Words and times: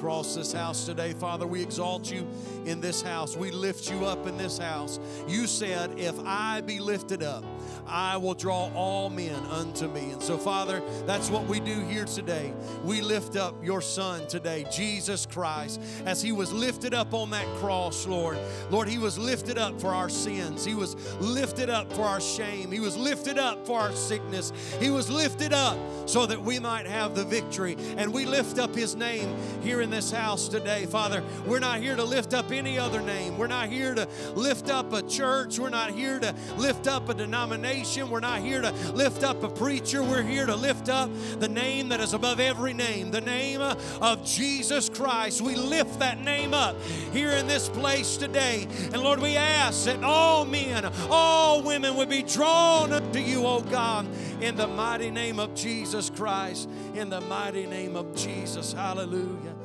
across 0.00 0.34
this 0.34 0.54
house 0.54 0.86
today. 0.86 1.12
Father, 1.12 1.46
we 1.46 1.60
exalt 1.60 2.10
you 2.10 2.26
in 2.64 2.80
this 2.80 3.02
house. 3.02 3.36
We 3.36 3.50
lift 3.50 3.90
you 3.90 4.06
up 4.06 4.26
in 4.26 4.38
this 4.38 4.56
house. 4.56 4.98
You 5.28 5.46
said, 5.46 5.98
If 5.98 6.18
I 6.20 6.62
be 6.62 6.78
lifted 6.78 7.22
up, 7.22 7.44
I 7.86 8.16
will 8.16 8.32
draw 8.32 8.70
all 8.74 9.10
men 9.10 9.34
unto 9.50 9.88
me. 9.88 10.12
And 10.12 10.22
so, 10.22 10.38
Father, 10.38 10.82
that's 11.04 11.28
what 11.28 11.44
we 11.46 11.60
do 11.60 11.80
here 11.80 12.06
today. 12.06 12.54
We 12.82 13.02
lift 13.02 13.36
up 13.36 13.62
your 13.62 13.82
Son 13.82 14.26
today, 14.26 14.64
Jesus 14.72 15.26
Christ, 15.26 15.82
as 16.06 16.22
he 16.22 16.32
was 16.32 16.50
lifted 16.50 16.94
up 16.94 17.12
on 17.12 17.28
that 17.30 17.46
cross, 17.56 18.06
Lord. 18.06 18.38
Lord, 18.70 18.88
he 18.88 18.96
was 18.96 19.18
lifted 19.18 19.58
up 19.58 19.78
for 19.78 19.88
our 19.88 20.08
sins, 20.08 20.64
he 20.64 20.74
was 20.74 20.94
lifted 21.20 21.68
up 21.68 21.92
for 21.92 22.04
our 22.04 22.22
shame, 22.22 22.72
he 22.72 22.80
was 22.80 22.96
lifted 22.96 23.36
up 23.36 23.66
for 23.66 23.78
our 23.78 23.92
sickness, 23.92 24.50
he 24.80 24.88
was 24.88 25.10
lifted 25.10 25.52
up 25.52 25.76
so 26.08 26.24
that 26.24 26.40
we 26.40 26.58
might 26.58 26.86
have 26.86 27.14
the 27.14 27.24
victory. 27.24 27.76
And 27.98 28.14
we 28.14 28.24
lift 28.24 28.58
up 28.58 28.74
his 28.74 28.94
name 28.96 29.36
here 29.60 29.82
in 29.82 29.89
this 29.90 30.10
house 30.10 30.48
today, 30.48 30.86
Father. 30.86 31.22
We're 31.46 31.60
not 31.60 31.80
here 31.80 31.96
to 31.96 32.04
lift 32.04 32.34
up 32.34 32.52
any 32.52 32.78
other 32.78 33.00
name, 33.00 33.38
we're 33.38 33.46
not 33.46 33.68
here 33.68 33.94
to 33.94 34.08
lift 34.34 34.70
up 34.70 34.92
a 34.92 35.02
church, 35.02 35.58
we're 35.58 35.70
not 35.70 35.90
here 35.90 36.18
to 36.18 36.34
lift 36.56 36.86
up 36.86 37.08
a 37.08 37.14
denomination. 37.14 38.10
We're 38.10 38.20
not 38.20 38.40
here 38.40 38.60
to 38.60 38.70
lift 38.92 39.22
up 39.22 39.42
a 39.42 39.48
preacher. 39.48 40.02
We're 40.02 40.22
here 40.22 40.46
to 40.46 40.56
lift 40.56 40.88
up 40.88 41.10
the 41.38 41.48
name 41.48 41.88
that 41.90 42.00
is 42.00 42.14
above 42.14 42.40
every 42.40 42.72
name, 42.72 43.10
the 43.10 43.20
name 43.20 43.60
of 43.60 44.24
Jesus 44.24 44.88
Christ. 44.88 45.40
We 45.40 45.54
lift 45.54 45.98
that 46.00 46.20
name 46.20 46.54
up 46.54 46.80
here 47.12 47.30
in 47.30 47.46
this 47.46 47.68
place 47.68 48.16
today. 48.16 48.66
And 48.92 49.02
Lord, 49.02 49.20
we 49.20 49.36
ask 49.36 49.84
that 49.84 50.02
all 50.02 50.44
men, 50.44 50.90
all 51.10 51.62
women 51.62 51.96
would 51.96 52.08
be 52.08 52.22
drawn 52.22 52.92
unto 52.92 53.18
you, 53.18 53.46
oh 53.46 53.60
God, 53.60 54.06
in 54.40 54.56
the 54.56 54.66
mighty 54.66 55.10
name 55.10 55.38
of 55.38 55.54
Jesus 55.54 56.10
Christ. 56.10 56.68
In 56.94 57.10
the 57.10 57.20
mighty 57.22 57.66
name 57.66 57.96
of 57.96 58.14
Jesus. 58.14 58.72
Hallelujah. 58.72 59.59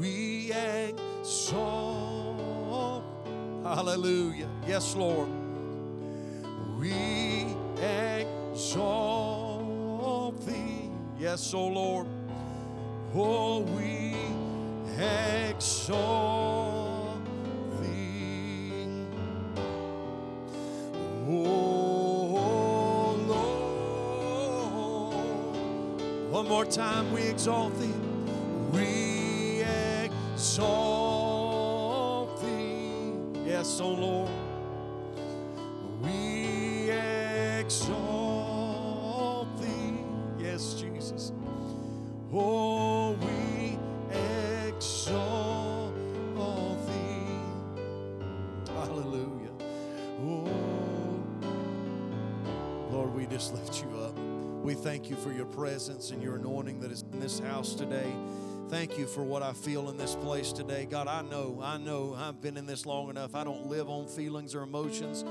We 0.00 0.52
exalt. 0.52 1.84
Hallelujah. 3.62 4.48
Yes, 4.66 4.96
Lord 4.96 5.28
we 6.80 7.46
exalt 8.52 9.66
thee. 10.46 10.90
Yes, 11.18 11.52
O 11.52 11.66
Lord. 11.66 12.06
Oh, 13.14 13.60
we 13.60 14.16
exalt 14.98 16.00
thee. 17.82 19.06
Oh, 21.28 22.34
Lord. 23.28 25.14
One 26.30 26.48
more 26.48 26.64
time, 26.64 27.12
we 27.12 27.24
exalt 27.24 27.78
thee. 27.78 27.92
We 28.72 29.19
exalt 30.40 32.32
thee. 32.40 33.12
Yes, 33.44 33.78
O 33.78 33.90
Lord. 33.90 34.30
We 36.00 36.90
exalt 37.60 37.88
thee. 39.60 39.98
Yes, 40.38 40.80
Jesus. 40.80 41.32
Oh, 42.32 43.18
we 43.20 43.78
exalt 44.66 45.94
thee. 46.86 47.36
Hallelujah. 48.72 49.52
Oh, 50.22 50.48
Lord, 52.90 53.14
we 53.14 53.26
just 53.26 53.52
lift 53.52 53.82
you 53.82 53.94
up. 53.98 54.18
We 54.64 54.72
thank 54.72 55.10
you 55.10 55.16
for 55.16 55.32
your 55.32 55.44
presence 55.44 56.12
and 56.12 56.22
your 56.22 56.36
anointing 56.36 56.80
that 56.80 56.90
is 56.90 57.04
in 57.12 57.20
this 57.20 57.40
house 57.40 57.74
today. 57.74 58.10
Thank 58.70 58.96
you 58.96 59.06
for 59.06 59.22
what 59.22 59.42
I 59.42 59.52
feel 59.52 59.90
in 59.90 59.96
this 59.96 60.14
place 60.14 60.52
today. 60.52 60.86
God, 60.88 61.08
I 61.08 61.22
know, 61.22 61.60
I 61.62 61.76
know 61.76 62.14
I've 62.16 62.40
been 62.40 62.56
in 62.56 62.66
this 62.66 62.86
long 62.86 63.10
enough. 63.10 63.34
I 63.34 63.42
don't 63.42 63.66
live 63.66 63.88
on 63.88 64.06
feelings 64.06 64.54
or 64.54 64.62
emotions 64.62 65.24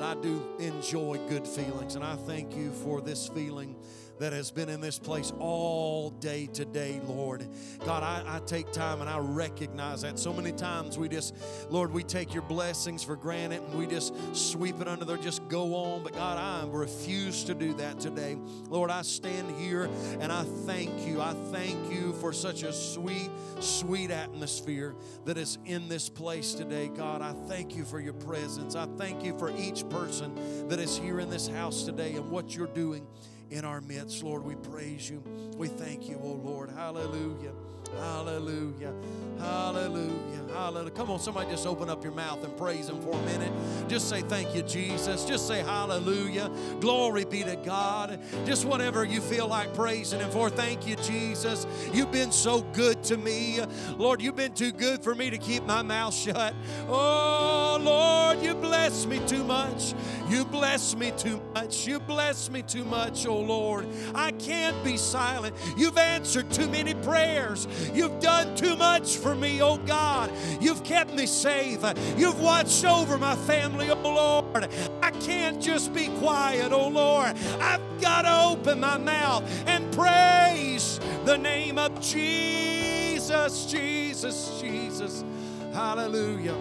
but 0.00 0.16
I 0.16 0.20
do 0.20 0.42
enjoy 0.58 1.18
good 1.28 1.46
feelings. 1.46 1.94
And 1.94 2.04
I 2.04 2.16
thank 2.16 2.56
you 2.56 2.72
for 2.72 3.00
this 3.00 3.28
feeling 3.28 3.76
that 4.20 4.34
has 4.34 4.50
been 4.50 4.68
in 4.68 4.82
this 4.82 4.98
place 4.98 5.32
all 5.38 6.10
day 6.10 6.46
today, 6.46 7.00
Lord. 7.08 7.48
God, 7.86 8.02
I, 8.02 8.36
I, 8.36 8.40
take 8.40 8.70
time 8.70 9.00
and 9.00 9.08
I 9.08 9.18
recognize 9.18 10.02
that. 10.02 10.18
So 10.18 10.30
many 10.30 10.52
times 10.52 10.98
we 10.98 11.08
just, 11.08 11.34
Lord, 11.70 11.90
we 11.90 12.02
take 12.02 12.34
your 12.34 12.42
blessings 12.42 13.02
for 13.02 13.16
granted 13.16 13.62
and 13.62 13.78
we 13.78 13.86
just 13.86 14.14
sweep 14.36 14.78
it 14.78 14.86
under 14.86 15.06
there, 15.06 15.16
just 15.16 15.48
go 15.48 15.74
on. 15.74 16.02
But 16.02 16.12
God, 16.12 16.36
I 16.36 16.68
refuse 16.70 17.44
to 17.44 17.54
do 17.54 17.72
that 17.74 17.98
today. 17.98 18.36
Lord, 18.68 18.90
I 18.90 19.00
stand 19.02 19.58
here 19.58 19.88
and 20.20 20.30
I 20.30 20.44
thank 20.66 21.06
you. 21.06 21.22
I 21.22 21.32
thank 21.50 21.90
you 21.90 22.12
for 22.20 22.34
such 22.34 22.62
a 22.62 22.74
sweet, 22.74 23.30
sweet 23.60 24.10
atmosphere 24.10 24.94
that 25.24 25.38
is 25.38 25.56
in 25.64 25.88
this 25.88 26.10
place 26.10 26.52
today. 26.52 26.88
God, 26.88 27.22
I 27.22 27.32
thank 27.48 27.74
you 27.74 27.86
for 27.86 27.98
your 27.98 28.12
presence. 28.12 28.76
I 28.76 28.84
thank 28.98 29.24
you 29.24 29.38
for 29.38 29.50
each 29.56 29.88
person 29.88 30.68
that 30.68 30.78
is 30.78 30.98
here 30.98 31.20
in 31.20 31.30
this 31.30 31.48
house 31.48 31.84
today 31.84 32.16
and 32.16 32.30
what 32.30 32.54
you're 32.54 32.66
doing 32.66 33.06
in 33.50 33.64
our 33.64 33.80
midst. 33.80 34.22
Lord, 34.22 34.44
we 34.44 34.54
praise 34.54 35.08
you. 35.08 35.22
We 35.56 35.68
thank 35.68 36.08
you, 36.08 36.20
oh 36.22 36.40
Lord. 36.42 36.70
Hallelujah. 36.70 37.52
Hallelujah. 37.98 38.92
Hallelujah. 39.38 40.44
Hallelujah. 40.52 40.90
Come 40.90 41.10
on, 41.10 41.18
somebody 41.18 41.50
just 41.50 41.66
open 41.66 41.88
up 41.88 42.02
your 42.02 42.12
mouth 42.12 42.44
and 42.44 42.54
praise 42.56 42.88
Him 42.88 43.00
for 43.00 43.14
a 43.14 43.22
minute. 43.22 43.52
Just 43.88 44.08
say, 44.08 44.20
Thank 44.20 44.54
you, 44.54 44.62
Jesus. 44.62 45.24
Just 45.24 45.46
say, 45.48 45.60
Hallelujah. 45.60 46.50
Glory 46.80 47.24
be 47.24 47.42
to 47.44 47.56
God. 47.56 48.20
Just 48.44 48.64
whatever 48.64 49.04
you 49.04 49.20
feel 49.20 49.48
like 49.48 49.72
praising 49.74 50.20
Him 50.20 50.30
for. 50.30 50.50
Thank 50.50 50.86
you, 50.86 50.96
Jesus. 50.96 51.66
You've 51.92 52.12
been 52.12 52.32
so 52.32 52.62
good 52.74 53.02
to 53.04 53.16
me. 53.16 53.60
Lord, 53.96 54.20
you've 54.20 54.36
been 54.36 54.54
too 54.54 54.72
good 54.72 55.02
for 55.02 55.14
me 55.14 55.30
to 55.30 55.38
keep 55.38 55.64
my 55.64 55.82
mouth 55.82 56.14
shut. 56.14 56.54
Oh, 56.88 57.78
Lord, 57.80 58.44
you 58.44 58.54
bless 58.54 59.06
me 59.06 59.20
too 59.26 59.44
much. 59.44 59.94
You 60.28 60.44
bless 60.44 60.94
me 60.94 61.12
too 61.16 61.40
much. 61.54 61.86
You 61.86 61.98
bless 61.98 62.50
me 62.50 62.62
too 62.62 62.84
much, 62.84 63.26
oh 63.26 63.40
Lord. 63.40 63.86
I 64.14 64.30
can't 64.32 64.82
be 64.84 64.96
silent. 64.96 65.56
You've 65.76 65.98
answered 65.98 66.50
too 66.52 66.68
many 66.68 66.94
prayers. 66.94 67.66
You've 67.94 68.20
done 68.20 68.54
too 68.56 68.76
much 68.76 69.16
for 69.16 69.34
me, 69.34 69.62
oh 69.62 69.78
God. 69.78 70.30
You've 70.60 70.84
kept 70.84 71.14
me 71.14 71.26
safe. 71.26 71.80
You've 72.16 72.40
watched 72.40 72.84
over 72.84 73.18
my 73.18 73.36
family, 73.36 73.90
oh 73.90 74.00
Lord. 74.02 74.68
I 75.02 75.10
can't 75.12 75.60
just 75.60 75.92
be 75.94 76.08
quiet, 76.18 76.72
oh 76.72 76.88
Lord. 76.88 77.36
I've 77.60 78.00
got 78.00 78.22
to 78.22 78.52
open 78.52 78.80
my 78.80 78.98
mouth 78.98 79.44
and 79.66 79.90
praise 79.92 81.00
the 81.24 81.36
name 81.36 81.78
of 81.78 82.00
Jesus, 82.00 83.66
Jesus, 83.66 84.60
Jesus. 84.60 85.24
Hallelujah. 85.72 86.56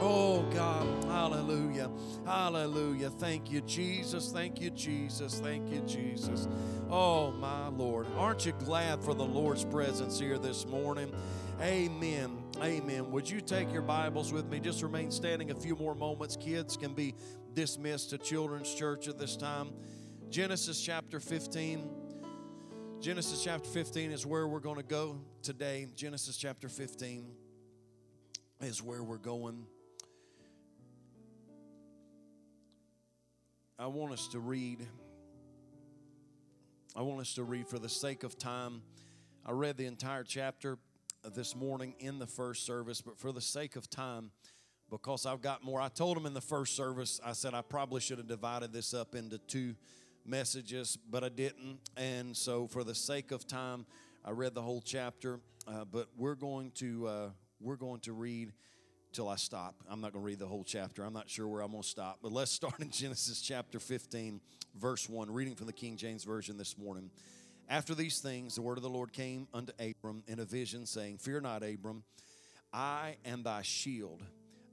Oh 0.00 0.42
God, 0.54 0.86
hallelujah, 1.12 1.90
hallelujah. 2.24 3.10
Thank 3.10 3.50
you, 3.50 3.60
Jesus. 3.60 4.32
Thank 4.32 4.60
you, 4.60 4.70
Jesus. 4.70 5.38
Thank 5.40 5.70
you, 5.70 5.80
Jesus. 5.80 6.48
Oh 6.90 7.30
my 7.32 7.68
Lord. 7.68 8.06
Aren't 8.16 8.46
you 8.46 8.52
glad 8.52 9.02
for 9.02 9.14
the 9.14 9.24
Lord's 9.24 9.64
presence 9.64 10.18
here 10.18 10.38
this 10.38 10.66
morning? 10.66 11.12
Amen. 11.60 12.42
Amen. 12.60 13.10
Would 13.10 13.28
you 13.28 13.40
take 13.40 13.72
your 13.72 13.82
Bibles 13.82 14.32
with 14.32 14.46
me? 14.46 14.58
Just 14.58 14.82
remain 14.82 15.10
standing 15.10 15.50
a 15.50 15.54
few 15.54 15.76
more 15.76 15.94
moments. 15.94 16.36
Kids 16.36 16.76
can 16.76 16.94
be 16.94 17.14
dismissed 17.54 18.10
to 18.10 18.18
Children's 18.18 18.74
Church 18.74 19.08
at 19.08 19.18
this 19.18 19.36
time. 19.36 19.70
Genesis 20.30 20.80
chapter 20.80 21.20
15. 21.20 21.90
Genesis 23.00 23.42
chapter 23.42 23.68
15 23.68 24.12
is 24.12 24.24
where 24.24 24.46
we're 24.46 24.60
going 24.60 24.76
to 24.76 24.82
go 24.82 25.20
today. 25.42 25.88
Genesis 25.94 26.36
chapter 26.36 26.68
15 26.68 27.26
is 28.60 28.82
where 28.82 29.02
we're 29.02 29.18
going. 29.18 29.66
I 33.82 33.86
want 33.86 34.12
us 34.12 34.28
to 34.28 34.38
read. 34.38 34.86
I 36.94 37.02
want 37.02 37.20
us 37.20 37.34
to 37.34 37.42
read 37.42 37.66
for 37.66 37.80
the 37.80 37.88
sake 37.88 38.22
of 38.22 38.38
time. 38.38 38.82
I 39.44 39.50
read 39.50 39.76
the 39.76 39.86
entire 39.86 40.22
chapter 40.22 40.78
this 41.34 41.56
morning 41.56 41.96
in 41.98 42.20
the 42.20 42.28
first 42.28 42.64
service, 42.64 43.00
but 43.00 43.18
for 43.18 43.32
the 43.32 43.40
sake 43.40 43.74
of 43.74 43.90
time, 43.90 44.30
because 44.88 45.26
I've 45.26 45.42
got 45.42 45.64
more, 45.64 45.80
I 45.80 45.88
told 45.88 46.16
them 46.16 46.26
in 46.26 46.32
the 46.32 46.40
first 46.40 46.76
service, 46.76 47.20
I 47.24 47.32
said 47.32 47.54
I 47.54 47.62
probably 47.62 48.00
should 48.00 48.18
have 48.18 48.28
divided 48.28 48.72
this 48.72 48.94
up 48.94 49.16
into 49.16 49.38
two 49.38 49.74
messages, 50.24 50.96
but 51.10 51.24
I 51.24 51.28
didn't. 51.28 51.80
And 51.96 52.36
so, 52.36 52.68
for 52.68 52.84
the 52.84 52.94
sake 52.94 53.32
of 53.32 53.48
time, 53.48 53.84
I 54.24 54.30
read 54.30 54.54
the 54.54 54.62
whole 54.62 54.80
chapter. 54.80 55.40
Uh, 55.66 55.84
but 55.90 56.06
we're 56.16 56.36
going 56.36 56.70
to 56.76 57.08
uh, 57.08 57.30
we're 57.60 57.74
going 57.74 57.98
to 58.02 58.12
read 58.12 58.52
till 59.12 59.28
I 59.28 59.36
stop. 59.36 59.74
I'm 59.88 60.00
not 60.00 60.12
going 60.12 60.22
to 60.22 60.26
read 60.26 60.38
the 60.38 60.46
whole 60.46 60.64
chapter. 60.64 61.04
I'm 61.04 61.12
not 61.12 61.28
sure 61.28 61.46
where 61.46 61.60
I'm 61.60 61.70
going 61.70 61.82
to 61.82 61.88
stop. 61.88 62.18
But 62.22 62.32
let's 62.32 62.50
start 62.50 62.80
in 62.80 62.90
Genesis 62.90 63.40
chapter 63.40 63.78
15, 63.78 64.40
verse 64.74 65.08
1, 65.08 65.30
reading 65.30 65.54
from 65.54 65.66
the 65.66 65.72
King 65.72 65.96
James 65.96 66.24
Version 66.24 66.56
this 66.56 66.78
morning. 66.78 67.10
After 67.68 67.94
these 67.94 68.20
things, 68.20 68.54
the 68.54 68.62
word 68.62 68.78
of 68.78 68.82
the 68.82 68.90
Lord 68.90 69.12
came 69.12 69.46
unto 69.54 69.72
Abram 69.78 70.22
in 70.26 70.40
a 70.40 70.44
vision, 70.44 70.86
saying, 70.86 71.18
Fear 71.18 71.42
not, 71.42 71.62
Abram, 71.62 72.04
I 72.72 73.16
am 73.24 73.42
thy 73.42 73.62
shield 73.62 74.22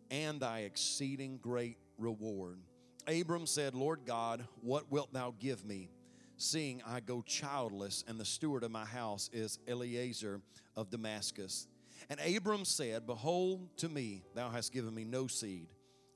and 0.10 0.40
thy 0.40 0.60
exceeding 0.60 1.38
great 1.38 1.78
reward. 1.98 2.60
Abram 3.08 3.46
said, 3.46 3.76
Lord 3.76 4.02
God, 4.06 4.46
what 4.62 4.92
wilt 4.92 5.14
thou 5.14 5.34
give 5.40 5.66
me, 5.66 5.90
seeing 6.38 6.82
I 6.86 7.00
go 7.00 7.22
childless, 7.22 8.04
and 8.08 8.20
the 8.20 8.26
steward 8.26 8.64
of 8.64 8.72
my 8.72 8.86
house 8.86 9.30
is 9.34 9.60
Eliezer 9.68 10.42
of 10.76 10.90
Damascus. 10.90 11.68
And 12.10 12.20
Abram 12.20 12.66
said, 12.66 13.06
Behold, 13.06 13.68
to 13.78 13.90
me 13.90 14.24
thou 14.36 14.50
hast 14.50 14.72
given 14.72 14.94
me 14.94 15.04
no 15.04 15.28
seed, 15.28 15.68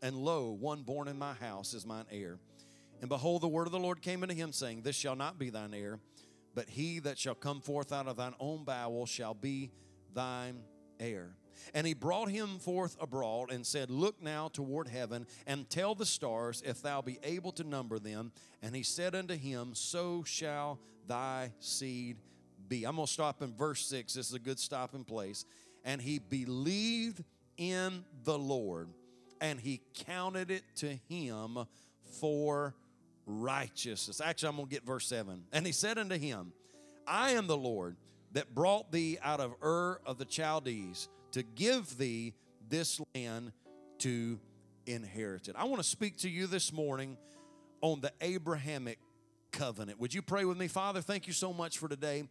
and 0.01 0.15
lo, 0.15 0.51
one 0.51 0.83
born 0.83 1.07
in 1.07 1.17
my 1.17 1.33
house 1.33 1.73
is 1.73 1.85
mine 1.85 2.05
heir. 2.11 2.39
And 3.01 3.09
behold, 3.09 3.41
the 3.41 3.47
word 3.47 3.67
of 3.67 3.73
the 3.73 3.79
Lord 3.79 4.01
came 4.01 4.23
unto 4.23 4.35
him, 4.35 4.53
saying, 4.53 4.81
This 4.81 4.95
shall 4.95 5.15
not 5.15 5.37
be 5.37 5.49
thine 5.49 5.73
heir, 5.73 5.99
but 6.55 6.69
he 6.69 6.99
that 6.99 7.17
shall 7.17 7.35
come 7.35 7.59
forth 7.59 7.91
out 7.91 8.07
of 8.07 8.17
thine 8.17 8.35
own 8.39 8.63
bowel 8.63 9.05
shall 9.05 9.33
be 9.33 9.71
thine 10.13 10.59
heir. 10.99 11.35
And 11.73 11.85
he 11.85 11.93
brought 11.93 12.29
him 12.29 12.59
forth 12.59 12.97
abroad 12.99 13.51
and 13.51 13.65
said, 13.65 13.89
Look 13.89 14.21
now 14.21 14.47
toward 14.47 14.87
heaven 14.87 15.27
and 15.45 15.69
tell 15.69 15.95
the 15.95 16.05
stars 16.05 16.61
if 16.65 16.81
thou 16.81 17.01
be 17.01 17.19
able 17.23 17.51
to 17.53 17.63
number 17.63 17.99
them. 17.99 18.31
And 18.61 18.75
he 18.75 18.83
said 18.83 19.15
unto 19.15 19.35
him, 19.35 19.71
So 19.73 20.23
shall 20.25 20.79
thy 21.07 21.51
seed 21.59 22.17
be. 22.67 22.85
I'm 22.85 22.95
going 22.95 23.07
to 23.07 23.13
stop 23.13 23.41
in 23.41 23.53
verse 23.55 23.85
6. 23.85 24.13
This 24.13 24.29
is 24.29 24.33
a 24.33 24.39
good 24.39 24.59
stopping 24.59 25.03
place. 25.03 25.45
And 25.83 26.01
he 26.01 26.19
believed 26.19 27.23
in 27.57 28.05
the 28.23 28.37
Lord, 28.37 28.89
and 29.41 29.59
he 29.59 29.81
counted 30.05 30.49
it 30.49 30.63
to 30.77 30.97
him 31.09 31.57
for 32.19 32.73
righteousness. 33.25 34.21
Actually, 34.21 34.49
I'm 34.49 34.55
going 34.55 34.67
to 34.67 34.73
get 34.73 34.85
verse 34.85 35.07
7. 35.07 35.43
And 35.51 35.65
he 35.65 35.71
said 35.71 35.97
unto 35.97 36.17
him, 36.17 36.53
I 37.05 37.31
am 37.31 37.47
the 37.47 37.57
Lord 37.57 37.97
that 38.31 38.53
brought 38.55 38.91
thee 38.91 39.17
out 39.21 39.39
of 39.39 39.53
Ur 39.61 39.99
of 40.05 40.17
the 40.17 40.25
Chaldees 40.25 41.09
to 41.31 41.43
give 41.43 41.97
thee 41.97 42.33
this 42.69 42.99
land 43.13 43.51
to 43.99 44.39
inherit 44.85 45.47
it. 45.47 45.55
I 45.57 45.65
want 45.65 45.81
to 45.81 45.87
speak 45.87 46.17
to 46.19 46.29
you 46.29 46.47
this 46.47 46.73
morning 46.73 47.17
on 47.81 48.01
the 48.01 48.11
Abrahamic 48.21 48.99
covenant. 49.51 49.99
Would 49.99 50.13
you 50.13 50.21
pray 50.21 50.45
with 50.45 50.57
me, 50.57 50.67
Father? 50.67 51.01
Thank 51.01 51.27
you 51.27 51.33
so 51.33 51.53
much 51.53 51.77
for 51.77 51.87
today. 51.87 52.23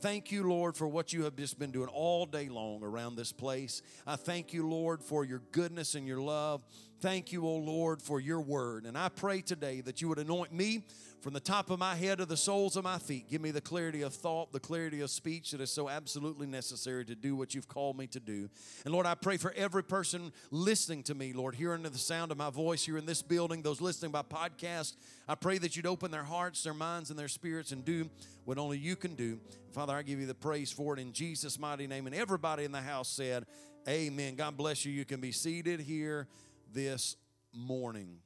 Thank 0.00 0.32
you, 0.32 0.48
Lord, 0.48 0.78
for 0.78 0.88
what 0.88 1.12
you 1.12 1.24
have 1.24 1.36
just 1.36 1.58
been 1.58 1.72
doing 1.72 1.88
all 1.88 2.24
day 2.24 2.48
long 2.48 2.82
around 2.82 3.16
this 3.16 3.32
place. 3.32 3.82
I 4.06 4.16
thank 4.16 4.54
you, 4.54 4.66
Lord, 4.66 5.02
for 5.02 5.26
your 5.26 5.42
goodness 5.52 5.94
and 5.94 6.06
your 6.06 6.20
love. 6.22 6.64
Thank 7.00 7.32
you, 7.32 7.46
O 7.46 7.56
Lord, 7.56 8.02
for 8.02 8.20
your 8.20 8.42
word. 8.42 8.84
And 8.84 8.96
I 8.98 9.08
pray 9.08 9.40
today 9.40 9.80
that 9.80 10.02
you 10.02 10.08
would 10.10 10.18
anoint 10.18 10.52
me 10.52 10.84
from 11.22 11.32
the 11.32 11.40
top 11.40 11.70
of 11.70 11.78
my 11.78 11.94
head 11.94 12.18
to 12.18 12.26
the 12.26 12.36
soles 12.36 12.76
of 12.76 12.84
my 12.84 12.98
feet. 12.98 13.30
Give 13.30 13.40
me 13.40 13.50
the 13.52 13.60
clarity 13.62 14.02
of 14.02 14.12
thought, 14.12 14.52
the 14.52 14.60
clarity 14.60 15.00
of 15.00 15.08
speech 15.08 15.52
that 15.52 15.62
is 15.62 15.70
so 15.70 15.88
absolutely 15.88 16.46
necessary 16.46 17.06
to 17.06 17.14
do 17.14 17.34
what 17.34 17.54
you've 17.54 17.68
called 17.68 17.96
me 17.96 18.06
to 18.08 18.20
do. 18.20 18.50
And 18.84 18.92
Lord, 18.92 19.06
I 19.06 19.14
pray 19.14 19.38
for 19.38 19.54
every 19.56 19.82
person 19.82 20.30
listening 20.50 21.02
to 21.04 21.14
me, 21.14 21.32
Lord, 21.32 21.54
hearing 21.54 21.82
the 21.84 21.96
sound 21.96 22.32
of 22.32 22.36
my 22.36 22.50
voice 22.50 22.84
here 22.84 22.98
in 22.98 23.06
this 23.06 23.22
building, 23.22 23.62
those 23.62 23.80
listening 23.80 24.10
by 24.10 24.20
podcast. 24.20 24.96
I 25.26 25.36
pray 25.36 25.56
that 25.56 25.76
you'd 25.76 25.86
open 25.86 26.10
their 26.10 26.24
hearts, 26.24 26.62
their 26.62 26.74
minds, 26.74 27.08
and 27.08 27.18
their 27.18 27.28
spirits 27.28 27.72
and 27.72 27.82
do 27.82 28.10
what 28.44 28.58
only 28.58 28.76
you 28.76 28.94
can 28.94 29.14
do. 29.14 29.40
Father, 29.72 29.94
I 29.94 30.02
give 30.02 30.20
you 30.20 30.26
the 30.26 30.34
praise 30.34 30.70
for 30.70 30.92
it 30.92 31.00
in 31.00 31.14
Jesus' 31.14 31.58
mighty 31.58 31.86
name. 31.86 32.06
And 32.06 32.14
everybody 32.14 32.64
in 32.64 32.72
the 32.72 32.82
house 32.82 33.08
said, 33.08 33.46
Amen. 33.88 34.34
God 34.34 34.58
bless 34.58 34.84
you. 34.84 34.92
You 34.92 35.06
can 35.06 35.20
be 35.20 35.32
seated 35.32 35.80
here 35.80 36.28
this 36.72 37.16
morning. 37.52 38.18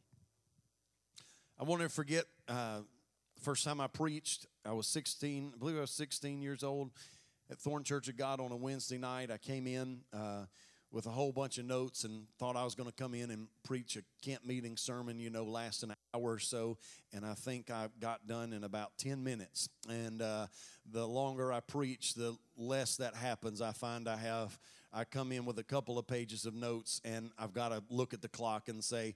I 1.59 1.65
want 1.65 1.83
to 1.83 1.89
forget 1.89 2.25
uh, 2.49 2.81
first 3.41 3.65
time 3.65 3.81
I 3.81 3.87
preached. 3.87 4.47
I 4.67 4.73
was 4.73 4.87
16, 4.87 5.53
I 5.55 5.59
believe 5.59 5.77
I 5.77 5.81
was 5.81 5.91
16 5.93 6.43
years 6.43 6.63
old 6.63 6.91
at 7.51 7.59
Thorn 7.59 7.85
Church 7.85 8.09
of 8.09 8.17
God 8.17 8.41
on 8.41 8.53
a 8.53 8.57
Wednesday 8.57 8.99
night. 8.99 9.31
I 9.31 9.39
came 9.39 9.67
in 9.67 10.01
uh, 10.13 10.45
with 10.91 11.07
a 11.07 11.11
whole 11.11 11.33
bunch 11.33 11.59
of 11.59 11.65
notes 11.65 12.05
and 12.05 12.27
thought 12.39 12.57
I 12.57 12.65
was 12.65 12.75
going 12.75 12.89
to 12.89 12.95
come 12.95 13.15
in 13.15 13.31
and 13.31 13.49
preach 13.63 13.97
a 13.97 14.03
camp 14.25 14.45
meeting 14.45 14.77
sermon, 14.77 15.19
you 15.19 15.31
know, 15.31 15.45
last 15.45 15.83
an 15.83 15.95
hour 16.15 16.33
or 16.33 16.39
so. 16.39 16.79
And 17.13 17.25
I 17.25 17.35
think 17.35 17.71
I 17.71 17.89
got 18.01 18.27
done 18.27 18.53
in 18.53 18.65
about 18.65 18.97
10 18.99 19.23
minutes. 19.23 19.69
And 19.89 20.23
uh, 20.23 20.47
the 20.91 21.07
longer 21.07 21.53
I 21.53 21.61
preach, 21.61 22.15
the 22.15 22.37
less 22.57 22.97
that 22.97 23.15
happens. 23.15 23.61
I 23.61 23.73
find 23.73 24.09
I 24.09 24.17
have, 24.17 24.59
I 24.93 25.05
come 25.05 25.33
in 25.33 25.45
with 25.45 25.59
a 25.59 25.65
couple 25.65 25.99
of 25.99 26.07
pages 26.07 26.47
of 26.47 26.55
notes 26.55 27.01
and 27.05 27.31
I've 27.39 27.53
got 27.53 27.71
to 27.71 27.83
look 27.91 28.15
at 28.15 28.23
the 28.23 28.29
clock 28.29 28.69
and 28.69 28.83
say, 28.83 29.15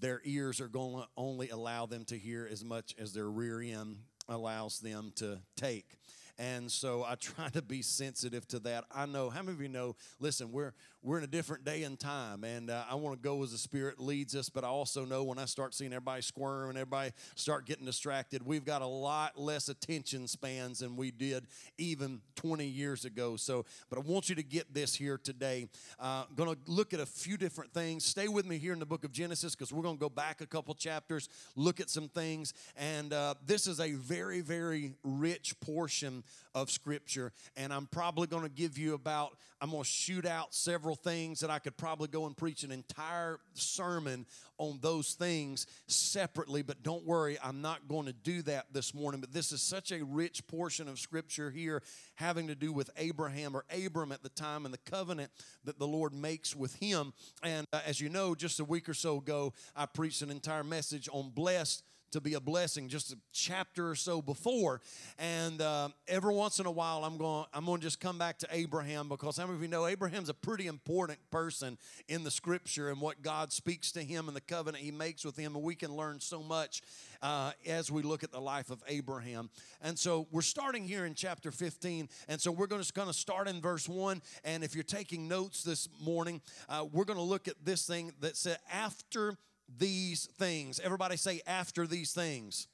their 0.00 0.20
ears 0.24 0.60
are 0.60 0.68
going 0.68 1.02
to 1.02 1.08
only 1.16 1.48
allow 1.48 1.86
them 1.86 2.04
to 2.06 2.18
hear 2.18 2.46
as 2.50 2.62
much 2.62 2.94
as 2.98 3.14
their 3.14 3.30
rear 3.30 3.60
end 3.60 3.96
allows 4.28 4.80
them 4.80 5.12
to 5.16 5.38
take. 5.56 5.96
And 6.38 6.70
so 6.70 7.04
I 7.04 7.14
try 7.20 7.48
to 7.50 7.62
be 7.62 7.82
sensitive 7.82 8.46
to 8.48 8.58
that. 8.60 8.84
I 8.94 9.06
know, 9.06 9.30
how 9.30 9.42
many 9.42 9.54
of 9.54 9.62
you 9.62 9.68
know, 9.68 9.96
listen, 10.20 10.52
we're, 10.52 10.72
we're 11.02 11.18
in 11.18 11.24
a 11.24 11.28
different 11.28 11.64
day 11.64 11.84
and 11.84 11.98
time, 11.98 12.44
and 12.44 12.70
uh, 12.70 12.84
I 12.90 12.96
want 12.96 13.20
to 13.20 13.22
go 13.22 13.42
as 13.42 13.52
the 13.52 13.58
Spirit 13.58 14.00
leads 14.00 14.34
us, 14.34 14.48
but 14.48 14.64
I 14.64 14.68
also 14.68 15.04
know 15.04 15.24
when 15.24 15.38
I 15.38 15.44
start 15.44 15.74
seeing 15.74 15.92
everybody 15.92 16.22
squirm 16.22 16.70
and 16.70 16.78
everybody 16.78 17.12
start 17.34 17.66
getting 17.66 17.86
distracted, 17.86 18.44
we've 18.44 18.64
got 18.64 18.82
a 18.82 18.86
lot 18.86 19.38
less 19.38 19.68
attention 19.68 20.26
spans 20.26 20.80
than 20.80 20.96
we 20.96 21.10
did 21.10 21.46
even 21.78 22.20
20 22.36 22.66
years 22.66 23.04
ago. 23.04 23.36
So, 23.36 23.64
but 23.90 23.98
I 23.98 24.02
want 24.02 24.28
you 24.28 24.34
to 24.34 24.42
get 24.42 24.74
this 24.74 24.94
here 24.94 25.18
today. 25.18 25.68
Uh, 26.00 26.24
going 26.34 26.52
to 26.52 26.58
look 26.66 26.92
at 26.92 27.00
a 27.00 27.06
few 27.06 27.36
different 27.36 27.72
things. 27.72 28.04
Stay 28.04 28.28
with 28.28 28.46
me 28.46 28.58
here 28.58 28.72
in 28.72 28.78
the 28.78 28.86
book 28.86 29.04
of 29.04 29.12
Genesis 29.12 29.54
because 29.54 29.72
we're 29.72 29.82
going 29.82 29.96
to 29.96 30.00
go 30.00 30.08
back 30.08 30.40
a 30.40 30.46
couple 30.46 30.74
chapters, 30.74 31.28
look 31.56 31.80
at 31.80 31.90
some 31.90 32.08
things, 32.08 32.54
and 32.76 33.12
uh, 33.12 33.34
this 33.46 33.66
is 33.66 33.80
a 33.80 33.92
very, 33.92 34.40
very 34.40 34.94
rich 35.04 35.58
portion 35.60 36.24
of 36.54 36.70
Scripture, 36.70 37.32
and 37.56 37.72
I'm 37.72 37.86
probably 37.86 38.26
going 38.26 38.42
to 38.42 38.48
give 38.48 38.78
you 38.78 38.94
about, 38.94 39.36
I'm 39.60 39.70
going 39.70 39.82
to 39.82 39.88
shoot 39.88 40.26
out 40.26 40.54
several 40.54 40.94
things 40.94 41.40
that 41.40 41.50
I 41.50 41.58
could 41.58 41.76
probably 41.76 42.08
go 42.08 42.26
and 42.26 42.36
preach 42.36 42.62
an 42.62 42.72
entire 42.72 43.38
sermon 43.54 44.26
on 44.58 44.78
those 44.82 45.12
things 45.12 45.66
separately, 45.86 46.62
but 46.62 46.82
don't 46.82 47.04
worry, 47.04 47.38
I'm 47.42 47.62
not 47.62 47.86
going 47.86 48.06
to 48.06 48.12
do 48.12 48.42
that 48.42 48.66
this 48.72 48.92
morning. 48.92 49.20
But 49.20 49.32
this 49.32 49.52
is 49.52 49.62
such 49.62 49.92
a 49.92 50.04
rich 50.04 50.46
portion 50.48 50.88
of 50.88 50.98
Scripture 50.98 51.50
here 51.50 51.82
having 52.16 52.48
to 52.48 52.54
do 52.54 52.72
with 52.72 52.90
Abraham 52.96 53.56
or 53.56 53.64
Abram 53.70 54.10
at 54.10 54.22
the 54.22 54.28
time 54.30 54.64
and 54.64 54.74
the 54.74 54.90
covenant 54.90 55.30
that 55.64 55.78
the 55.78 55.86
Lord 55.86 56.12
makes 56.12 56.56
with 56.56 56.74
him. 56.76 57.12
And 57.42 57.66
uh, 57.72 57.80
as 57.86 58.00
you 58.00 58.08
know, 58.08 58.34
just 58.34 58.58
a 58.58 58.64
week 58.64 58.88
or 58.88 58.94
so 58.94 59.18
ago, 59.18 59.52
I 59.76 59.86
preached 59.86 60.22
an 60.22 60.30
entire 60.30 60.64
message 60.64 61.08
on 61.12 61.30
blessed 61.30 61.84
to 62.12 62.20
be 62.20 62.34
a 62.34 62.40
blessing 62.40 62.88
just 62.88 63.12
a 63.12 63.18
chapter 63.32 63.90
or 63.90 63.94
so 63.94 64.22
before. 64.22 64.80
And 65.18 65.60
uh, 65.60 65.88
every 66.06 66.34
once 66.34 66.58
in 66.58 66.66
a 66.66 66.70
while 66.70 67.04
i'm 67.04 67.16
going 67.18 67.44
i'm 67.52 67.64
going 67.64 67.80
to 67.80 67.86
just 67.86 68.00
come 68.00 68.18
back 68.18 68.38
to 68.38 68.48
abraham 68.50 69.08
because 69.08 69.36
some 69.36 69.50
of 69.50 69.60
you 69.60 69.68
know 69.68 69.86
abraham's 69.86 70.28
a 70.28 70.34
pretty 70.34 70.66
important 70.66 71.18
person 71.30 71.76
in 72.08 72.24
the 72.24 72.30
scripture 72.30 72.88
and 72.88 73.00
what 73.00 73.22
god 73.22 73.52
speaks 73.52 73.92
to 73.92 74.02
him 74.02 74.28
and 74.28 74.36
the 74.36 74.40
covenant 74.40 74.82
he 74.82 74.90
makes 74.90 75.24
with 75.24 75.36
him. 75.36 75.54
And 75.54 75.64
we 75.64 75.74
can 75.74 75.94
learn 75.94 76.20
so 76.20 76.42
much 76.42 76.82
uh, 77.22 77.52
as 77.66 77.90
we 77.90 78.02
look 78.02 78.24
at 78.24 78.32
the 78.32 78.40
life 78.40 78.70
of 78.70 78.82
abraham. 78.88 79.50
And 79.82 79.98
so 79.98 80.26
we're 80.30 80.42
starting 80.42 80.84
here 80.84 81.04
in 81.04 81.14
chapter 81.14 81.50
15 81.50 82.08
and 82.28 82.40
so 82.40 82.50
we're 82.50 82.66
going 82.66 82.82
to, 82.82 82.92
going 82.92 83.08
to 83.08 83.14
start 83.14 83.48
in 83.48 83.60
verse 83.60 83.88
1 83.88 84.22
and 84.44 84.64
if 84.64 84.74
you're 84.74 84.84
taking 84.84 85.28
notes 85.28 85.62
this 85.62 85.88
morning 86.02 86.40
uh, 86.68 86.84
we're 86.90 87.04
going 87.04 87.18
to 87.18 87.22
look 87.22 87.48
at 87.48 87.56
this 87.64 87.86
thing 87.86 88.12
that 88.20 88.36
said 88.36 88.58
after 88.72 89.36
these 89.76 90.26
things. 90.38 90.80
Everybody 90.80 91.16
say, 91.16 91.40
after 91.46 91.86
these 91.86 92.12
things. 92.12 92.68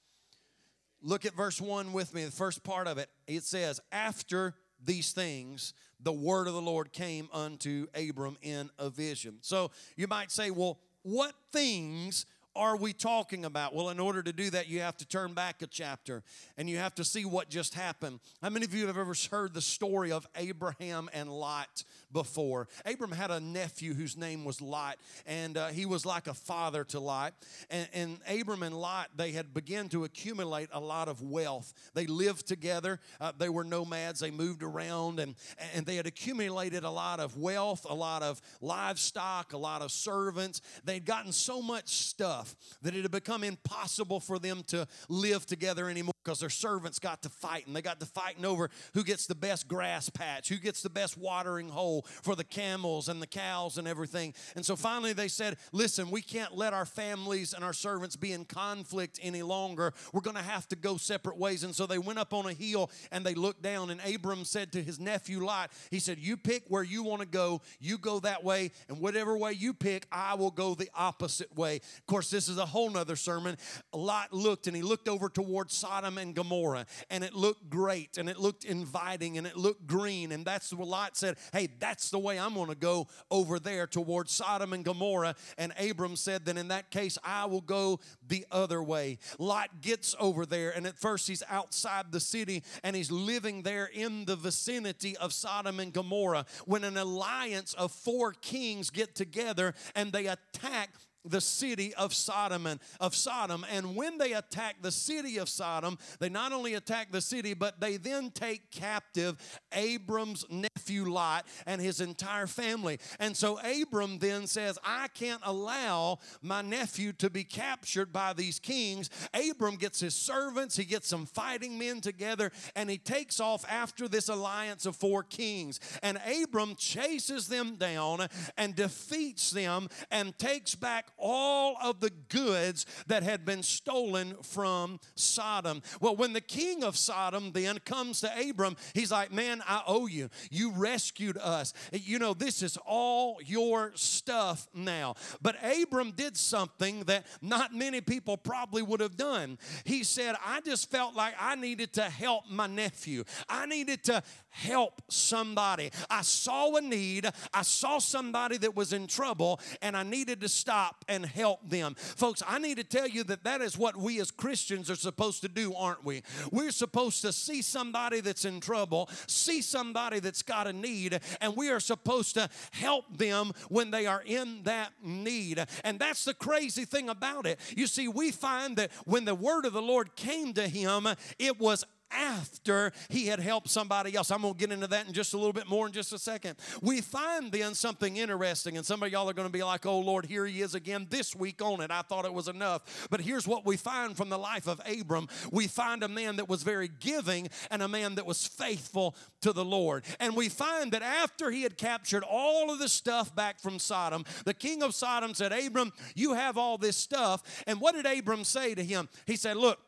Look 1.03 1.27
at 1.27 1.35
verse 1.35 1.61
1 1.61 1.93
with 1.93 2.15
me, 2.15 2.25
the 2.25 2.31
first 2.31 2.65
part 2.65 2.87
of 2.87 2.97
it. 2.99 3.11
It 3.27 3.43
says, 3.43 3.81
After 3.93 4.55
these 4.83 5.13
things, 5.13 5.75
the 6.01 6.13
word 6.13 6.47
of 6.49 6.55
the 6.55 6.63
Lord 6.63 6.93
came 6.93 7.29
unto 7.33 7.87
Abram 7.95 8.37
in 8.41 8.71
a 8.79 8.89
vision. 8.89 9.37
So 9.43 9.71
you 9.97 10.07
might 10.07 10.31
say, 10.31 10.51
Well, 10.51 10.79
what 11.03 11.35
things 11.53 12.25
are 12.57 12.77
we 12.77 12.93
talking 12.93 13.45
about? 13.45 13.75
Well, 13.75 13.91
in 13.91 13.99
order 13.99 14.23
to 14.23 14.33
do 14.33 14.49
that, 14.51 14.69
you 14.69 14.81
have 14.81 14.97
to 14.99 15.07
turn 15.07 15.35
back 15.35 15.61
a 15.63 15.67
chapter 15.67 16.23
and 16.57 16.71
you 16.71 16.79
have 16.79 16.95
to 16.95 17.05
see 17.05 17.25
what 17.25 17.49
just 17.49 17.75
happened. 17.75 18.21
How 18.43 18.51
many 18.51 18.65
of 18.65 18.75
you 18.75 18.87
have 18.87 18.97
ever 18.97 19.15
heard 19.31 19.55
the 19.55 19.61
story 19.61 20.13
of 20.13 20.27
Abraham 20.37 21.11
and 21.13 21.31
Lot 21.31 21.85
before? 22.15 22.69
Abram 22.87 23.13
had 23.13 23.31
a 23.31 23.41
nephew 23.41 23.93
whose 23.93 24.17
name 24.17 24.47
was 24.47 24.63
Lot, 24.63 24.97
and 25.27 25.59
uh, 25.59 25.67
he 25.69 25.85
was 25.85 26.07
like 26.07 26.27
a 26.27 26.33
father 26.33 26.85
to 26.85 27.01
Lot. 27.01 27.35
And, 27.69 27.89
and 27.93 28.41
Abram 28.41 28.63
and 28.63 28.75
Lot, 28.75 29.11
they 29.17 29.33
had 29.33 29.53
begun 29.53 29.91
to 29.91 30.05
accumulate 30.05 30.71
a 30.73 30.81
lot 30.81 31.09
of 31.09 31.21
wealth. 31.21 31.75
They 31.93 32.07
lived 32.07 32.47
together, 32.47 33.01
uh, 33.21 33.33
they 33.37 33.51
were 33.51 33.65
nomads, 33.65 34.21
they 34.21 34.31
moved 34.31 34.63
around, 34.63 35.19
and, 35.19 35.35
and 35.75 35.85
they 35.85 35.97
had 35.97 36.07
accumulated 36.07 36.85
a 36.85 36.91
lot 36.91 37.21
of 37.21 37.37
wealth, 37.37 37.85
a 37.91 37.95
lot 37.95 38.23
of 38.23 38.41
livestock, 38.63 39.53
a 39.53 39.59
lot 39.59 39.83
of 39.83 39.93
servants. 39.93 40.63
They'd 40.85 41.05
gotten 41.05 41.33
so 41.33 41.61
much 41.61 41.89
stuff 41.89 42.55
that 42.81 42.95
it 42.95 43.03
had 43.03 43.11
become 43.11 43.45
impossible 43.45 44.21
for 44.21 44.39
them 44.39 44.63
to 44.69 44.87
live 45.09 45.45
together 45.45 45.91
anymore 45.91 46.15
because 46.25 46.41
their 46.41 46.51
servants 46.51 46.99
got 46.99 47.23
to 47.23 47.29
fighting. 47.29 47.75
They 47.75 47.83
got 47.83 48.01
to 48.01 48.07
fighting 48.07 48.45
over 48.45 48.71
who 48.95 49.05
gets 49.05 49.27
the 49.27 49.35
best 49.35 49.69
grass 49.69 50.09
patch, 50.09 50.49
who 50.49 50.57
gets 50.57 50.83
the 50.83 50.91
best 50.91 51.19
watering 51.19 51.69
hole 51.69 52.04
for 52.23 52.35
the 52.35 52.45
camels 52.45 53.09
and 53.09 53.21
the 53.21 53.27
cows 53.27 53.79
and 53.79 53.89
everything. 53.89 54.35
And 54.57 54.65
so 54.65 54.77
finally 54.77 55.13
they 55.13 55.29
said, 55.29 55.57
Listen, 55.73 56.11
we 56.11 56.23
can't 56.23 56.57
let 56.57 56.73
our 56.73 56.87
families 56.87 57.53
and 57.53 57.65
our 57.65 57.73
servants 57.73 58.17
be 58.17 58.33
in 58.33 58.45
conflict 58.45 59.19
any 59.23 59.43
longer. 59.43 59.93
We're 60.13 60.21
going 60.21 60.37
to 60.37 60.43
have 60.43 60.69
to 60.69 60.77
go 60.77 60.97
separate 60.97 61.37
ways. 61.37 61.65
And 61.65 61.75
so 61.75 61.87
they 61.87 61.99
went 61.99 62.19
up 62.19 62.33
on 62.33 62.47
a 62.47 62.53
hill 62.53 62.91
and 63.11 63.25
they 63.25 63.35
looked 63.35 63.63
down. 63.63 63.91
And 63.91 64.01
Abram 64.03 64.45
said 64.45 64.73
to 64.73 64.83
his 64.83 64.99
nephew 64.99 65.45
Lot, 65.45 65.71
He 65.91 65.99
said, 65.99 66.19
You 66.19 66.37
pick 66.37 66.65
where 66.69 66.83
you 66.83 67.03
want 67.03 67.23
to 67.23 67.29
go. 67.29 67.63
You 67.81 67.99
go 67.99 68.21
that 68.21 68.45
way. 68.45 68.71
And 68.89 69.01
whatever 69.01 69.37
way 69.37 69.53
you 69.53 69.75
pick, 69.75 70.07
I 70.11 70.35
will 70.35 70.51
go 70.51 70.75
the 70.75 70.91
opposite 70.95 71.55
way. 71.57 71.77
Of 71.77 72.07
course, 72.07 72.31
this 72.31 72.49
is 72.49 72.59
a 72.59 72.67
whole 72.67 72.91
nother 72.91 73.17
sermon. 73.17 73.57
Lot 73.93 74.33
looked 74.33 74.67
and 74.67 74.75
he 74.75 74.83
looked 74.83 75.09
over 75.09 75.29
towards 75.29 75.75
Sodom 75.75 76.19
and 76.19 76.35
Gomorrah, 76.35 76.87
and 77.11 77.23
it 77.23 77.35
looked 77.35 77.71
great 77.71 78.19
and 78.19 78.29
it 78.29 78.39
looked 78.39 78.65
inviting 78.65 79.39
and 79.39 79.47
it 79.47 79.57
looked 79.57 79.87
green. 79.87 80.33
And 80.33 80.45
that's 80.45 80.73
what 80.73 80.89
Lot 80.89 81.17
said, 81.17 81.37
Hey, 81.53 81.69
that's 81.79 81.94
the 82.11 82.19
way 82.19 82.39
I'm 82.39 82.55
going 82.55 82.69
to 82.69 82.75
go 82.75 83.09
over 83.31 83.59
there 83.59 83.87
towards 83.87 84.33
Sodom 84.33 84.73
and 84.73 84.85
Gomorrah. 84.85 85.35
And 85.59 85.73
Abram 85.79 86.17
said, 86.17 86.45
Then 86.45 86.57
in 86.59 86.69
that 86.69 86.91
case, 86.91 87.19
I 87.25 87.47
will 87.47 87.61
go 87.61 88.01
the 88.27 88.47
other 88.51 88.83
way. 88.83 89.19
Lot 89.39 89.81
gets 89.81 90.15
over 90.19 90.47
there, 90.47 90.71
and 90.71 90.87
at 90.87 90.99
first 90.99 91.29
he's 91.29 91.43
outside 91.49 92.13
the 92.13 92.21
city 92.21 92.63
and 92.83 92.95
he's 92.95 93.11
living 93.11 93.63
there 93.63 93.89
in 93.93 94.25
the 94.25 94.37
vicinity 94.37 95.17
of 95.17 95.33
Sodom 95.33 95.81
and 95.81 95.93
Gomorrah 95.93 96.47
when 96.67 96.85
an 96.85 96.97
alliance 96.97 97.75
of 97.75 97.93
four 97.93 98.33
kings 98.33 98.91
get 98.91 99.15
together 99.15 99.75
and 99.95 100.13
they 100.13 100.27
attack 100.27 100.91
the 101.25 101.41
city 101.41 101.95
of 101.95 102.13
Sodom 102.13 102.67
and 102.67 102.81
of 103.01 103.15
Sodom. 103.15 103.65
And 103.73 103.97
when 103.97 104.19
they 104.19 104.33
attack 104.33 104.77
the 104.83 104.93
city 104.93 105.39
of 105.39 105.49
Sodom, 105.49 105.99
they 106.21 106.29
not 106.29 106.53
only 106.53 106.75
attack 106.75 107.11
the 107.11 107.21
city, 107.21 107.55
but 107.55 107.81
they 107.81 107.97
then 107.97 108.31
take 108.31 108.71
captive 108.71 109.37
Abram's 109.73 110.45
nephew 110.51 111.05
Lot 111.05 111.47
and 111.67 111.81
his 111.81 112.01
entire 112.01 112.47
family. 112.47 112.99
And 113.19 113.37
so 113.37 113.59
Abram 113.61 114.19
then 114.19 114.47
says, 114.47 114.79
I 114.85 115.09
can't 115.15 115.43
allow 115.45 116.19
my 116.43 116.63
nephew 116.63 117.13
to 117.15 117.31
be 117.31 117.45
captured 117.45 118.13
by 118.13 118.33
these 118.33 118.59
kings. 118.59 119.11
Abram 119.33 119.77
gets 119.77 120.01
his 120.01 120.15
servants, 120.15 120.77
he 120.77 120.85
gets 120.85 121.09
some 121.09 121.27
fighting 121.27 121.79
men 121.79 122.01
together, 122.01 122.53
and 122.77 122.91
he 122.91 122.99
takes 122.99 123.41
off 123.41 123.65
after 123.69 124.09
this 124.09 124.29
alliance 124.29 124.87
of 124.87 124.97
four 124.97 125.23
kings. 125.23 125.81
And 126.03 126.19
Abram 126.43 126.75
chases 126.77 127.49
them 127.49 127.77
down 127.77 128.27
and 128.57 128.75
defeats 128.75 129.51
them 129.51 129.89
and 130.11 130.37
takes 130.39 130.75
back 130.75 131.09
all 131.25 131.77
of 131.83 132.01
the 132.01 132.11
goods 132.29 132.85
that 133.07 133.23
had 133.23 133.47
been 133.47 133.63
stolen 133.63 134.37
from 134.43 135.01
Sodom. 135.17 135.83
Well, 136.01 136.15
when 136.15 136.35
the 136.35 136.41
king 136.43 136.85
of 136.85 136.97
Sodom 136.97 137.51
then 137.53 137.79
comes 137.79 138.21
to 138.21 138.31
Abram, 138.49 138.77
he's 138.93 139.11
like, 139.11 139.33
Man, 139.33 139.63
I 139.67 139.83
owe 139.87 140.07
you. 140.07 140.29
You 140.51 140.71
rescued 140.73 141.39
us. 141.39 141.73
You 141.93 142.19
know, 142.19 142.35
this 142.35 142.63
is 142.63 142.77
all 142.87 143.39
your 143.45 143.93
stuff 143.95 144.69
now. 144.75 145.15
But 145.41 145.57
Abram 145.65 146.13
did 146.13 146.37
something 146.37 147.05
that 147.05 147.27
not 147.41 147.75
many 147.75 148.03
people 148.03 148.37
probably 148.37 148.83
would 148.83 149.01
have 149.01 149.17
done. 149.17 149.59
He 149.85 150.05
said, 150.05 150.37
I 150.45 150.61
just 150.61 150.91
felt 150.91 151.15
like 151.15 151.35
I 151.41 151.55
needed 151.57 151.95
to 151.95 152.03
help 152.03 152.45
my 152.51 152.67
nephew. 152.67 153.25
I 153.49 153.65
needed 153.65 154.05
to 154.05 154.23
help 154.55 155.03
somebody. 155.09 155.91
I 156.09 156.23
saw 156.23 156.77
a 156.77 156.81
need, 156.81 157.29
I 157.53 157.63
saw 157.63 157.99
somebody 157.99 158.57
that 158.59 158.77
was 158.77 158.93
in 158.93 159.09
trouble, 159.09 159.61
and 159.83 159.97
I 159.97 160.05
needed 160.05 160.41
to 160.43 160.49
stop 160.49 161.05
and 161.09 161.27
help 161.27 161.69
them. 161.69 161.95
Folks, 161.97 162.43
I 162.47 162.59
need 162.59 162.77
to 162.77 162.85
tell 162.85 163.09
you 163.09 163.25
that 163.25 163.45
that 163.45 163.61
is 163.61 163.77
what 163.77 163.97
we 163.97 164.21
as 164.21 164.31
Christians 164.31 164.89
are 164.91 164.97
supposed 164.97 165.43
to 165.43 165.49
do, 165.49 165.75
aren't 165.75 166.05
we? 166.05 166.23
We're 166.53 166.71
supposed 166.71 167.23
to 167.23 167.33
see 167.33 167.63
somebody 167.63 168.21
that's 168.21 168.45
in 168.45 168.61
trouble, 168.61 169.11
see 169.27 169.61
somebody 169.61 170.21
that's 170.21 170.43
got 170.43 170.69
a 170.69 170.73
need, 170.73 171.19
and 171.41 171.57
we 171.57 171.71
are 171.71 171.81
supposed 171.81 172.35
to 172.35 172.49
help 172.71 173.19
them 173.19 173.53
when 173.69 173.91
they 173.91 174.07
are 174.07 174.23
in 174.25 174.63
that 174.65 174.93
need. 175.03 175.65
And 175.83 175.99
that's 175.99 176.25
the 176.25 176.35
crazy 176.35 176.85
thing 176.85 177.09
about 177.09 177.47
it. 177.47 177.59
You 177.77 177.89
see, 177.89 178.07
we 178.07 178.31
find 178.31 178.77
that 178.77 178.93
when 179.05 179.25
the 179.25 179.35
word 179.35 179.67
of 179.67 179.73
the 179.73 179.83
Lord 179.83 180.15
came 180.15 180.53
to 180.55 180.69
him, 180.69 181.09
it 181.41 181.59
was 181.59 181.85
after 182.15 182.93
he 183.09 183.27
had 183.27 183.41
helped 183.41 183.69
somebody 183.69 184.15
else. 184.15 184.31
I'm 184.31 184.43
going 184.43 184.55
to 184.55 184.59
get 184.59 184.73
into 184.73 184.87
that 184.89 185.07
in 185.07 185.13
just 185.13 185.35
a 185.35 185.37
little 185.37 185.53
bit 185.53 185.69
more 185.69 185.87
in 185.87 185.93
just 185.93 186.13
a 186.13 186.19
second. 186.19 186.57
We 186.83 187.01
find 187.01 187.53
then 187.53 187.75
something 187.75 188.17
interesting, 188.17 188.77
and 188.77 188.87
some 188.87 189.03
of 189.03 189.11
y'all 189.11 189.29
are 189.29 189.35
going 189.35 189.49
to 189.49 189.53
be 189.53 189.63
like, 189.63 189.87
oh 189.87 190.01
Lord, 190.01 190.27
here 190.27 190.47
he 190.47 190.63
is 190.63 190.75
again 190.75 191.07
this 191.11 191.35
week 191.35 191.63
on 191.63 191.81
it. 191.81 191.91
I 191.91 192.03
thought 192.03 192.25
it 192.25 192.33
was 192.33 192.49
enough. 192.49 193.09
But 193.11 193.21
here's 193.21 193.47
what 193.47 193.67
we 193.67 193.77
find 193.77 194.17
from 194.17 194.29
the 194.29 194.39
life 194.39 194.67
of 194.67 194.81
Abram 194.87 195.29
we 195.51 195.67
find 195.67 196.03
a 196.03 196.09
man 196.09 196.37
that 196.37 196.49
was 196.49 196.63
very 196.63 196.89
giving 197.01 197.49
and 197.71 197.83
a 197.83 197.89
man 197.89 198.17
that 198.17 198.27
was 198.27 198.47
faithful 198.47 199.17
to 199.43 199.53
the 199.53 199.65
Lord. 199.65 200.05
And 200.21 200.37
we 200.37 200.49
find 200.49 200.93
that 200.93 201.03
after 201.03 201.51
he 201.51 201.63
had 201.63 201.77
captured 201.77 202.25
all 202.25 202.73
of 202.73 202.79
the 202.79 202.89
stuff 202.89 203.35
back 203.35 203.61
from 203.61 203.79
Sodom, 203.79 204.25
the 204.45 204.55
king 204.55 204.83
of 204.83 204.95
Sodom 204.95 205.35
said, 205.35 205.53
Abram, 205.53 205.93
you 206.15 206.35
have 206.35 206.59
all 206.59 206.79
this 206.79 206.97
stuff. 206.97 207.43
And 207.67 207.81
what 207.81 207.95
did 207.95 208.07
Abram 208.07 208.45
say 208.45 208.75
to 208.75 208.85
him? 208.85 209.09
He 209.27 209.37
said, 209.37 209.57
Look, 209.57 209.79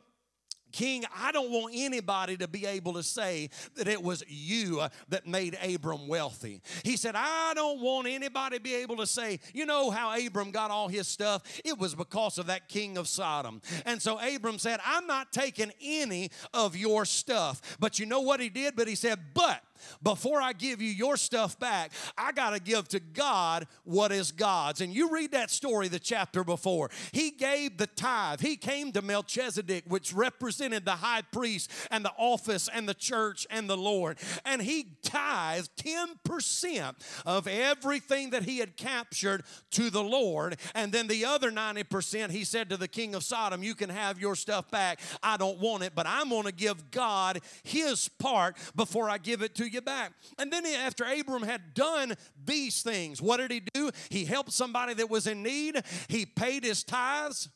King, 0.72 1.04
I 1.16 1.32
don't 1.32 1.50
want 1.50 1.72
anybody 1.74 2.36
to 2.38 2.48
be 2.48 2.66
able 2.66 2.94
to 2.94 3.02
say 3.02 3.50
that 3.76 3.88
it 3.88 4.02
was 4.02 4.22
you 4.28 4.80
uh, 4.80 4.88
that 5.08 5.26
made 5.26 5.56
Abram 5.62 6.08
wealthy. 6.08 6.60
He 6.82 6.96
said, 6.96 7.14
I 7.16 7.52
don't 7.54 7.80
want 7.80 8.06
anybody 8.06 8.56
to 8.56 8.62
be 8.62 8.74
able 8.76 8.96
to 8.98 9.06
say, 9.06 9.40
you 9.54 9.66
know 9.66 9.90
how 9.90 10.18
Abram 10.18 10.50
got 10.50 10.70
all 10.70 10.88
his 10.88 11.08
stuff? 11.08 11.42
It 11.64 11.78
was 11.78 11.94
because 11.94 12.38
of 12.38 12.46
that 12.46 12.68
king 12.68 12.98
of 12.98 13.08
Sodom. 13.08 13.62
And 13.84 14.00
so 14.02 14.18
Abram 14.18 14.58
said, 14.58 14.80
I'm 14.84 15.06
not 15.06 15.32
taking 15.32 15.72
any 15.82 16.30
of 16.52 16.76
your 16.76 17.04
stuff. 17.04 17.76
But 17.80 17.98
you 17.98 18.06
know 18.06 18.20
what 18.20 18.40
he 18.40 18.48
did? 18.48 18.76
But 18.76 18.88
he 18.88 18.94
said, 18.94 19.18
but 19.34 19.62
before 20.02 20.40
I 20.40 20.52
give 20.52 20.80
you 20.80 20.90
your 20.90 21.16
stuff 21.16 21.58
back, 21.58 21.92
I 22.16 22.32
got 22.32 22.50
to 22.50 22.60
give 22.60 22.88
to 22.88 23.00
God 23.00 23.66
what 23.84 24.12
is 24.12 24.32
God's. 24.32 24.80
And 24.80 24.92
you 24.92 25.10
read 25.10 25.32
that 25.32 25.50
story 25.50 25.88
the 25.88 25.98
chapter 25.98 26.44
before. 26.44 26.90
He 27.12 27.30
gave 27.30 27.78
the 27.78 27.86
tithe. 27.86 28.40
He 28.40 28.56
came 28.56 28.92
to 28.92 29.02
Melchizedek, 29.02 29.84
which 29.88 30.12
represented 30.12 30.84
the 30.84 30.92
high 30.92 31.22
priest 31.22 31.70
and 31.90 32.04
the 32.04 32.12
office 32.16 32.68
and 32.72 32.88
the 32.88 32.94
church 32.94 33.46
and 33.50 33.68
the 33.68 33.76
Lord. 33.76 34.18
And 34.44 34.62
he 34.62 34.96
tithed 35.02 35.70
10% 35.76 36.94
of 37.24 37.46
everything 37.46 38.30
that 38.30 38.44
he 38.44 38.58
had 38.58 38.76
captured 38.76 39.44
to 39.72 39.90
the 39.90 40.02
Lord. 40.02 40.56
And 40.74 40.92
then 40.92 41.06
the 41.06 41.24
other 41.24 41.50
90%, 41.50 42.30
he 42.30 42.44
said 42.44 42.70
to 42.70 42.76
the 42.76 42.88
king 42.88 43.14
of 43.14 43.24
Sodom, 43.24 43.62
You 43.62 43.74
can 43.74 43.90
have 43.90 44.20
your 44.20 44.34
stuff 44.34 44.70
back. 44.70 45.00
I 45.22 45.36
don't 45.36 45.58
want 45.58 45.82
it, 45.82 45.92
but 45.94 46.06
I'm 46.06 46.28
going 46.28 46.44
to 46.44 46.52
give 46.52 46.90
God 46.90 47.40
his 47.62 48.08
part 48.08 48.56
before 48.74 49.10
I 49.10 49.18
give 49.18 49.42
it 49.42 49.54
to 49.56 49.65
you 49.72 49.80
back. 49.80 50.12
And 50.38 50.52
then 50.52 50.66
after 50.66 51.04
Abram 51.04 51.42
had 51.42 51.74
done 51.74 52.14
these 52.44 52.82
things, 52.82 53.20
what 53.22 53.38
did 53.38 53.50
he 53.50 53.62
do? 53.74 53.90
He 54.08 54.24
helped 54.24 54.52
somebody 54.52 54.94
that 54.94 55.10
was 55.10 55.26
in 55.26 55.42
need, 55.42 55.82
he 56.08 56.26
paid 56.26 56.64
his 56.64 56.84
tithes. 56.84 57.48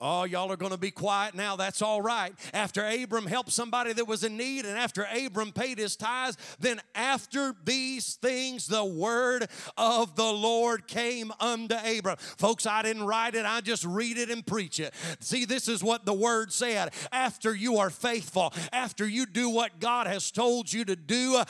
Oh, 0.00 0.24
y'all 0.24 0.50
are 0.50 0.56
going 0.56 0.72
to 0.72 0.78
be 0.78 0.90
quiet 0.90 1.36
now. 1.36 1.54
That's 1.54 1.80
all 1.80 2.02
right. 2.02 2.34
After 2.52 2.84
Abram 2.84 3.26
helped 3.26 3.52
somebody 3.52 3.92
that 3.92 4.06
was 4.06 4.24
in 4.24 4.36
need, 4.36 4.66
and 4.66 4.76
after 4.76 5.06
Abram 5.24 5.52
paid 5.52 5.78
his 5.78 5.94
tithes, 5.94 6.36
then 6.58 6.80
after 6.96 7.54
these 7.64 8.16
things, 8.16 8.66
the 8.66 8.84
word 8.84 9.46
of 9.78 10.16
the 10.16 10.32
Lord 10.32 10.88
came 10.88 11.32
unto 11.38 11.76
Abram. 11.76 12.16
Folks, 12.18 12.66
I 12.66 12.82
didn't 12.82 13.04
write 13.04 13.36
it, 13.36 13.46
I 13.46 13.60
just 13.60 13.84
read 13.84 14.18
it 14.18 14.30
and 14.30 14.44
preach 14.44 14.80
it. 14.80 14.92
See, 15.20 15.44
this 15.44 15.68
is 15.68 15.82
what 15.82 16.04
the 16.04 16.12
word 16.12 16.52
said. 16.52 16.92
After 17.12 17.54
you 17.54 17.78
are 17.78 17.90
faithful, 17.90 18.52
after 18.72 19.06
you 19.06 19.26
do 19.26 19.48
what 19.48 19.78
God 19.78 20.08
has 20.08 20.32
told 20.32 20.72
you 20.72 20.84
to 20.86 20.96
do, 20.96 21.40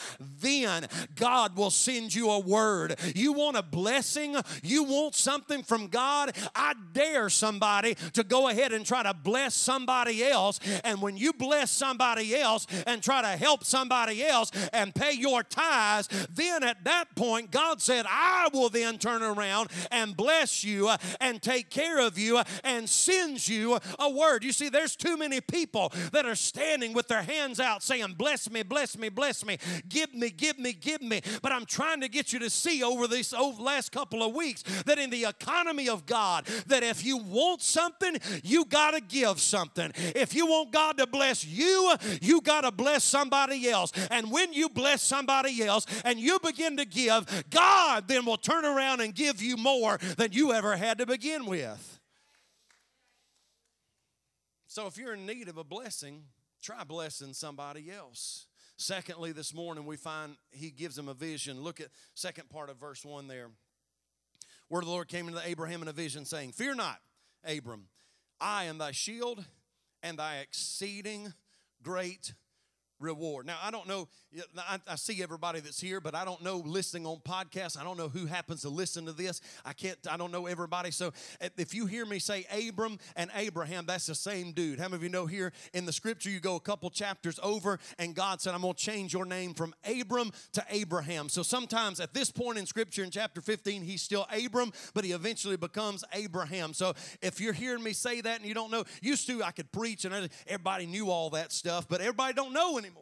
then 0.40 0.86
God 1.14 1.56
will 1.56 1.70
send 1.70 2.14
you 2.14 2.30
a 2.30 2.38
word. 2.38 2.96
You 3.14 3.32
want 3.32 3.56
a 3.56 3.62
blessing? 3.62 4.36
You 4.62 4.84
want 4.84 5.14
something 5.14 5.62
from 5.62 5.88
God? 5.88 6.36
I 6.54 6.74
dare 6.92 7.30
somebody 7.30 7.94
to 8.12 8.22
go 8.22 8.33
go 8.34 8.48
ahead 8.48 8.72
and 8.72 8.84
try 8.84 9.00
to 9.04 9.14
bless 9.14 9.54
somebody 9.54 10.24
else. 10.24 10.58
And 10.82 11.00
when 11.00 11.16
you 11.16 11.32
bless 11.32 11.70
somebody 11.70 12.34
else 12.34 12.66
and 12.84 13.00
try 13.00 13.22
to 13.22 13.28
help 13.28 13.62
somebody 13.62 14.24
else 14.24 14.50
and 14.72 14.92
pay 14.92 15.12
your 15.12 15.44
tithes, 15.44 16.08
then 16.34 16.64
at 16.64 16.82
that 16.82 17.14
point, 17.14 17.52
God 17.52 17.80
said, 17.80 18.06
I 18.08 18.48
will 18.52 18.70
then 18.70 18.98
turn 18.98 19.22
around 19.22 19.70
and 19.92 20.16
bless 20.16 20.64
you 20.64 20.88
uh, 20.88 20.96
and 21.20 21.40
take 21.40 21.70
care 21.70 22.00
of 22.00 22.18
you 22.18 22.38
uh, 22.38 22.44
and 22.64 22.88
sends 22.88 23.48
you 23.48 23.78
a 24.00 24.10
word. 24.10 24.42
You 24.42 24.50
see, 24.50 24.68
there's 24.68 24.96
too 24.96 25.16
many 25.16 25.40
people 25.40 25.92
that 26.10 26.26
are 26.26 26.34
standing 26.34 26.92
with 26.92 27.06
their 27.06 27.22
hands 27.22 27.60
out 27.60 27.84
saying, 27.84 28.14
Bless 28.18 28.50
me, 28.50 28.64
bless 28.64 28.98
me, 28.98 29.10
bless 29.10 29.46
me, 29.46 29.58
give 29.88 30.12
me, 30.12 30.30
give 30.30 30.58
me, 30.58 30.72
give 30.72 31.02
me. 31.02 31.20
But 31.40 31.52
I'm 31.52 31.66
trying 31.66 32.00
to 32.00 32.08
get 32.08 32.32
you 32.32 32.40
to 32.40 32.50
see 32.50 32.82
over 32.82 33.06
these 33.06 33.32
over 33.32 33.62
last 33.62 33.92
couple 33.92 34.24
of 34.24 34.34
weeks 34.34 34.64
that 34.86 34.98
in 34.98 35.10
the 35.10 35.24
economy 35.24 35.88
of 35.88 36.04
God, 36.04 36.46
that 36.66 36.82
if 36.82 37.04
you 37.04 37.18
want 37.18 37.62
something, 37.62 38.16
you 38.42 38.64
got 38.64 38.92
to 38.92 39.00
give 39.00 39.40
something. 39.40 39.92
If 39.96 40.34
you 40.34 40.46
want 40.46 40.72
God 40.72 40.98
to 40.98 41.06
bless 41.06 41.44
you, 41.44 41.94
you 42.20 42.40
got 42.40 42.62
to 42.62 42.72
bless 42.72 43.04
somebody 43.04 43.68
else. 43.68 43.92
And 44.10 44.30
when 44.30 44.52
you 44.52 44.68
bless 44.68 45.02
somebody 45.02 45.62
else 45.62 45.86
and 46.04 46.18
you 46.18 46.38
begin 46.40 46.76
to 46.78 46.84
give, 46.84 47.44
God 47.50 48.08
then 48.08 48.24
will 48.24 48.36
turn 48.36 48.64
around 48.64 49.00
and 49.00 49.14
give 49.14 49.42
you 49.42 49.56
more 49.56 49.98
than 50.16 50.32
you 50.32 50.52
ever 50.52 50.76
had 50.76 50.98
to 50.98 51.06
begin 51.06 51.46
with. 51.46 52.00
So 54.66 54.86
if 54.86 54.98
you're 54.98 55.14
in 55.14 55.24
need 55.24 55.48
of 55.48 55.56
a 55.56 55.62
blessing, 55.62 56.24
try 56.60 56.82
blessing 56.82 57.32
somebody 57.32 57.92
else. 57.92 58.46
Secondly, 58.76 59.30
this 59.30 59.54
morning 59.54 59.86
we 59.86 59.96
find 59.96 60.36
he 60.50 60.70
gives 60.70 60.98
him 60.98 61.08
a 61.08 61.14
vision. 61.14 61.60
Look 61.60 61.80
at 61.80 61.88
second 62.14 62.48
part 62.48 62.70
of 62.70 62.76
verse 62.76 63.04
1 63.04 63.28
there. 63.28 63.50
Word 64.68 64.80
of 64.80 64.86
the 64.86 64.90
Lord 64.90 65.08
came 65.08 65.28
into 65.28 65.40
Abraham 65.46 65.82
in 65.82 65.88
a 65.88 65.92
vision 65.92 66.24
saying, 66.24 66.52
Fear 66.52 66.74
not, 66.74 66.98
Abram, 67.44 67.86
I 68.40 68.64
am 68.64 68.78
thy 68.78 68.92
shield 68.92 69.44
and 70.02 70.18
thy 70.18 70.38
exceeding 70.38 71.34
great 71.82 72.34
reward. 73.00 73.46
Now, 73.46 73.58
I 73.62 73.70
don't 73.70 73.86
know, 73.88 74.08
I, 74.58 74.78
I, 74.88 74.94
see 74.96 75.22
everybody 75.22 75.60
that's 75.60 75.80
here, 75.80 76.00
but 76.00 76.14
I 76.14 76.24
don't 76.24 76.42
know 76.42 76.58
listening 76.58 77.06
on 77.06 77.18
podcasts. 77.18 77.78
I 77.78 77.84
don't 77.84 77.96
know 77.96 78.08
who 78.08 78.26
happens 78.26 78.62
to 78.62 78.68
listen 78.68 79.06
to 79.06 79.12
this. 79.12 79.40
I 79.64 79.72
can't, 79.72 79.98
I 80.10 80.16
don't 80.16 80.32
know 80.32 80.46
everybody. 80.46 80.90
So 80.90 81.12
eh, 81.40 81.48
if 81.56 81.74
you 81.74 81.86
hear 81.86 82.06
me 82.06 82.18
say 82.18 82.46
Abram 82.68 82.98
and 83.16 83.30
Abraham, 83.34 83.86
that's 83.86 84.06
the 84.06 84.14
same 84.14 84.52
dude. 84.52 84.78
How 84.78 84.86
many 84.86 84.96
of 84.96 85.02
you 85.02 85.08
know 85.08 85.26
here 85.26 85.52
in 85.72 85.86
the 85.86 85.92
scripture, 85.92 86.30
you 86.30 86.40
go 86.40 86.56
a 86.56 86.60
couple 86.60 86.90
chapters 86.90 87.38
over, 87.42 87.78
and 87.98 88.14
God 88.14 88.40
said, 88.40 88.54
I'm 88.54 88.62
going 88.62 88.74
to 88.74 88.80
change 88.80 89.12
your 89.12 89.24
name 89.24 89.54
from 89.54 89.74
Abram 89.84 90.30
to 90.52 90.64
Abraham. 90.70 91.28
So 91.28 91.42
sometimes 91.42 92.00
at 92.00 92.14
this 92.14 92.30
point 92.30 92.58
in 92.58 92.66
scripture 92.66 93.04
in 93.04 93.10
chapter 93.10 93.40
15, 93.40 93.82
he's 93.82 94.02
still 94.02 94.26
Abram, 94.32 94.72
but 94.94 95.04
he 95.04 95.12
eventually 95.12 95.56
becomes 95.56 96.04
Abraham. 96.12 96.72
So 96.72 96.94
if 97.20 97.40
you're 97.40 97.52
hearing 97.52 97.82
me 97.82 97.92
say 97.92 98.20
that 98.20 98.38
and 98.38 98.48
you 98.48 98.54
don't 98.54 98.70
know, 98.70 98.84
used 99.02 99.26
to 99.28 99.42
I 99.42 99.50
could 99.50 99.70
preach 99.72 100.04
and 100.04 100.28
everybody 100.46 100.86
knew 100.86 101.10
all 101.10 101.30
that 101.30 101.52
stuff, 101.52 101.86
but 101.88 102.00
everybody 102.00 102.34
don't 102.34 102.52
know 102.52 102.78
anymore. 102.78 102.93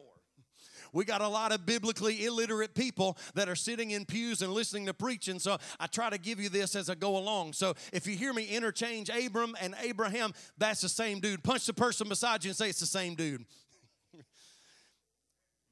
We 0.93 1.05
got 1.05 1.21
a 1.21 1.27
lot 1.27 1.51
of 1.51 1.65
biblically 1.65 2.23
illiterate 2.23 2.75
people 2.75 3.17
that 3.33 3.49
are 3.49 3.55
sitting 3.55 3.91
in 3.91 4.05
pews 4.05 4.43
and 4.43 4.53
listening 4.53 4.85
to 4.85 4.93
preaching. 4.93 5.39
So 5.39 5.57
I 5.79 5.87
try 5.87 6.11
to 6.11 6.19
give 6.19 6.39
you 6.39 6.49
this 6.49 6.75
as 6.75 6.89
I 6.89 6.95
go 6.95 7.17
along. 7.17 7.53
So 7.53 7.73
if 7.91 8.05
you 8.05 8.15
hear 8.15 8.31
me 8.31 8.45
interchange 8.45 9.09
Abram 9.09 9.55
and 9.59 9.75
Abraham, 9.81 10.33
that's 10.57 10.81
the 10.81 10.89
same 10.89 11.19
dude. 11.19 11.43
Punch 11.43 11.65
the 11.65 11.73
person 11.73 12.07
beside 12.07 12.43
you 12.43 12.51
and 12.51 12.57
say 12.57 12.69
it's 12.69 12.79
the 12.79 12.85
same 12.85 13.15
dude. 13.15 13.43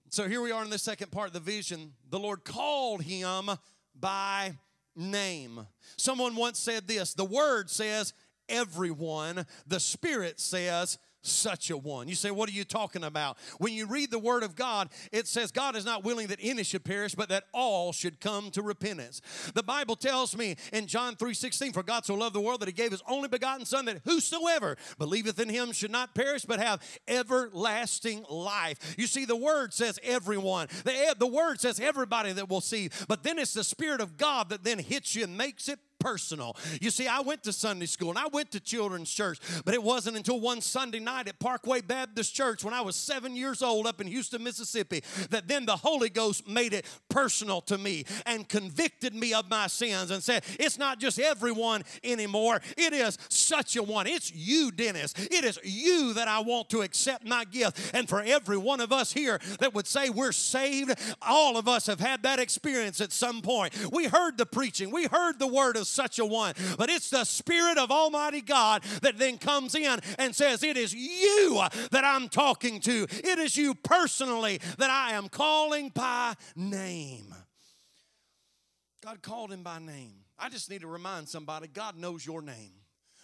so 0.09 0.27
here 0.27 0.41
we 0.41 0.51
are 0.51 0.63
in 0.63 0.71
the 0.71 0.79
second 0.79 1.11
part 1.11 1.27
of 1.27 1.33
the 1.33 1.39
vision. 1.39 1.93
The 2.09 2.19
Lord 2.19 2.43
called 2.43 3.03
him 3.03 3.51
by 3.97 4.55
name. 4.95 5.67
Someone 5.97 6.35
once 6.35 6.59
said 6.59 6.87
this 6.87 7.13
the 7.13 7.25
word 7.25 7.69
says 7.69 8.13
everyone, 8.49 9.45
the 9.67 9.79
spirit 9.79 10.39
says 10.39 10.97
such 11.21 11.69
a 11.69 11.77
one. 11.77 12.07
You 12.07 12.15
say, 12.15 12.31
What 12.31 12.49
are 12.49 12.53
you 12.53 12.63
talking 12.63 13.03
about? 13.03 13.37
When 13.57 13.73
you 13.73 13.85
read 13.85 14.11
the 14.11 14.19
Word 14.19 14.43
of 14.43 14.55
God, 14.55 14.89
it 15.11 15.27
says 15.27 15.51
God 15.51 15.75
is 15.75 15.85
not 15.85 16.03
willing 16.03 16.27
that 16.27 16.39
any 16.41 16.63
should 16.63 16.83
perish, 16.83 17.15
but 17.15 17.29
that 17.29 17.45
all 17.53 17.91
should 17.91 18.19
come 18.19 18.51
to 18.51 18.61
repentance. 18.61 19.21
The 19.53 19.63
Bible 19.63 19.95
tells 19.95 20.35
me 20.35 20.55
in 20.73 20.87
John 20.87 21.15
3 21.15 21.33
16, 21.33 21.73
For 21.73 21.83
God 21.83 22.05
so 22.05 22.15
loved 22.15 22.35
the 22.35 22.41
world 22.41 22.61
that 22.61 22.67
he 22.67 22.73
gave 22.73 22.91
his 22.91 23.03
only 23.07 23.27
begotten 23.27 23.65
Son, 23.65 23.85
that 23.85 24.01
whosoever 24.05 24.77
believeth 24.97 25.39
in 25.39 25.49
him 25.49 25.71
should 25.71 25.91
not 25.91 26.15
perish, 26.15 26.45
but 26.45 26.59
have 26.59 26.81
everlasting 27.07 28.25
life. 28.29 28.95
You 28.97 29.07
see, 29.07 29.25
the 29.25 29.35
Word 29.35 29.73
says 29.73 29.99
everyone, 30.03 30.67
the, 30.83 31.15
the 31.17 31.27
Word 31.27 31.59
says 31.59 31.79
everybody 31.79 32.33
that 32.33 32.49
will 32.49 32.61
see, 32.61 32.89
but 33.07 33.23
then 33.23 33.39
it's 33.39 33.53
the 33.53 33.63
Spirit 33.63 34.01
of 34.01 34.17
God 34.17 34.49
that 34.49 34.63
then 34.63 34.79
hits 34.79 35.15
you 35.15 35.23
and 35.23 35.37
makes 35.37 35.69
it 35.69 35.79
personal. 36.01 36.57
You 36.81 36.89
see, 36.89 37.07
I 37.07 37.21
went 37.21 37.43
to 37.43 37.53
Sunday 37.53 37.85
school 37.85 38.09
and 38.09 38.19
I 38.19 38.27
went 38.27 38.51
to 38.51 38.59
children's 38.59 39.11
church, 39.11 39.39
but 39.63 39.73
it 39.73 39.81
wasn't 39.81 40.17
until 40.17 40.39
one 40.39 40.59
Sunday 40.59 40.99
night 40.99 41.27
at 41.27 41.39
Parkway 41.39 41.81
Baptist 41.81 42.33
Church 42.33 42.63
when 42.63 42.73
I 42.73 42.81
was 42.81 42.95
seven 42.95 43.35
years 43.35 43.61
old 43.61 43.87
up 43.87 44.01
in 44.01 44.07
Houston, 44.07 44.43
Mississippi, 44.43 45.03
that 45.29 45.47
then 45.47 45.65
the 45.65 45.77
Holy 45.77 46.09
Ghost 46.09 46.47
made 46.47 46.73
it 46.73 46.85
personal 47.09 47.61
to 47.61 47.77
me 47.77 48.05
and 48.25 48.49
convicted 48.49 49.13
me 49.13 49.33
of 49.33 49.49
my 49.49 49.67
sins 49.67 50.11
and 50.11 50.23
said, 50.23 50.43
It's 50.59 50.77
not 50.77 50.99
just 50.99 51.19
everyone 51.19 51.83
anymore, 52.03 52.61
it 52.77 52.93
is 52.93 53.17
such 53.29 53.75
a 53.75 53.83
one. 53.83 54.07
It's 54.07 54.33
you, 54.33 54.71
Dennis. 54.71 55.13
It 55.17 55.43
is 55.43 55.59
you 55.63 56.13
that 56.13 56.27
I 56.27 56.39
want 56.39 56.69
to 56.71 56.81
accept 56.81 57.25
my 57.25 57.45
gift. 57.45 57.91
And 57.93 58.09
for 58.09 58.21
every 58.21 58.57
one 58.57 58.81
of 58.81 58.91
us 58.91 59.13
here 59.13 59.39
that 59.59 59.73
would 59.73 59.87
say 59.87 60.09
we're 60.09 60.31
saved, 60.31 60.93
all 61.21 61.57
of 61.57 61.67
us 61.67 61.85
have 61.87 61.99
had 61.99 62.23
that 62.23 62.39
experience 62.39 63.01
at 63.01 63.11
some 63.11 63.41
point. 63.41 63.73
We 63.91 64.07
heard 64.07 64.37
the 64.37 64.45
preaching, 64.45 64.91
we 64.91 65.05
heard 65.05 65.37
the 65.37 65.47
word 65.47 65.75
of 65.77 65.87
such 65.91 66.19
a 66.19 66.25
one. 66.25 66.53
But 66.77 66.89
it's 66.89 67.09
the 67.09 67.23
Spirit 67.23 67.77
of 67.77 67.91
Almighty 67.91 68.41
God 68.41 68.83
that 69.01 69.17
then 69.17 69.37
comes 69.37 69.75
in 69.75 69.99
and 70.17 70.35
says, 70.35 70.63
It 70.63 70.77
is 70.77 70.93
you 70.93 71.61
that 71.91 72.03
I'm 72.03 72.29
talking 72.29 72.79
to. 72.81 73.07
It 73.09 73.39
is 73.39 73.57
you 73.57 73.75
personally 73.75 74.59
that 74.77 74.89
I 74.89 75.13
am 75.13 75.29
calling 75.29 75.89
by 75.89 76.35
name. 76.55 77.33
God 79.03 79.21
called 79.21 79.51
him 79.51 79.63
by 79.63 79.79
name. 79.79 80.13
I 80.37 80.49
just 80.49 80.69
need 80.69 80.81
to 80.81 80.87
remind 80.87 81.27
somebody 81.27 81.67
God 81.67 81.97
knows 81.97 82.25
your 82.25 82.41
name. 82.41 82.80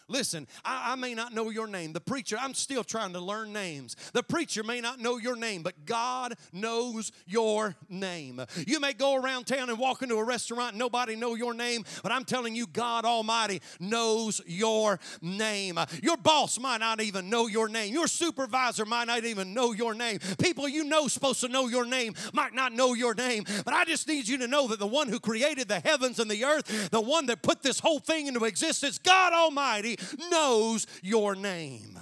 Listen, 0.09 0.47
I, 0.63 0.93
I, 0.93 0.95
may 0.95 1.13
not 1.13 1.33
know 1.33 1.49
your 1.49 1.67
name. 1.67 1.91
The 1.91 1.99
preacher, 1.99 2.37
I'm 2.39 2.53
still 2.53 2.83
trying 2.83 3.11
to 3.11 3.19
learn 3.19 3.51
names. 3.51 3.97
The 4.13 4.23
preacher 4.23 4.63
may 4.63 4.79
not 4.79 5.01
know 5.01 5.17
your 5.17 5.35
name, 5.35 5.63
but 5.63 5.85
God 5.85 6.35
knows 6.53 7.11
your 7.25 7.75
name. 7.89 8.41
You 8.65 8.79
may 8.79 8.93
go 8.93 9.15
around 9.15 9.47
town 9.47 9.69
and 9.69 9.77
walk 9.77 10.01
into 10.03 10.15
a 10.15 10.23
restaurant 10.23 10.71
and 10.71 10.79
nobody 10.79 11.17
know 11.17 11.35
your 11.35 11.53
name, 11.53 11.83
but 12.03 12.13
I'm 12.13 12.23
telling 12.23 12.55
you, 12.55 12.67
God 12.67 13.03
Almighty 13.03 13.61
knows 13.81 14.39
your 14.45 14.97
name. 15.21 15.77
Your 16.01 16.15
boss 16.15 16.57
might 16.57 16.79
not 16.79 17.01
even 17.01 17.29
know 17.29 17.47
your 17.47 17.67
name. 17.67 17.93
Your 17.93 18.07
supervisor 18.07 18.85
might 18.85 19.07
not 19.07 19.25
even 19.25 19.53
know 19.53 19.73
your 19.73 19.93
name. 19.93 20.19
People 20.41 20.69
you 20.69 20.85
know 20.85 21.09
supposed 21.09 21.41
to 21.41 21.49
know 21.49 21.67
your 21.67 21.85
name 21.85 22.13
might 22.31 22.53
not 22.53 22.71
know 22.71 22.93
your 22.93 23.13
name. 23.13 23.43
But 23.65 23.73
I 23.73 23.83
just 23.83 24.07
need 24.07 24.25
you 24.29 24.37
to 24.37 24.47
know 24.47 24.69
that 24.69 24.79
the 24.79 24.87
one 24.87 25.09
who 25.09 25.19
created 25.19 25.67
the 25.67 25.81
heavens 25.81 26.19
and 26.19 26.31
the 26.31 26.45
earth, 26.45 26.91
the 26.91 27.01
one 27.01 27.25
that 27.25 27.41
put 27.41 27.61
this 27.61 27.79
whole 27.79 27.99
thing 27.99 28.27
into 28.27 28.45
existence, 28.45 28.97
God 28.99 29.33
Almighty 29.33 29.96
knows 30.29 30.87
your 31.01 31.35
name. 31.35 31.99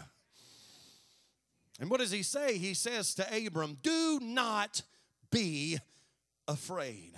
And 1.80 1.90
what 1.90 2.00
does 2.00 2.12
he 2.12 2.24
say? 2.24 2.58
He 2.58 2.74
says 2.74 3.14
to 3.16 3.46
Abram, 3.46 3.78
Do 3.82 4.20
not 4.22 4.82
be 5.32 5.78
afraid. 6.48 7.14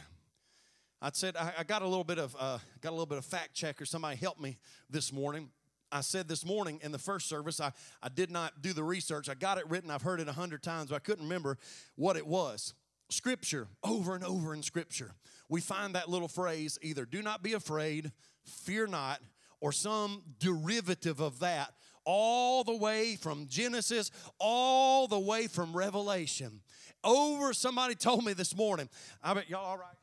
I 1.02 1.12
said 1.14 1.36
I, 1.38 1.64
got 1.64 1.84
a 1.84 1.88
little 1.88 2.04
bit 2.04 2.18
of 2.18 2.36
uh, 2.40 2.58
got 2.82 2.90
a 2.90 2.92
little 2.92 3.06
bit 3.06 3.20
of 3.20 3.26
fact 3.26 3.54
checker. 3.54 3.86
somebody 3.86 4.18
help 4.18 4.40
me 4.40 4.58
this 4.90 5.14
morning. 5.14 5.52
I 5.92 6.02
said 6.02 6.28
this 6.28 6.46
morning 6.46 6.80
in 6.84 6.92
the 6.92 7.00
first 7.00 7.30
service, 7.30 7.62
I, 7.62 7.72
I 8.04 8.10
did 8.10 8.30
not 8.30 8.62
do 8.62 8.74
the 8.74 8.84
research. 8.84 9.30
I 9.30 9.36
got 9.36 9.58
it 9.58 9.70
written, 9.70 9.90
I've 9.90 10.02
heard 10.02 10.20
it 10.20 10.28
a 10.28 10.34
hundred 10.34 10.64
times, 10.64 10.90
but 10.90 10.96
I 10.96 11.00
couldn't 11.00 11.24
remember 11.24 11.58
what 11.96 12.18
it 12.18 12.28
was. 12.28 12.74
Scripture, 13.10 13.68
over 13.84 14.16
and 14.16 14.24
over 14.24 14.54
in 14.54 14.64
Scripture, 14.64 15.14
we 15.48 15.62
find 15.62 15.96
that 15.96 16.10
little 16.10 16.28
phrase 16.28 16.78
either 16.82 17.06
do 17.06 17.22
not 17.22 17.42
be 17.42 17.54
afraid, 17.54 18.12
fear 18.44 18.86
not, 18.86 19.22
or 19.60 19.72
some 19.72 20.22
derivative 20.40 21.20
of 21.20 21.40
that, 21.40 21.74
all 22.06 22.64
the 22.64 22.76
way 22.76 23.16
from 23.16 23.48
Genesis, 23.48 24.12
all 24.40 25.08
the 25.08 25.20
way 25.20 25.48
from 25.48 25.76
Revelation. 25.76 26.62
Over, 27.04 27.54
somebody 27.54 27.96
told 27.96 28.24
me 28.24 28.34
this 28.34 28.56
morning, 28.56 28.90
I 29.24 29.34
bet 29.34 29.50
y'all 29.50 29.66
all 29.66 29.78
right? 29.78 29.96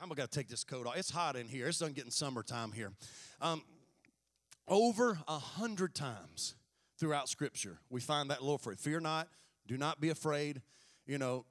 I'm 0.00 0.08
gonna 0.08 0.28
take 0.28 0.48
this 0.48 0.62
coat 0.62 0.86
off. 0.86 0.96
It's 0.96 1.10
hot 1.10 1.36
in 1.36 1.48
here. 1.48 1.66
It's 1.66 1.78
done 1.78 1.92
getting 1.92 2.10
summertime 2.10 2.72
here. 2.72 2.92
Um, 3.40 3.62
over 4.68 5.18
a 5.26 5.38
hundred 5.38 5.94
times 5.94 6.54
throughout 6.98 7.28
Scripture, 7.28 7.78
we 7.90 8.00
find 8.00 8.30
that 8.30 8.40
little 8.40 8.58
phrase: 8.58 8.78
"Fear 8.80 9.00
not, 9.00 9.28
do 9.66 9.76
not 9.76 10.00
be 10.00 10.10
afraid." 10.10 10.62
You 11.08 11.16
know, 11.16 11.46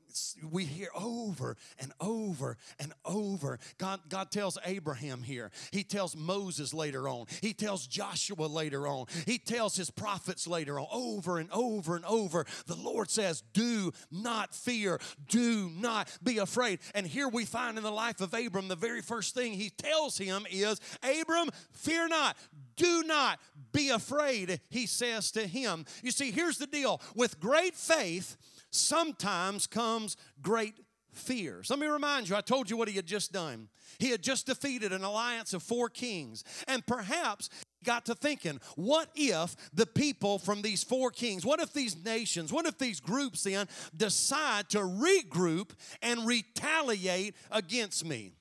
we 0.51 0.65
hear 0.65 0.89
over 0.95 1.57
and 1.79 1.91
over 1.99 2.57
and 2.79 2.93
over. 3.05 3.59
God, 3.77 3.99
God 4.07 4.31
tells 4.31 4.57
Abraham 4.63 5.23
here. 5.23 5.51
He 5.71 5.83
tells 5.83 6.15
Moses 6.15 6.73
later 6.73 7.07
on. 7.07 7.25
He 7.41 7.53
tells 7.53 7.87
Joshua 7.87 8.45
later 8.45 8.87
on. 8.87 9.07
He 9.25 9.39
tells 9.39 9.75
his 9.75 9.89
prophets 9.89 10.47
later 10.47 10.79
on. 10.79 10.87
Over 10.91 11.39
and 11.39 11.51
over 11.51 11.95
and 11.95 12.05
over. 12.05 12.45
The 12.67 12.75
Lord 12.75 13.09
says, 13.09 13.43
Do 13.53 13.91
not 14.11 14.53
fear. 14.53 14.99
Do 15.27 15.71
not 15.75 16.09
be 16.23 16.37
afraid. 16.37 16.79
And 16.93 17.05
here 17.05 17.27
we 17.27 17.45
find 17.45 17.77
in 17.77 17.83
the 17.83 17.91
life 17.91 18.21
of 18.21 18.33
Abram, 18.33 18.67
the 18.67 18.75
very 18.75 19.01
first 19.01 19.33
thing 19.33 19.53
he 19.53 19.71
tells 19.71 20.17
him 20.17 20.45
is, 20.51 20.79
Abram, 21.03 21.49
fear 21.71 22.07
not. 22.07 22.37
Do 22.75 23.03
not 23.03 23.39
be 23.71 23.89
afraid, 23.89 24.61
he 24.69 24.85
says 24.85 25.31
to 25.31 25.45
him. 25.47 25.85
You 26.03 26.11
see, 26.11 26.31
here's 26.31 26.57
the 26.57 26.67
deal 26.67 27.01
with 27.15 27.39
great 27.39 27.75
faith, 27.75 28.37
sometimes 28.71 29.67
comes 29.67 30.17
great 30.41 30.75
fear. 31.13 31.63
So 31.63 31.73
let 31.73 31.81
me 31.81 31.87
remind 31.87 32.29
you, 32.29 32.35
I 32.35 32.41
told 32.41 32.69
you 32.69 32.77
what 32.77 32.87
he 32.87 32.95
had 32.95 33.05
just 33.05 33.31
done. 33.31 33.69
He 33.97 34.09
had 34.09 34.21
just 34.21 34.45
defeated 34.45 34.93
an 34.93 35.03
alliance 35.03 35.53
of 35.53 35.63
four 35.63 35.89
kings. 35.89 36.43
And 36.67 36.85
perhaps 36.85 37.49
got 37.83 38.05
to 38.05 38.15
thinking, 38.15 38.59
what 38.75 39.09
if 39.15 39.55
the 39.73 39.85
people 39.85 40.39
from 40.39 40.61
these 40.61 40.83
four 40.83 41.09
kings, 41.11 41.45
what 41.45 41.59
if 41.59 41.73
these 41.73 42.03
nations, 42.03 42.53
what 42.53 42.65
if 42.65 42.77
these 42.77 42.99
groups 42.99 43.43
then 43.43 43.67
decide 43.95 44.69
to 44.69 44.79
regroup 44.79 45.71
and 46.01 46.25
retaliate 46.25 47.35
against 47.51 48.05
me? 48.05 48.33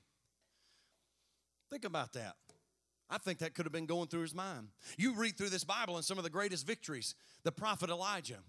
Think 1.69 1.85
about 1.85 2.13
that. 2.13 2.35
I 3.09 3.17
think 3.17 3.39
that 3.39 3.53
could 3.53 3.65
have 3.65 3.73
been 3.73 3.85
going 3.85 4.07
through 4.07 4.21
his 4.21 4.35
mind. 4.35 4.67
You 4.97 5.13
read 5.15 5.37
through 5.37 5.49
this 5.49 5.63
Bible 5.63 5.95
and 5.95 6.03
some 6.03 6.17
of 6.17 6.25
the 6.25 6.29
greatest 6.29 6.67
victories, 6.67 7.15
the 7.43 7.51
prophet 7.51 7.89
Elijah. 7.89 8.39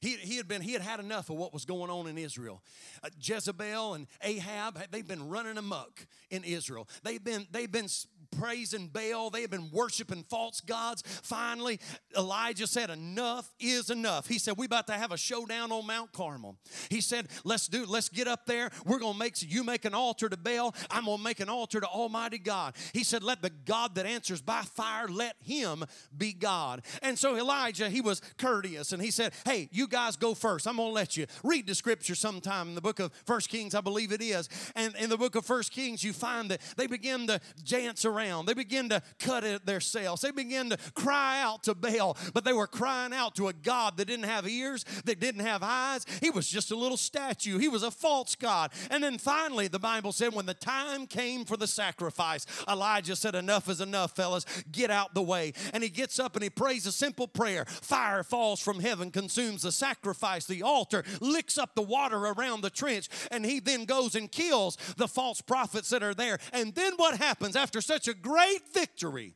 He, 0.00 0.16
he 0.16 0.36
had 0.36 0.48
been 0.48 0.62
he 0.62 0.72
had 0.72 0.82
had 0.82 1.00
enough 1.00 1.30
of 1.30 1.36
what 1.36 1.52
was 1.52 1.64
going 1.64 1.90
on 1.90 2.06
in 2.06 2.16
Israel. 2.16 2.62
Uh, 3.02 3.08
Jezebel 3.20 3.94
and 3.94 4.06
Ahab 4.22 4.78
they've 4.90 5.06
been 5.06 5.28
running 5.28 5.58
amok 5.58 6.06
in 6.30 6.42
Israel. 6.44 6.88
They've 7.02 7.22
been 7.22 7.46
they've 7.50 7.70
been 7.70 7.88
praising 8.30 8.88
Baal, 8.88 9.30
They 9.30 9.42
have 9.42 9.50
been 9.50 9.70
worshiping 9.70 10.24
false 10.28 10.60
gods. 10.60 11.02
Finally, 11.22 11.80
Elijah 12.16 12.66
said, 12.66 12.90
Enough 12.90 13.52
is 13.58 13.90
enough. 13.90 14.26
He 14.26 14.38
said, 14.38 14.54
We 14.56 14.66
about 14.66 14.86
to 14.88 14.92
have 14.92 15.12
a 15.12 15.16
showdown 15.16 15.72
on 15.72 15.86
Mount 15.86 16.12
Carmel. 16.12 16.56
He 16.88 17.00
said, 17.00 17.28
Let's 17.44 17.68
do, 17.68 17.86
let's 17.86 18.08
get 18.08 18.28
up 18.28 18.46
there. 18.46 18.70
We're 18.84 18.98
gonna 18.98 19.18
make 19.18 19.40
you 19.42 19.64
make 19.64 19.84
an 19.84 19.94
altar 19.94 20.28
to 20.28 20.36
Baal. 20.36 20.74
I'm 20.90 21.06
gonna 21.06 21.22
make 21.22 21.40
an 21.40 21.48
altar 21.48 21.80
to 21.80 21.86
Almighty 21.86 22.38
God. 22.38 22.74
He 22.92 23.04
said, 23.04 23.22
Let 23.22 23.42
the 23.42 23.50
God 23.50 23.94
that 23.96 24.06
answers 24.06 24.40
by 24.40 24.62
fire, 24.62 25.08
let 25.08 25.36
him 25.40 25.84
be 26.16 26.32
God. 26.32 26.82
And 27.02 27.18
so 27.18 27.36
Elijah, 27.36 27.88
he 27.88 28.00
was 28.00 28.20
courteous 28.38 28.92
and 28.92 29.02
he 29.02 29.10
said, 29.10 29.32
Hey, 29.44 29.68
you 29.72 29.88
guys 29.90 30.16
go 30.16 30.34
first. 30.34 30.66
I'm 30.66 30.76
gonna 30.76 30.90
let 30.90 31.16
you 31.16 31.26
read 31.44 31.66
the 31.66 31.74
scripture 31.74 32.14
sometime 32.14 32.68
in 32.68 32.74
the 32.74 32.80
book 32.80 33.00
of 33.00 33.12
First 33.26 33.48
Kings, 33.48 33.74
I 33.74 33.80
believe 33.80 34.12
it 34.12 34.22
is. 34.22 34.48
And 34.74 34.94
in 34.96 35.10
the 35.10 35.18
book 35.18 35.34
of 35.34 35.44
First 35.44 35.72
Kings, 35.72 36.02
you 36.02 36.12
find 36.12 36.50
that 36.50 36.60
they 36.76 36.86
begin 36.86 37.26
to 37.26 37.40
dance 37.64 38.04
around, 38.04 38.46
they 38.46 38.54
begin 38.54 38.88
to 38.90 39.02
cut 39.18 39.44
it 39.44 39.66
themselves, 39.66 40.22
they 40.22 40.30
begin 40.30 40.70
to 40.70 40.78
cry 40.94 41.42
out 41.42 41.64
to 41.64 41.74
Baal, 41.74 42.16
but 42.32 42.44
they 42.44 42.52
were 42.52 42.66
crying 42.66 43.12
out 43.12 43.34
to 43.36 43.48
a 43.48 43.52
God 43.52 43.96
that 43.96 44.06
didn't 44.06 44.24
have 44.24 44.48
ears, 44.48 44.84
that 45.04 45.20
didn't 45.20 45.44
have 45.44 45.62
eyes. 45.62 46.06
He 46.20 46.30
was 46.30 46.48
just 46.48 46.70
a 46.70 46.76
little 46.76 46.96
statue, 46.96 47.58
he 47.58 47.68
was 47.68 47.82
a 47.82 47.90
false 47.90 48.34
God. 48.34 48.72
And 48.90 49.02
then 49.02 49.18
finally, 49.18 49.68
the 49.68 49.78
Bible 49.78 50.12
said, 50.12 50.32
when 50.32 50.46
the 50.46 50.54
time 50.54 51.06
came 51.06 51.44
for 51.44 51.56
the 51.56 51.66
sacrifice, 51.66 52.46
Elijah 52.68 53.16
said, 53.16 53.34
Enough 53.34 53.68
is 53.68 53.80
enough, 53.80 54.14
fellas, 54.14 54.44
get 54.70 54.90
out 54.90 55.14
the 55.14 55.22
way. 55.22 55.52
And 55.72 55.82
he 55.82 55.88
gets 55.88 56.18
up 56.18 56.36
and 56.36 56.42
he 56.42 56.50
prays 56.50 56.86
a 56.86 56.92
simple 56.92 57.26
prayer. 57.26 57.64
Fire 57.64 58.22
falls 58.22 58.60
from 58.60 58.80
heaven, 58.80 59.10
consumes 59.10 59.62
the 59.62 59.72
sacrifice, 59.80 60.46
the 60.46 60.62
altar, 60.62 61.02
licks 61.20 61.58
up 61.58 61.74
the 61.74 61.82
water 61.82 62.18
around 62.18 62.60
the 62.60 62.70
trench, 62.70 63.08
and 63.30 63.44
he 63.44 63.58
then 63.58 63.84
goes 63.84 64.14
and 64.14 64.30
kills 64.30 64.76
the 64.96 65.08
false 65.08 65.40
prophets 65.40 65.88
that 65.90 66.02
are 66.02 66.14
there. 66.14 66.38
And 66.52 66.74
then 66.74 66.92
what 66.96 67.18
happens 67.18 67.56
after 67.56 67.80
such 67.80 68.06
a 68.06 68.14
great 68.14 68.62
victory? 68.72 69.34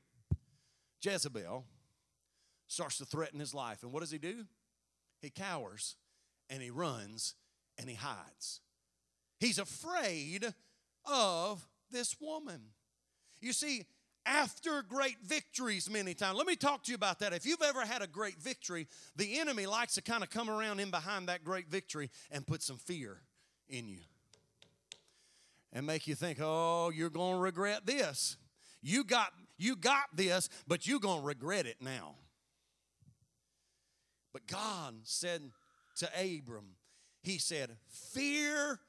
Jezebel 1.03 1.67
starts 2.69 2.99
to 2.99 3.05
threaten 3.05 3.41
his 3.41 3.55
life. 3.55 3.83
And 3.83 3.93
what 3.93 4.01
does 4.01 4.11
he 4.11 4.19
do? 4.19 4.45
He 5.21 5.31
cowers 5.31 5.97
and 6.49 6.63
he 6.63 6.71
runs 6.71 7.35
and 7.79 7.89
he 7.89 7.97
hides. 7.97 8.61
He's 9.39 9.59
afraid 9.59 10.55
of 11.05 11.67
this 11.91 12.17
woman. 12.21 12.61
You 13.41 13.53
see, 13.53 13.85
after 14.27 14.83
great 14.83 15.17
victories, 15.23 15.91
many 15.91 16.15
times, 16.15 16.37
let 16.37 16.47
me 16.47 16.57
talk 16.57 16.85
to 16.85 16.91
you 16.91 16.95
about 16.95 17.19
that. 17.21 17.33
If 17.33 17.47
you've 17.47 17.63
ever 17.63 17.83
had 17.83 18.03
a 18.03 18.07
great 18.07 18.39
victory, 18.39 18.87
the 19.17 19.39
enemy 19.39 19.67
likes 19.67 19.95
to 19.95 20.03
kind 20.03 20.23
of 20.23 20.31
come 20.31 20.49
around 20.49 20.81
in 20.81 20.91
behind 20.91 21.29
that 21.29 21.45
great 21.45 21.69
victory 21.69 22.11
and 22.31 22.47
put 22.47 22.63
some 22.63 22.77
fear 22.77 23.19
in 23.69 23.89
you 23.89 24.01
and 25.73 25.87
make 25.87 26.07
you 26.07 26.15
think, 26.15 26.39
oh, 26.41 26.91
you're 26.95 27.11
going 27.11 27.35
to 27.35 27.41
regret 27.41 27.85
this. 27.85 28.37
You 28.81 29.05
got, 29.05 29.33
you 29.59 29.77
got 29.77 30.05
this, 30.15 30.49
but 30.67 30.87
you're 30.87 31.01
going 31.01 31.21
to 31.21 31.27
regret 31.27 31.67
it 31.67 31.77
now. 31.81 32.15
But 34.33 34.47
God 34.47 34.95
said 35.05 35.43
to 35.97 36.09
Abram, 36.19 36.77
He 37.23 37.39
said, 37.39 37.71
Fear 37.89 38.81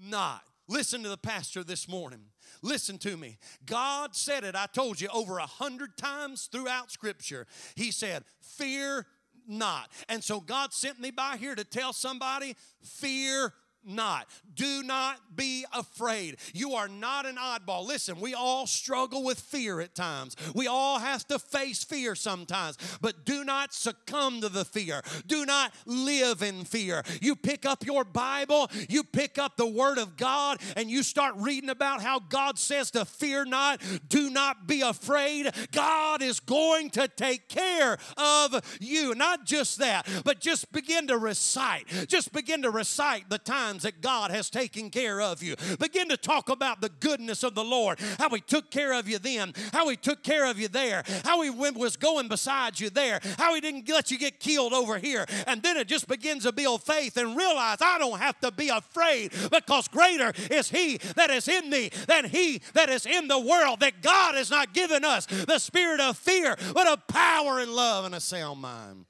not. 0.00 0.42
Listen 0.66 1.02
to 1.02 1.08
the 1.08 1.16
pastor 1.16 1.62
this 1.62 1.88
morning. 1.88 2.20
Listen 2.62 2.98
to 2.98 3.16
me. 3.16 3.36
God 3.66 4.16
said 4.16 4.44
it, 4.44 4.54
I 4.56 4.66
told 4.66 5.00
you, 5.00 5.08
over 5.12 5.38
a 5.38 5.46
hundred 5.46 5.96
times 5.96 6.48
throughout 6.50 6.90
Scripture. 6.90 7.46
He 7.74 7.90
said, 7.90 8.24
Fear 8.40 9.06
not. 9.46 9.90
And 10.08 10.24
so 10.24 10.40
God 10.40 10.72
sent 10.72 10.98
me 10.98 11.10
by 11.10 11.36
here 11.36 11.54
to 11.54 11.64
tell 11.64 11.92
somebody, 11.92 12.56
Fear 12.82 13.52
not. 13.86 14.28
Do 14.54 14.82
not 14.82 15.36
be 15.36 15.64
afraid. 15.72 16.36
You 16.52 16.74
are 16.74 16.88
not 16.88 17.26
an 17.26 17.36
oddball. 17.36 17.86
Listen, 17.86 18.20
we 18.20 18.34
all 18.34 18.66
struggle 18.66 19.24
with 19.24 19.40
fear 19.40 19.80
at 19.80 19.94
times. 19.94 20.36
We 20.54 20.66
all 20.66 20.98
have 20.98 21.26
to 21.28 21.38
face 21.38 21.82
fear 21.82 22.14
sometimes, 22.14 22.78
but 23.00 23.24
do 23.24 23.44
not 23.44 23.74
succumb 23.74 24.40
to 24.42 24.48
the 24.48 24.64
fear. 24.64 25.02
Do 25.26 25.44
not 25.44 25.72
live 25.86 26.42
in 26.42 26.64
fear. 26.64 27.02
You 27.20 27.36
pick 27.36 27.66
up 27.66 27.84
your 27.84 28.04
Bible, 28.04 28.70
you 28.88 29.02
pick 29.04 29.38
up 29.38 29.56
the 29.56 29.66
Word 29.66 29.98
of 29.98 30.16
God, 30.16 30.60
and 30.76 30.90
you 30.90 31.02
start 31.02 31.34
reading 31.36 31.70
about 31.70 32.02
how 32.02 32.20
God 32.20 32.58
says 32.58 32.90
to 32.92 33.04
fear 33.04 33.44
not, 33.44 33.80
do 34.08 34.30
not 34.30 34.66
be 34.66 34.82
afraid. 34.82 35.50
God 35.72 36.22
is 36.22 36.40
going 36.40 36.90
to 36.90 37.08
take 37.08 37.48
care 37.48 37.98
of 38.16 38.78
you. 38.80 39.14
Not 39.14 39.46
just 39.46 39.78
that, 39.78 40.06
but 40.24 40.40
just 40.40 40.70
begin 40.72 41.08
to 41.08 41.18
recite. 41.18 41.86
Just 42.06 42.32
begin 42.32 42.62
to 42.62 42.70
recite 42.70 43.28
the 43.28 43.38
time 43.38 43.73
that 43.82 44.00
God 44.00 44.30
has 44.30 44.48
taken 44.50 44.90
care 44.90 45.20
of 45.20 45.42
you. 45.42 45.56
Begin 45.78 46.08
to 46.08 46.16
talk 46.16 46.48
about 46.48 46.80
the 46.80 46.88
goodness 46.88 47.42
of 47.42 47.54
the 47.54 47.64
Lord, 47.64 47.98
how 48.18 48.28
He 48.30 48.40
took 48.40 48.70
care 48.70 48.92
of 48.92 49.08
you 49.08 49.18
then, 49.18 49.52
how 49.72 49.88
He 49.88 49.96
took 49.96 50.22
care 50.22 50.46
of 50.48 50.58
you 50.58 50.68
there, 50.68 51.02
how 51.24 51.42
He 51.42 51.50
was 51.50 51.96
going 51.96 52.28
beside 52.28 52.80
you 52.80 52.90
there, 52.90 53.20
how 53.38 53.54
He 53.54 53.60
didn't 53.60 53.88
let 53.88 54.10
you 54.10 54.18
get 54.18 54.40
killed 54.40 54.72
over 54.72 54.98
here. 54.98 55.26
And 55.46 55.62
then 55.62 55.76
it 55.76 55.88
just 55.88 56.08
begins 56.08 56.44
to 56.44 56.52
build 56.52 56.82
faith 56.82 57.16
and 57.16 57.36
realize 57.36 57.78
I 57.80 57.98
don't 57.98 58.18
have 58.18 58.38
to 58.40 58.50
be 58.50 58.68
afraid 58.68 59.32
because 59.50 59.88
greater 59.88 60.32
is 60.50 60.70
He 60.70 60.98
that 61.16 61.30
is 61.30 61.48
in 61.48 61.70
me 61.70 61.90
than 62.06 62.26
He 62.26 62.60
that 62.74 62.88
is 62.88 63.06
in 63.06 63.28
the 63.28 63.38
world. 63.38 63.80
That 63.80 64.02
God 64.02 64.34
has 64.34 64.50
not 64.50 64.72
given 64.72 65.04
us 65.04 65.26
the 65.26 65.58
spirit 65.58 66.00
of 66.00 66.16
fear, 66.16 66.56
but 66.72 66.86
of 66.86 67.06
power 67.06 67.58
and 67.58 67.72
love 67.72 68.04
and 68.04 68.14
a 68.14 68.20
sound 68.20 68.60
mind. 68.60 69.06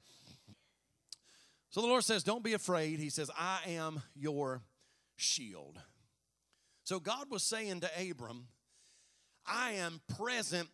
So 1.75 1.81
the 1.81 1.87
Lord 1.87 2.05
says, 2.05 2.23
Don't 2.23 2.41
be 2.41 2.53
afraid. 2.53 2.99
He 2.99 3.09
says, 3.09 3.29
I 3.37 3.59
am 3.67 4.01
your 4.15 4.61
shield. 5.17 5.77
So 6.85 7.01
God 7.01 7.29
was 7.29 7.43
saying 7.43 7.81
to 7.81 7.89
Abram, 8.09 8.47
I 9.45 9.71
am 9.71 9.99
present 10.17 10.69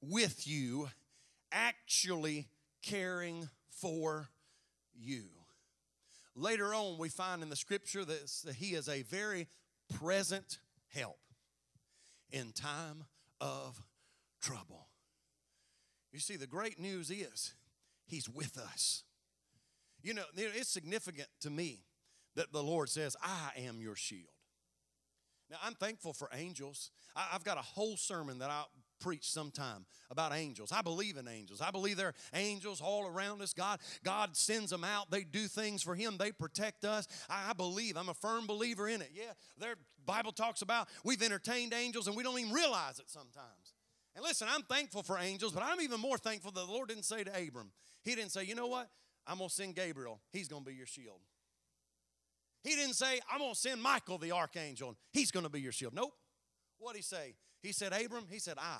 with 0.00 0.48
you, 0.48 0.88
actually 1.52 2.48
caring 2.82 3.50
for 3.68 4.30
you. 4.94 5.24
Later 6.34 6.72
on, 6.72 6.96
we 6.96 7.10
find 7.10 7.42
in 7.42 7.50
the 7.50 7.54
scripture 7.56 8.06
that 8.06 8.54
he 8.56 8.72
is 8.72 8.88
a 8.88 9.02
very 9.02 9.48
present 9.98 10.60
help 10.88 11.18
in 12.30 12.52
time 12.52 13.04
of 13.42 13.82
trouble. 14.40 14.88
You 16.12 16.18
see, 16.18 16.36
the 16.36 16.46
great 16.46 16.80
news 16.80 17.10
is 17.10 17.52
he's 18.06 18.26
with 18.26 18.56
us. 18.56 19.02
You 20.06 20.14
know, 20.14 20.22
it's 20.36 20.68
significant 20.68 21.26
to 21.40 21.50
me 21.50 21.80
that 22.36 22.52
the 22.52 22.62
Lord 22.62 22.88
says, 22.88 23.16
I 23.20 23.50
am 23.66 23.80
your 23.80 23.96
shield. 23.96 24.30
Now, 25.50 25.56
I'm 25.64 25.74
thankful 25.74 26.12
for 26.12 26.28
angels. 26.32 26.92
I've 27.16 27.42
got 27.42 27.58
a 27.58 27.62
whole 27.62 27.96
sermon 27.96 28.38
that 28.38 28.48
I'll 28.48 28.70
preach 29.00 29.28
sometime 29.28 29.84
about 30.08 30.32
angels. 30.32 30.70
I 30.70 30.80
believe 30.80 31.16
in 31.16 31.26
angels. 31.26 31.60
I 31.60 31.72
believe 31.72 31.96
there 31.96 32.08
are 32.08 32.14
angels 32.34 32.80
all 32.80 33.04
around 33.04 33.42
us. 33.42 33.52
God, 33.52 33.80
God 34.04 34.36
sends 34.36 34.70
them 34.70 34.84
out. 34.84 35.10
They 35.10 35.24
do 35.24 35.48
things 35.48 35.82
for 35.82 35.96
Him. 35.96 36.18
They 36.18 36.30
protect 36.30 36.84
us. 36.84 37.08
I 37.28 37.52
believe. 37.52 37.96
I'm 37.96 38.08
a 38.08 38.14
firm 38.14 38.46
believer 38.46 38.88
in 38.88 39.02
it. 39.02 39.10
Yeah, 39.12 39.32
their 39.58 39.74
Bible 40.04 40.30
talks 40.30 40.62
about 40.62 40.86
we've 41.02 41.22
entertained 41.22 41.74
angels 41.74 42.06
and 42.06 42.16
we 42.16 42.22
don't 42.22 42.38
even 42.38 42.52
realize 42.52 43.00
it 43.00 43.10
sometimes. 43.10 43.74
And 44.14 44.22
listen, 44.22 44.46
I'm 44.48 44.62
thankful 44.62 45.02
for 45.02 45.18
angels, 45.18 45.52
but 45.52 45.64
I'm 45.64 45.80
even 45.80 46.00
more 46.00 46.16
thankful 46.16 46.52
that 46.52 46.64
the 46.64 46.72
Lord 46.72 46.90
didn't 46.90 47.06
say 47.06 47.24
to 47.24 47.30
Abram, 47.30 47.72
He 48.04 48.14
didn't 48.14 48.30
say, 48.30 48.44
you 48.44 48.54
know 48.54 48.68
what? 48.68 48.88
I'm 49.26 49.38
going 49.38 49.48
to 49.48 49.54
send 49.54 49.74
Gabriel. 49.74 50.20
He's 50.32 50.48
going 50.48 50.64
to 50.64 50.70
be 50.70 50.76
your 50.76 50.86
shield. 50.86 51.20
He 52.62 52.74
didn't 52.74 52.94
say, 52.94 53.20
I'm 53.30 53.38
going 53.38 53.54
to 53.54 53.58
send 53.58 53.80
Michael 53.82 54.18
the 54.18 54.32
archangel. 54.32 54.96
He's 55.12 55.30
going 55.30 55.44
to 55.44 55.50
be 55.50 55.60
your 55.60 55.72
shield. 55.72 55.94
Nope. 55.94 56.12
What 56.78 56.92
did 56.92 56.98
he 56.98 57.02
say? 57.02 57.34
He 57.62 57.72
said, 57.72 57.92
Abram, 57.92 58.26
he 58.30 58.38
said, 58.38 58.56
I. 58.58 58.78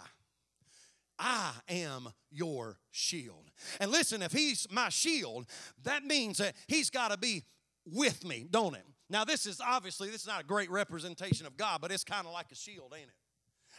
I 1.19 1.53
am 1.69 2.09
your 2.31 2.79
shield. 2.91 3.51
And 3.81 3.91
listen, 3.91 4.23
if 4.23 4.33
he's 4.33 4.67
my 4.71 4.91
shield, 4.91 5.47
that 5.85 6.05
means 6.05 6.39
that 6.39 6.55
he's 6.67 6.91
got 6.91 7.11
to 7.11 7.17
be 7.17 7.45
with 7.87 8.25
me, 8.25 8.47
don't 8.51 8.75
it? 8.75 8.85
Now, 9.09 9.25
this 9.25 9.47
is 9.47 9.61
obviously 9.65 10.11
this 10.11 10.23
is 10.23 10.27
not 10.27 10.43
a 10.43 10.45
great 10.45 10.71
representation 10.71 11.47
of 11.47 11.57
God, 11.57 11.81
but 11.81 11.93
it's 11.93 12.05
kind 12.05 12.27
of 12.27 12.33
like 12.33 12.51
a 12.53 12.55
shield, 12.55 12.93
ain't 12.95 13.09
it? 13.09 13.15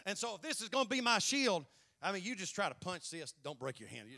And 0.06 0.16
so 0.16 0.36
if 0.36 0.42
this 0.42 0.60
is 0.60 0.68
going 0.68 0.84
to 0.84 0.90
be 0.90 1.00
my 1.00 1.18
shield, 1.18 1.64
I 2.00 2.12
mean, 2.12 2.22
you 2.22 2.36
just 2.36 2.54
try 2.54 2.68
to 2.68 2.74
punch 2.76 3.10
this, 3.10 3.34
don't 3.42 3.58
break 3.58 3.80
your 3.80 3.88
hand. 3.88 4.08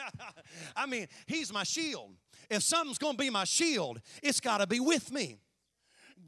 I 0.76 0.86
mean, 0.86 1.08
he's 1.26 1.52
my 1.52 1.64
shield. 1.64 2.12
If 2.48 2.62
something's 2.62 2.98
going 2.98 3.14
to 3.14 3.18
be 3.18 3.30
my 3.30 3.44
shield, 3.44 4.00
it's 4.22 4.40
got 4.40 4.58
to 4.58 4.66
be 4.66 4.80
with 4.80 5.10
me. 5.10 5.38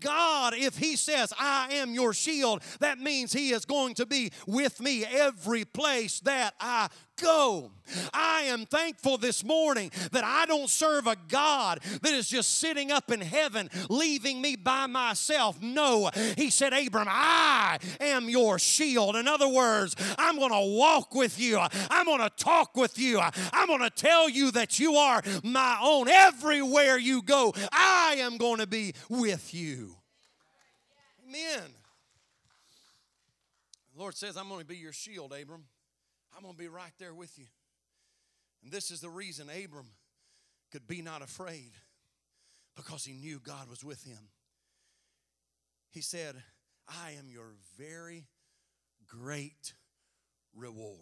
God, 0.00 0.54
if 0.54 0.76
He 0.76 0.96
says, 0.96 1.32
I 1.38 1.74
am 1.74 1.92
your 1.92 2.12
shield, 2.12 2.62
that 2.80 2.98
means 2.98 3.32
He 3.32 3.50
is 3.50 3.64
going 3.64 3.94
to 3.94 4.06
be 4.06 4.30
with 4.46 4.80
me 4.80 5.04
every 5.04 5.64
place 5.64 6.20
that 6.20 6.54
I 6.60 6.88
go. 7.20 7.70
I 8.12 8.42
am 8.42 8.66
thankful 8.66 9.18
this 9.18 9.44
morning 9.44 9.90
that 10.12 10.24
I 10.24 10.46
don't 10.46 10.68
serve 10.68 11.06
a 11.06 11.16
God 11.28 11.80
that 12.02 12.12
is 12.12 12.28
just 12.28 12.58
sitting 12.58 12.90
up 12.90 13.10
in 13.10 13.20
heaven, 13.20 13.70
leaving 13.88 14.40
me 14.40 14.56
by 14.56 14.86
myself. 14.86 15.60
No, 15.62 16.10
He 16.36 16.50
said, 16.50 16.72
Abram, 16.72 17.08
I 17.08 17.78
am 18.00 18.28
your 18.28 18.58
shield. 18.58 19.16
In 19.16 19.26
other 19.28 19.48
words, 19.48 19.96
I'm 20.18 20.38
going 20.38 20.52
to 20.52 20.76
walk 20.76 21.14
with 21.14 21.38
you, 21.40 21.58
I'm 21.90 22.06
going 22.06 22.20
to 22.20 22.30
talk 22.36 22.76
with 22.76 22.98
you, 22.98 23.20
I'm 23.52 23.66
going 23.66 23.80
to 23.80 23.90
tell 23.90 24.28
you 24.28 24.50
that 24.52 24.78
you 24.78 24.94
are 24.96 25.22
my 25.42 25.78
own. 25.82 26.08
Everywhere 26.08 26.98
you 26.98 27.22
go, 27.22 27.54
I 27.72 28.16
am 28.18 28.36
going 28.36 28.58
to 28.58 28.66
be 28.66 28.94
with 29.08 29.54
you. 29.54 29.96
Amen. 31.28 31.68
The 33.94 34.00
Lord 34.00 34.14
says, 34.14 34.36
I'm 34.36 34.48
going 34.48 34.60
to 34.60 34.66
be 34.66 34.76
your 34.76 34.92
shield, 34.92 35.32
Abram. 35.32 35.64
I'm 36.38 36.44
going 36.44 36.54
to 36.54 36.58
be 36.58 36.68
right 36.68 36.92
there 37.00 37.14
with 37.14 37.36
you. 37.36 37.46
And 38.62 38.70
this 38.70 38.92
is 38.92 39.00
the 39.00 39.08
reason 39.08 39.48
Abram 39.50 39.88
could 40.70 40.86
be 40.86 41.02
not 41.02 41.20
afraid 41.20 41.72
because 42.76 43.04
he 43.04 43.14
knew 43.14 43.40
God 43.40 43.68
was 43.68 43.82
with 43.82 44.04
him. 44.04 44.30
He 45.90 46.00
said, 46.00 46.36
I 46.86 47.16
am 47.18 47.28
your 47.28 47.54
very 47.76 48.28
great 49.08 49.74
reward. 50.54 50.96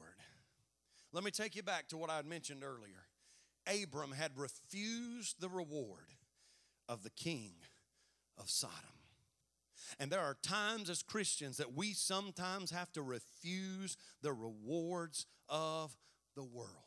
Let 1.13 1.23
me 1.23 1.31
take 1.31 1.55
you 1.55 1.63
back 1.63 1.89
to 1.89 1.99
what 1.99 2.09
I 2.09 2.17
had 2.17 2.27
mentioned 2.27 2.65
earlier. 2.65 3.05
Abram 3.67 4.13
had 4.13 4.31
refused 4.37 5.39
the 5.39 5.51
reward 5.51 6.15
of 6.89 7.03
the 7.03 7.11
king 7.11 7.53
of 8.39 8.49
Sodom. 8.49 8.73
And 9.99 10.11
there 10.11 10.21
are 10.21 10.37
times 10.43 10.91
as 10.91 11.03
Christians 11.03 11.57
that 11.59 11.75
we 11.75 11.93
sometimes 11.93 12.71
have 12.71 12.93
to 12.93 13.03
refuse 13.03 13.97
the 14.23 14.33
rewards 14.33 15.27
of 15.49 15.97
the 16.35 16.45
world. 16.45 16.87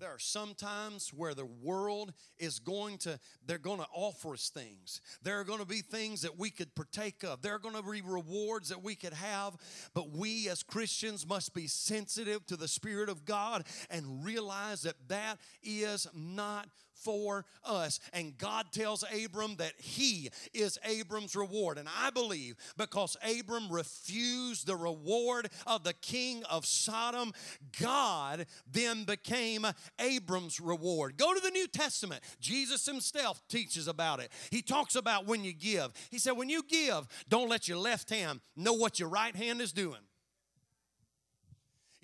There 0.00 0.10
are 0.10 0.18
some 0.18 0.54
times 0.54 1.10
where 1.14 1.34
the 1.34 1.46
world 1.46 2.12
is 2.36 2.58
going 2.58 2.98
to, 2.98 3.18
they're 3.46 3.58
going 3.58 3.78
to 3.78 3.86
offer 3.94 4.34
us 4.34 4.50
things. 4.50 5.00
There 5.22 5.38
are 5.38 5.44
going 5.44 5.60
to 5.60 5.66
be 5.66 5.82
things 5.82 6.22
that 6.22 6.38
we 6.38 6.50
could 6.50 6.74
partake 6.74 7.22
of. 7.22 7.42
There 7.42 7.54
are 7.54 7.60
going 7.60 7.76
to 7.76 7.82
be 7.82 8.02
rewards 8.02 8.70
that 8.70 8.82
we 8.82 8.96
could 8.96 9.12
have. 9.12 9.56
But 9.94 10.10
we 10.10 10.48
as 10.48 10.62
Christians 10.62 11.26
must 11.26 11.54
be 11.54 11.68
sensitive 11.68 12.44
to 12.46 12.56
the 12.56 12.68
Spirit 12.68 13.08
of 13.08 13.24
God 13.24 13.64
and 13.88 14.24
realize 14.24 14.82
that 14.82 14.96
that 15.08 15.38
is 15.62 16.08
not 16.12 16.66
for 16.94 17.44
us. 17.64 18.00
And 18.12 18.36
God 18.38 18.66
tells 18.72 19.04
Abram 19.24 19.56
that 19.56 19.72
he 19.78 20.30
is 20.52 20.78
Abram's 20.84 21.36
reward. 21.36 21.78
And 21.78 21.88
I 22.00 22.10
believe 22.10 22.56
because 22.76 23.16
Abram 23.22 23.70
refused 23.70 24.66
the 24.66 24.76
reward 24.76 25.48
of 25.66 25.84
the 25.84 25.92
king 25.92 26.42
of 26.50 26.66
Sodom, 26.66 27.32
God 27.80 28.46
then 28.70 29.04
became 29.04 29.66
Abram's 29.98 30.60
reward. 30.60 31.16
Go 31.16 31.34
to 31.34 31.40
the 31.40 31.50
New 31.50 31.66
Testament. 31.66 32.22
Jesus 32.40 32.86
himself 32.86 33.42
teaches 33.48 33.88
about 33.88 34.20
it. 34.20 34.30
He 34.50 34.62
talks 34.62 34.96
about 34.96 35.26
when 35.26 35.44
you 35.44 35.52
give. 35.52 35.92
He 36.10 36.18
said, 36.18 36.32
when 36.32 36.48
you 36.48 36.62
give, 36.62 37.06
don't 37.28 37.48
let 37.48 37.68
your 37.68 37.78
left 37.78 38.10
hand 38.10 38.40
know 38.56 38.72
what 38.72 38.98
your 38.98 39.08
right 39.08 39.34
hand 39.34 39.60
is 39.60 39.72
doing. 39.72 40.00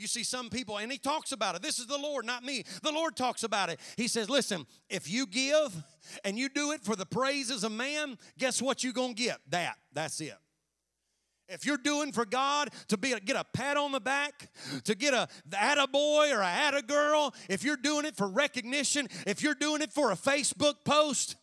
You 0.01 0.07
see, 0.07 0.25
some 0.25 0.49
people, 0.49 0.79
and 0.79 0.91
he 0.91 0.99
talks 0.99 1.33
about 1.33 1.57
it. 1.57 1.63
This 1.63 1.79
is 1.79 1.87
the 1.87 1.99
Lord, 1.99 2.25
not 2.25 2.43
me. 2.43 2.65
The 2.83 2.91
Lord 2.91 3.17
talks 3.17 3.43
about 3.43 3.69
it. 3.69 3.79
He 3.97 4.09
says, 4.09 4.31
Listen, 4.31 4.67
if 4.89 5.11
you 5.11 5.27
give 5.27 5.77
and 6.25 6.39
you 6.39 6.49
do 6.49 6.73
it 6.73 6.83
for 6.83 6.97
the 6.97 7.07
praises 7.07 7.65
of 7.65 7.73
man, 7.73 8.17
guess 8.39 8.63
what 8.63 8.83
you're 8.83 8.95
going 8.95 9.15
to 9.15 9.23
get? 9.23 9.39
That. 9.51 9.77
That's 9.93 10.21
it. 10.21 10.35
If 11.49 11.67
you're 11.67 11.77
doing 11.77 12.13
for 12.13 12.25
God 12.25 12.71
to 12.89 12.97
be 12.97 13.13
get 13.25 13.37
a 13.37 13.45
pat 13.45 13.77
on 13.77 13.93
the 13.93 14.01
back, 14.01 14.49
to 14.85 14.95
get 14.95 15.13
a 15.13 15.29
a 15.53 15.89
boy 15.89 16.31
or 16.33 16.41
a 16.41 16.71
a 16.77 16.83
girl, 16.83 17.35
if 17.49 17.65
you're 17.65 17.77
doing 17.77 18.05
it 18.05 18.17
for 18.17 18.29
recognition, 18.29 19.09
if 19.27 19.43
you're 19.43 19.55
doing 19.55 19.83
it 19.83 19.93
for 19.93 20.13
a 20.13 20.17
Facebook 20.17 20.77
post, 20.85 21.37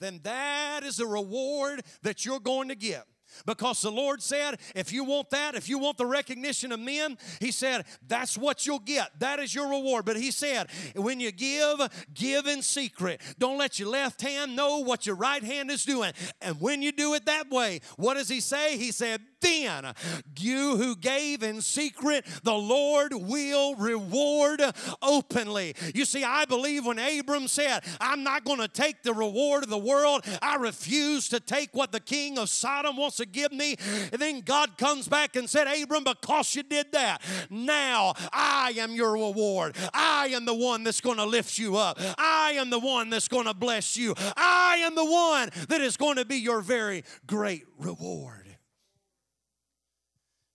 then 0.00 0.20
that 0.24 0.82
is 0.82 0.96
the 0.96 1.06
reward 1.06 1.82
that 2.02 2.24
you're 2.24 2.40
going 2.40 2.68
to 2.68 2.74
get. 2.74 3.04
Because 3.46 3.80
the 3.82 3.90
Lord 3.90 4.22
said, 4.22 4.58
if 4.74 4.92
you 4.92 5.04
want 5.04 5.30
that, 5.30 5.54
if 5.54 5.68
you 5.68 5.78
want 5.78 5.98
the 5.98 6.06
recognition 6.06 6.72
of 6.72 6.80
men, 6.80 7.18
He 7.40 7.50
said, 7.50 7.84
that's 8.06 8.36
what 8.36 8.66
you'll 8.66 8.78
get. 8.78 9.18
That 9.18 9.38
is 9.40 9.54
your 9.54 9.70
reward. 9.70 10.04
But 10.04 10.16
He 10.16 10.30
said, 10.30 10.68
when 10.94 11.20
you 11.20 11.32
give, 11.32 11.80
give 12.14 12.46
in 12.46 12.62
secret. 12.62 13.20
Don't 13.38 13.58
let 13.58 13.78
your 13.78 13.88
left 13.88 14.20
hand 14.22 14.56
know 14.56 14.78
what 14.78 15.06
your 15.06 15.16
right 15.16 15.42
hand 15.42 15.70
is 15.70 15.84
doing. 15.84 16.12
And 16.40 16.60
when 16.60 16.82
you 16.82 16.92
do 16.92 17.14
it 17.14 17.26
that 17.26 17.50
way, 17.50 17.80
what 17.96 18.14
does 18.14 18.28
He 18.28 18.40
say? 18.40 18.76
He 18.76 18.92
said, 18.92 19.20
then 19.40 19.92
you 20.38 20.76
who 20.76 20.96
gave 20.96 21.42
in 21.42 21.60
secret, 21.60 22.26
the 22.42 22.54
Lord 22.54 23.12
will 23.14 23.74
reward 23.74 24.62
openly. 25.02 25.74
You 25.94 26.04
see, 26.04 26.24
I 26.24 26.44
believe 26.44 26.86
when 26.86 26.98
Abram 26.98 27.48
said, 27.48 27.80
I'm 28.00 28.22
not 28.22 28.44
going 28.44 28.58
to 28.60 28.68
take 28.68 29.02
the 29.02 29.14
reward 29.14 29.64
of 29.64 29.70
the 29.70 29.78
world, 29.78 30.24
I 30.42 30.56
refuse 30.56 31.28
to 31.30 31.40
take 31.40 31.70
what 31.74 31.92
the 31.92 32.00
king 32.00 32.38
of 32.38 32.48
Sodom 32.48 32.96
wants 32.96 33.16
to 33.16 33.26
give 33.26 33.52
me. 33.52 33.76
And 34.12 34.20
then 34.20 34.40
God 34.40 34.76
comes 34.78 35.08
back 35.08 35.36
and 35.36 35.48
said, 35.48 35.66
Abram, 35.66 36.04
because 36.04 36.54
you 36.54 36.62
did 36.62 36.92
that, 36.92 37.22
now 37.48 38.14
I 38.32 38.74
am 38.78 38.92
your 38.92 39.12
reward. 39.12 39.76
I 39.92 40.28
am 40.32 40.44
the 40.44 40.54
one 40.54 40.84
that's 40.84 41.00
going 41.00 41.18
to 41.18 41.24
lift 41.24 41.58
you 41.58 41.76
up. 41.76 41.98
I 42.18 42.52
am 42.56 42.70
the 42.70 42.78
one 42.78 43.10
that's 43.10 43.28
going 43.28 43.46
to 43.46 43.54
bless 43.54 43.96
you. 43.96 44.14
I 44.36 44.82
am 44.84 44.94
the 44.94 45.04
one 45.04 45.50
that 45.68 45.80
is 45.80 45.96
going 45.96 46.16
to 46.16 46.24
be 46.24 46.36
your 46.36 46.60
very 46.60 47.04
great 47.26 47.64
reward. 47.78 48.49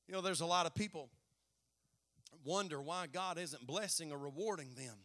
You 0.07 0.13
know, 0.13 0.21
there's 0.21 0.41
a 0.41 0.45
lot 0.45 0.65
of 0.65 0.75
people 0.75 1.09
wonder 2.43 2.81
why 2.81 3.07
God 3.07 3.37
isn't 3.37 3.65
blessing 3.65 4.11
or 4.11 4.17
rewarding 4.17 4.75
them. 4.75 4.95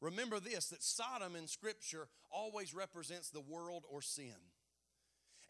Remember 0.00 0.40
this 0.40 0.68
that 0.68 0.82
Sodom 0.82 1.36
in 1.36 1.46
Scripture 1.46 2.08
always 2.30 2.74
represents 2.74 3.30
the 3.30 3.40
world 3.40 3.84
or 3.88 4.02
sin. 4.02 4.34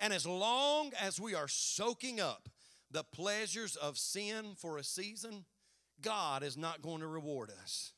And 0.00 0.12
as 0.12 0.26
long 0.26 0.90
as 1.00 1.20
we 1.20 1.34
are 1.34 1.48
soaking 1.48 2.20
up 2.20 2.48
the 2.90 3.04
pleasures 3.04 3.76
of 3.76 3.96
sin 3.96 4.54
for 4.56 4.76
a 4.76 4.84
season, 4.84 5.44
God 6.02 6.42
is 6.42 6.56
not 6.56 6.82
going 6.82 7.00
to 7.00 7.06
reward 7.06 7.50
us. 7.62 7.92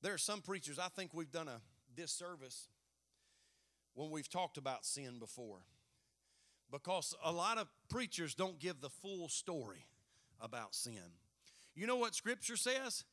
There 0.00 0.14
are 0.14 0.18
some 0.18 0.40
preachers, 0.40 0.78
I 0.78 0.88
think 0.88 1.12
we've 1.12 1.30
done 1.30 1.48
a 1.48 1.60
disservice 1.94 2.68
when 3.94 4.10
we've 4.10 4.30
talked 4.30 4.56
about 4.56 4.84
sin 4.84 5.18
before 5.18 5.60
because 6.70 7.14
a 7.24 7.32
lot 7.32 7.58
of 7.58 7.68
preachers 7.88 8.34
don't 8.34 8.58
give 8.58 8.80
the 8.80 8.90
full 8.90 9.28
story 9.28 9.86
about 10.40 10.74
sin. 10.74 10.92
You 11.74 11.86
know 11.86 11.96
what 11.96 12.14
Scripture 12.14 12.56
says? 12.56 13.04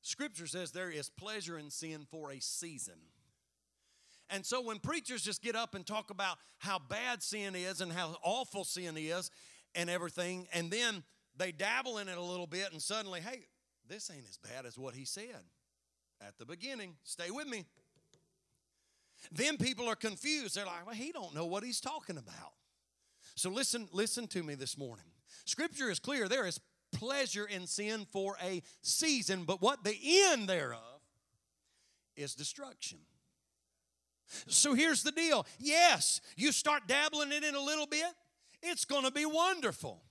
Scripture 0.00 0.46
says 0.46 0.72
there 0.72 0.90
is 0.90 1.10
pleasure 1.10 1.58
in 1.58 1.70
sin 1.70 2.06
for 2.10 2.30
a 2.30 2.40
season. 2.40 2.94
And 4.30 4.44
so 4.44 4.60
when 4.60 4.78
preachers 4.78 5.22
just 5.22 5.42
get 5.42 5.56
up 5.56 5.74
and 5.74 5.86
talk 5.86 6.10
about 6.10 6.36
how 6.58 6.78
bad 6.78 7.22
sin 7.22 7.54
is 7.54 7.80
and 7.80 7.90
how 7.90 8.16
awful 8.22 8.64
sin 8.64 8.96
is 8.96 9.30
and 9.74 9.88
everything, 9.88 10.46
and 10.52 10.70
then 10.70 11.02
they 11.36 11.52
dabble 11.52 11.98
in 11.98 12.08
it 12.08 12.18
a 12.18 12.22
little 12.22 12.46
bit 12.46 12.72
and 12.72 12.82
suddenly, 12.82 13.20
hey, 13.20 13.46
this 13.88 14.10
ain't 14.10 14.28
as 14.28 14.36
bad 14.36 14.66
as 14.66 14.78
what 14.78 14.94
he 14.94 15.04
said 15.04 15.44
at 16.20 16.36
the 16.38 16.44
beginning. 16.44 16.94
Stay 17.04 17.30
with 17.30 17.46
me. 17.46 17.64
Then 19.32 19.56
people 19.56 19.88
are 19.88 19.96
confused. 19.96 20.56
They're 20.56 20.66
like, 20.66 20.86
well, 20.86 20.94
he 20.94 21.10
don't 21.10 21.34
know 21.34 21.46
what 21.46 21.64
he's 21.64 21.80
talking 21.80 22.18
about. 22.18 22.52
So 23.38 23.50
listen, 23.50 23.88
listen 23.92 24.26
to 24.28 24.42
me 24.42 24.56
this 24.56 24.76
morning. 24.76 25.04
Scripture 25.44 25.90
is 25.90 26.00
clear. 26.00 26.28
There 26.28 26.44
is 26.44 26.58
pleasure 26.92 27.46
in 27.46 27.68
sin 27.68 28.04
for 28.10 28.36
a 28.42 28.62
season, 28.82 29.44
but 29.44 29.62
what 29.62 29.84
the 29.84 29.96
end 30.02 30.48
thereof 30.48 30.80
is 32.16 32.34
destruction. 32.34 32.98
So 34.48 34.74
here's 34.74 35.04
the 35.04 35.12
deal. 35.12 35.46
Yes, 35.60 36.20
you 36.36 36.50
start 36.50 36.88
dabbling 36.88 37.30
it 37.30 37.44
in 37.44 37.54
a 37.54 37.60
little 37.60 37.86
bit, 37.86 38.12
it's 38.60 38.84
going 38.84 39.04
to 39.04 39.12
be 39.12 39.24
wonderful. 39.24 40.02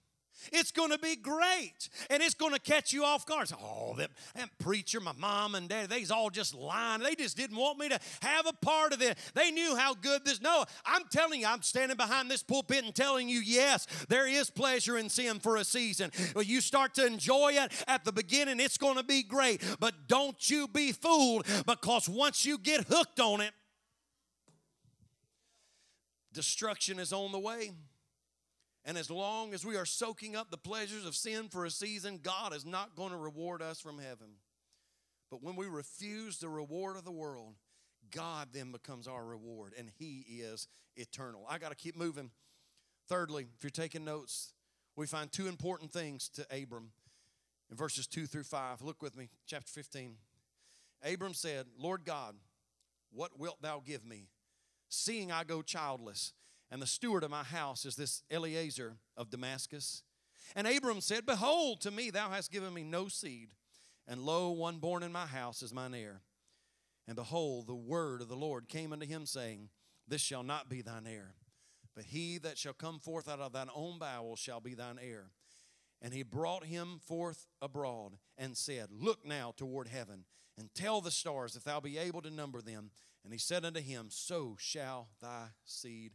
It's 0.52 0.72
going 0.72 0.92
to 0.92 1.00
be 1.00 1.16
great. 1.16 1.90
And 2.10 2.22
it's 2.22 2.34
going 2.34 2.54
to 2.54 2.60
catch 2.60 2.94
you 2.94 3.04
off 3.04 3.26
guard. 3.26 3.52
Oh, 3.62 3.96
that, 3.98 4.10
that 4.36 4.50
preacher, 4.60 5.00
my 5.00 5.14
mom 5.18 5.56
and 5.56 5.68
dad, 5.70 5.90
they's 5.90 6.12
all 6.12 6.30
just 6.30 6.54
lying. 6.54 7.02
They 7.02 7.16
just 7.16 7.38
didn't 7.38 7.58
want 7.58 7.80
me 7.80 7.90
to 7.90 8.00
have 8.22 8.46
a 8.46 8.54
part 8.54 8.94
of 8.94 9.02
it. 9.02 9.18
They 9.34 9.52
knew 9.52 9.76
how 9.76 9.94
good 9.94 10.26
this. 10.26 10.42
No, 10.42 10.66
I'm 10.86 11.04
telling 11.10 11.42
you, 11.42 11.48
I'm 11.48 11.62
standing 11.62 11.98
behind 11.98 12.30
this 12.30 12.44
pulpit 12.44 12.84
and 12.84 12.94
telling 12.94 13.30
you, 13.30 13.40
yes, 13.40 13.88
there 14.10 14.28
is 14.28 14.50
pleasure 14.50 14.98
in 14.98 15.10
sin 15.10 15.40
for 15.40 15.58
a 15.58 15.64
season. 15.64 16.12
Well, 16.36 16.44
you 16.44 16.62
start 16.62 16.94
to 16.96 17.06
enjoy 17.06 17.54
it 17.54 17.72
at 17.88 18.06
the 18.06 18.12
beginning, 18.12 18.60
it's 18.60 18.78
going 18.78 18.98
to 18.98 19.04
be 19.04 19.24
great. 19.24 19.62
But 19.80 20.08
don't 20.08 20.50
you 20.50 20.68
be 20.68 20.92
fooled 20.92 21.46
because 21.66 22.08
once 22.08 22.46
you 22.46 22.58
get 22.58 22.86
hooked 22.86 23.20
on 23.20 23.42
it, 23.42 23.52
destruction 26.34 27.00
is 27.00 27.12
on 27.12 27.32
the 27.32 27.40
way. 27.40 27.72
And 28.88 28.98
as 28.98 29.12
long 29.12 29.54
as 29.54 29.66
we 29.66 29.76
are 29.76 29.86
soaking 29.86 30.38
up 30.38 30.50
the 30.50 30.58
pleasures 30.58 31.06
of 31.06 31.14
sin 31.14 31.50
for 31.50 31.66
a 31.66 31.70
season, 31.70 32.22
God 32.24 32.56
is 32.56 32.66
not 32.66 32.96
going 32.96 33.12
to 33.12 33.18
reward 33.18 33.62
us 33.62 33.82
from 33.82 34.00
heaven. 34.00 34.38
But 35.30 35.44
when 35.44 35.58
we 35.58 35.68
refuse 35.68 36.40
the 36.40 36.48
reward 36.48 36.96
of 36.96 37.04
the 37.04 37.12
world, 37.12 37.56
God 38.12 38.48
then 38.54 38.72
becomes 38.72 39.06
our 39.06 39.26
reward, 39.26 39.74
and 39.78 39.92
He 40.00 40.26
is 40.30 40.70
eternal. 40.96 41.46
I 41.50 41.58
got 41.58 41.70
to 41.70 41.76
keep 41.76 41.98
moving. 41.98 42.32
Thirdly, 43.10 43.48
if 43.58 43.62
you're 43.62 43.72
taking 43.72 44.06
notes, 44.06 44.54
we 44.96 45.06
find 45.06 45.30
two 45.30 45.48
important 45.48 45.92
things 45.92 46.30
to 46.30 46.46
Abram 46.50 46.92
in 47.70 47.76
verses 47.76 48.08
2 48.08 48.26
through 48.26 48.44
5. 48.44 48.82
Look 48.82 49.02
with 49.02 49.18
me, 49.18 49.28
chapter 49.46 49.70
15. 49.70 50.16
Abram 51.04 51.34
said, 51.34 51.66
Lord 51.78 52.06
God, 52.06 52.36
what 53.12 53.38
wilt 53.38 53.62
thou 53.62 53.82
give 53.86 54.06
me, 54.06 54.30
seeing 54.88 55.30
I 55.30 55.44
go 55.44 55.62
childless? 55.62 56.32
And 56.70 56.82
the 56.82 56.88
steward 56.88 57.24
of 57.24 57.32
my 57.32 57.44
house 57.44 57.86
is 57.86 57.96
this 57.96 58.24
Eliezer 58.32 58.98
of 59.16 59.30
Damascus. 59.30 60.04
And 60.56 60.68
Abram 60.68 61.02
said, 61.02 61.26
Behold, 61.26 61.82
to 61.82 61.92
me 61.92 62.10
thou 62.10 62.30
hast 62.30 62.52
given 62.52 62.74
me 62.74 62.84
no 62.84 63.08
seed, 63.08 63.50
and 64.08 64.22
lo, 64.22 64.50
one 64.52 64.78
born 64.78 65.04
in 65.04 65.12
my 65.12 65.26
house 65.26 65.62
is 65.62 65.74
mine 65.74 65.94
heir. 65.94 66.22
And 67.08 67.16
behold, 67.16 67.68
the 67.68 67.76
word 67.76 68.22
of 68.22 68.28
the 68.28 68.36
Lord 68.36 68.68
came 68.68 68.92
unto 68.92 69.06
him, 69.06 69.26
saying, 69.26 69.70
This 70.08 70.22
shall 70.22 70.44
not 70.44 70.70
be 70.70 70.82
thine 70.82 71.08
heir, 71.08 71.36
but 71.96 72.06
he 72.06 72.38
that 72.40 72.58
shall 72.58 72.74
come 72.74 73.00
forth 73.00 73.30
out 73.30 73.40
of 73.40 73.54
thine 73.54 73.70
own 73.74 73.98
bowels 73.98 74.40
shall 74.40 74.60
be 74.60 74.74
thine 74.74 75.00
heir. 75.02 75.32
And 76.02 76.14
he 76.14 76.22
brought 76.22 76.66
him 76.66 77.00
forth 77.06 77.48
abroad 77.62 78.14
and 78.38 78.56
said, 78.56 78.90
Look 78.92 79.26
now 79.26 79.54
toward 79.56 79.88
heaven 79.88 80.26
and 80.58 80.74
tell 80.74 81.02
the 81.02 81.12
stars 81.12 81.56
if 81.56 81.64
thou 81.64 81.80
be 81.80 81.98
able 81.98 82.22
to 82.22 82.30
number 82.30 82.62
them. 82.62 82.92
And 83.24 83.34
he 83.34 83.40
said 83.40 83.66
unto 83.66 83.82
him, 83.82 84.08
So 84.10 84.56
shall 84.60 85.10
thy 85.22 85.48
seed 85.66 86.12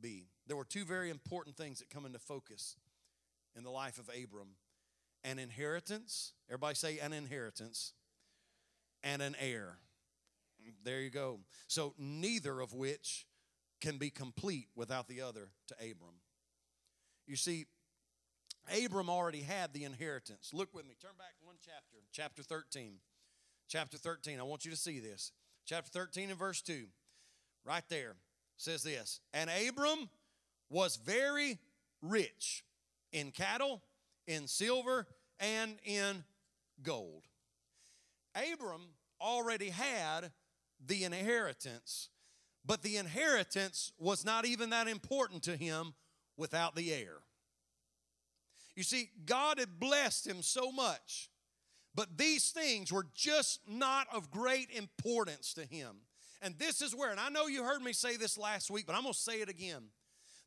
be. 0.00 0.28
There 0.46 0.56
were 0.56 0.64
two 0.64 0.84
very 0.84 1.10
important 1.10 1.56
things 1.56 1.78
that 1.78 1.90
come 1.90 2.06
into 2.06 2.18
focus 2.18 2.76
in 3.56 3.64
the 3.64 3.70
life 3.70 3.98
of 3.98 4.08
Abram 4.08 4.56
an 5.22 5.38
inheritance. 5.38 6.32
Everybody 6.48 6.74
say 6.74 6.98
an 6.98 7.12
inheritance 7.12 7.92
and 9.02 9.20
an 9.20 9.36
heir. 9.38 9.76
There 10.84 11.00
you 11.00 11.10
go. 11.10 11.40
So, 11.66 11.94
neither 11.98 12.60
of 12.60 12.72
which 12.72 13.26
can 13.80 13.96
be 13.98 14.10
complete 14.10 14.68
without 14.74 15.08
the 15.08 15.20
other 15.22 15.48
to 15.68 15.74
Abram. 15.74 16.20
You 17.26 17.36
see, 17.36 17.66
Abram 18.84 19.08
already 19.08 19.40
had 19.40 19.72
the 19.72 19.84
inheritance. 19.84 20.50
Look 20.52 20.74
with 20.74 20.86
me. 20.86 20.94
Turn 21.00 21.12
back 21.18 21.34
one 21.42 21.56
chapter, 21.64 21.96
chapter 22.12 22.42
13. 22.42 22.96
Chapter 23.68 23.96
13. 23.96 24.38
I 24.38 24.42
want 24.42 24.64
you 24.64 24.70
to 24.70 24.76
see 24.76 25.00
this. 25.00 25.32
Chapter 25.66 25.90
13 25.90 26.30
and 26.30 26.38
verse 26.38 26.60
2. 26.60 26.86
Right 27.64 27.84
there 27.88 28.16
says 28.60 28.82
this 28.82 29.20
And 29.32 29.50
Abram 29.68 30.08
was 30.68 30.96
very 30.96 31.58
rich 32.02 32.64
in 33.12 33.30
cattle, 33.30 33.82
in 34.26 34.46
silver, 34.46 35.06
and 35.40 35.76
in 35.84 36.24
gold. 36.82 37.24
Abram 38.34 38.82
already 39.20 39.70
had 39.70 40.30
the 40.86 41.04
inheritance, 41.04 42.08
but 42.64 42.82
the 42.82 42.96
inheritance 42.96 43.92
was 43.98 44.24
not 44.24 44.46
even 44.46 44.70
that 44.70 44.88
important 44.88 45.42
to 45.44 45.56
him 45.56 45.94
without 46.36 46.76
the 46.76 46.92
heir. 46.92 47.18
You 48.76 48.84
see, 48.84 49.10
God 49.26 49.58
had 49.58 49.80
blessed 49.80 50.26
him 50.26 50.42
so 50.42 50.70
much, 50.70 51.28
but 51.94 52.16
these 52.16 52.50
things 52.50 52.92
were 52.92 53.06
just 53.14 53.60
not 53.68 54.06
of 54.12 54.30
great 54.30 54.70
importance 54.70 55.52
to 55.54 55.64
him. 55.64 55.96
And 56.42 56.58
this 56.58 56.80
is 56.80 56.94
where, 56.94 57.10
and 57.10 57.20
I 57.20 57.28
know 57.28 57.46
you 57.46 57.64
heard 57.64 57.82
me 57.82 57.92
say 57.92 58.16
this 58.16 58.38
last 58.38 58.70
week, 58.70 58.86
but 58.86 58.94
I'm 58.94 59.02
going 59.02 59.12
to 59.12 59.18
say 59.18 59.40
it 59.40 59.48
again. 59.48 59.82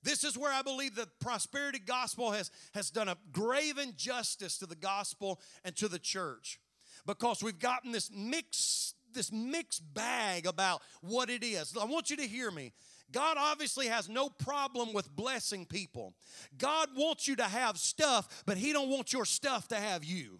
This 0.02 0.24
is 0.24 0.38
where 0.38 0.52
I 0.52 0.62
believe 0.62 0.96
the 0.96 1.08
prosperity 1.22 1.80
gospel 1.80 2.32
has, 2.32 2.52
has 2.74 2.90
done 2.90 3.08
a 3.08 3.18
grave 3.32 3.78
injustice 3.78 4.58
to 4.58 4.66
the 4.66 4.76
gospel 4.76 5.40
and 5.64 5.76
to 5.78 5.88
the 5.88 6.00
church 6.00 6.60
because 7.06 7.42
we've 7.42 7.60
gotten 7.60 7.92
this 7.92 8.12
mixed 8.14 8.96
this 9.14 9.32
mixed 9.32 9.94
bag 9.94 10.48
about 10.48 10.82
what 11.02 11.30
it 11.30 11.44
is. 11.44 11.78
I 11.80 11.86
want 11.86 12.10
you 12.10 12.18
to 12.18 12.28
hear 12.28 12.50
me. 12.50 12.74
God 13.12 13.38
obviously 13.40 13.88
has 13.88 14.10
no 14.10 14.28
problem 14.28 14.92
with 14.92 15.16
blessing 15.16 15.68
people. 15.68 16.16
God 16.58 16.90
wants 16.96 17.28
you 17.28 17.36
to 17.36 17.44
have 17.44 17.78
stuff, 17.78 18.44
but 18.48 18.58
he 18.58 18.74
don't 18.74 18.90
want 18.90 19.14
your 19.14 19.26
stuff 19.26 19.68
to 19.68 19.76
have 19.76 20.04
you. 20.04 20.40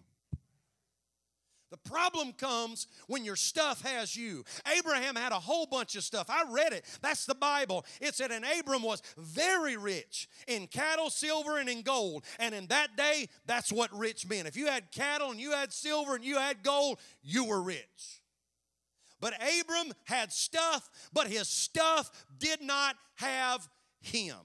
The 1.74 1.90
problem 1.90 2.32
comes 2.34 2.86
when 3.08 3.24
your 3.24 3.34
stuff 3.34 3.82
has 3.82 4.14
you. 4.14 4.44
Abraham 4.78 5.16
had 5.16 5.32
a 5.32 5.40
whole 5.40 5.66
bunch 5.66 5.96
of 5.96 6.04
stuff. 6.04 6.30
I 6.30 6.44
read 6.48 6.72
it. 6.72 6.84
That's 7.02 7.26
the 7.26 7.34
Bible. 7.34 7.84
It 8.00 8.14
said, 8.14 8.30
and 8.30 8.44
Abram 8.44 8.84
was 8.84 9.02
very 9.18 9.76
rich 9.76 10.28
in 10.46 10.68
cattle, 10.68 11.10
silver, 11.10 11.58
and 11.58 11.68
in 11.68 11.82
gold. 11.82 12.22
And 12.38 12.54
in 12.54 12.68
that 12.68 12.96
day, 12.96 13.28
that's 13.46 13.72
what 13.72 13.92
rich 13.92 14.28
meant. 14.28 14.46
If 14.46 14.56
you 14.56 14.68
had 14.68 14.92
cattle 14.92 15.32
and 15.32 15.40
you 15.40 15.50
had 15.50 15.72
silver 15.72 16.14
and 16.14 16.24
you 16.24 16.38
had 16.38 16.62
gold, 16.62 17.00
you 17.24 17.42
were 17.42 17.60
rich. 17.60 18.22
But 19.20 19.34
Abram 19.34 19.92
had 20.04 20.32
stuff, 20.32 20.88
but 21.12 21.26
his 21.26 21.48
stuff 21.48 22.24
did 22.38 22.62
not 22.62 22.94
have 23.16 23.68
him. 24.00 24.36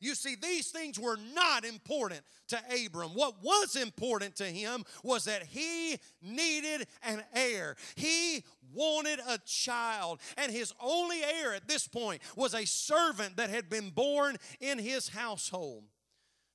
You 0.00 0.14
see, 0.14 0.34
these 0.34 0.68
things 0.68 0.98
were 0.98 1.18
not 1.34 1.64
important 1.64 2.20
to 2.48 2.58
Abram. 2.84 3.10
What 3.10 3.42
was 3.42 3.76
important 3.76 4.36
to 4.36 4.44
him 4.44 4.84
was 5.02 5.24
that 5.24 5.42
he 5.44 5.96
needed 6.22 6.86
an 7.02 7.22
heir. 7.34 7.76
He 7.94 8.44
wanted 8.74 9.20
a 9.28 9.38
child, 9.44 10.20
and 10.36 10.52
his 10.52 10.72
only 10.80 11.22
heir 11.22 11.54
at 11.54 11.68
this 11.68 11.86
point 11.88 12.20
was 12.36 12.54
a 12.54 12.66
servant 12.66 13.36
that 13.36 13.50
had 13.50 13.68
been 13.70 13.90
born 13.90 14.36
in 14.60 14.78
his 14.78 15.08
household. 15.08 15.84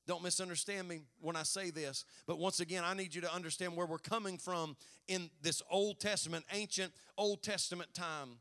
Don't 0.07 0.23
misunderstand 0.23 0.87
me 0.87 1.01
when 1.19 1.35
I 1.35 1.43
say 1.43 1.69
this, 1.69 2.05
but 2.25 2.39
once 2.39 2.59
again, 2.59 2.83
I 2.83 2.93
need 2.93 3.13
you 3.13 3.21
to 3.21 3.33
understand 3.33 3.75
where 3.75 3.85
we're 3.85 3.97
coming 3.97 4.37
from 4.37 4.75
in 5.07 5.29
this 5.41 5.61
Old 5.69 5.99
Testament, 5.99 6.43
ancient 6.51 6.91
Old 7.17 7.43
Testament 7.43 7.93
time. 7.93 8.39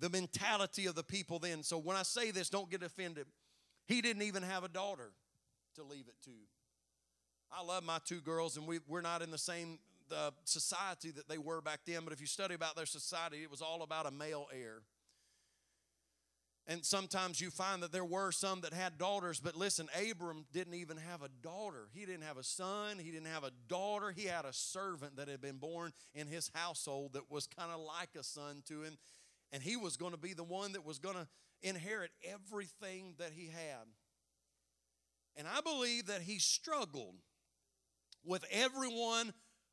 The 0.00 0.10
mentality 0.10 0.86
of 0.86 0.94
the 0.94 1.02
people 1.02 1.40
then. 1.40 1.64
So 1.64 1.78
when 1.78 1.96
I 1.96 2.04
say 2.04 2.30
this, 2.30 2.48
don't 2.48 2.70
get 2.70 2.84
offended. 2.84 3.26
He 3.88 4.02
didn't 4.02 4.22
even 4.22 4.42
have 4.42 4.62
a 4.62 4.68
daughter 4.68 5.10
to 5.76 5.82
leave 5.82 6.06
it 6.08 6.14
to. 6.26 6.30
I 7.50 7.64
love 7.64 7.82
my 7.82 7.98
two 8.04 8.20
girls, 8.20 8.58
and 8.58 8.66
we, 8.66 8.80
we're 8.86 9.00
not 9.00 9.22
in 9.22 9.30
the 9.30 9.38
same 9.38 9.78
uh, 10.14 10.30
society 10.44 11.10
that 11.12 11.26
they 11.26 11.38
were 11.38 11.62
back 11.62 11.80
then, 11.86 12.00
but 12.04 12.12
if 12.12 12.20
you 12.20 12.26
study 12.26 12.54
about 12.54 12.76
their 12.76 12.86
society, 12.86 13.42
it 13.42 13.50
was 13.50 13.62
all 13.62 13.82
about 13.82 14.06
a 14.06 14.10
male 14.10 14.46
heir. 14.52 14.82
And 16.70 16.84
sometimes 16.84 17.40
you 17.40 17.48
find 17.48 17.82
that 17.82 17.92
there 17.92 18.04
were 18.04 18.30
some 18.30 18.60
that 18.60 18.74
had 18.74 18.98
daughters, 18.98 19.40
but 19.40 19.56
listen, 19.56 19.88
Abram 20.10 20.44
didn't 20.52 20.74
even 20.74 20.98
have 20.98 21.22
a 21.22 21.30
daughter. 21.42 21.88
He 21.94 22.04
didn't 22.04 22.24
have 22.24 22.36
a 22.36 22.44
son, 22.44 22.98
he 22.98 23.10
didn't 23.10 23.28
have 23.28 23.44
a 23.44 23.52
daughter. 23.68 24.12
He 24.14 24.24
had 24.24 24.44
a 24.44 24.52
servant 24.52 25.16
that 25.16 25.28
had 25.28 25.40
been 25.40 25.56
born 25.56 25.94
in 26.14 26.26
his 26.26 26.50
household 26.52 27.14
that 27.14 27.30
was 27.30 27.46
kind 27.46 27.72
of 27.72 27.80
like 27.80 28.10
a 28.20 28.22
son 28.22 28.62
to 28.68 28.82
him. 28.82 28.98
And 29.50 29.62
he 29.62 29.78
was 29.78 29.96
going 29.96 30.12
to 30.12 30.18
be 30.18 30.34
the 30.34 30.44
one 30.44 30.72
that 30.72 30.84
was 30.84 30.98
going 30.98 31.14
to 31.14 31.26
inherit 31.62 32.10
everything 32.24 33.14
that 33.18 33.32
he 33.34 33.46
had. 33.46 33.86
And 35.36 35.46
I 35.46 35.60
believe 35.60 36.06
that 36.06 36.22
he 36.22 36.38
struggled 36.38 37.16
with 38.24 38.44
everyone 38.50 39.32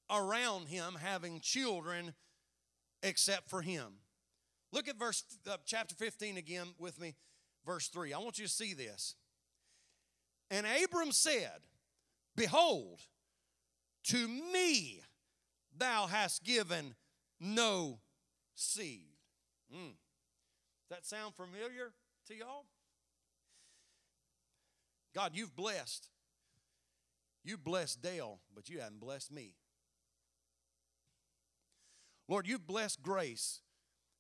around 0.10 0.68
him 0.68 0.96
having 1.02 1.40
children 1.40 2.14
except 3.02 3.50
for 3.50 3.62
him. 3.62 3.94
Look 4.72 4.88
at 4.88 4.98
verse 4.98 5.24
uh, 5.50 5.58
chapter 5.66 5.96
15 5.96 6.38
again 6.38 6.68
with 6.78 7.00
me, 7.00 7.16
verse 7.66 7.88
3. 7.88 8.14
I 8.14 8.20
want 8.20 8.38
you 8.38 8.46
to 8.46 8.52
see 8.52 8.74
this. 8.74 9.16
And 10.52 10.66
Abram 10.84 11.12
said, 11.12 11.62
Behold, 12.36 13.00
to 14.06 14.28
me 14.28 15.02
thou 15.76 16.08
hast 16.08 16.44
given 16.44 16.96
no 17.40 18.00
seed. 18.54 19.16
Mm. 19.74 19.94
Does 20.90 20.98
that 20.98 21.06
sound 21.06 21.36
familiar 21.36 21.94
to 22.28 22.36
y'all? 22.36 22.66
God, 25.16 25.32
you've 25.34 25.56
blessed. 25.56 26.10
You 27.44 27.58
blessed 27.58 28.02
Dale, 28.02 28.40
but 28.54 28.70
you 28.70 28.80
haven't 28.80 29.00
blessed 29.00 29.32
me. 29.32 29.54
Lord, 32.28 32.48
you've 32.48 32.68
blessed 32.68 33.02
Grace. 33.02 33.62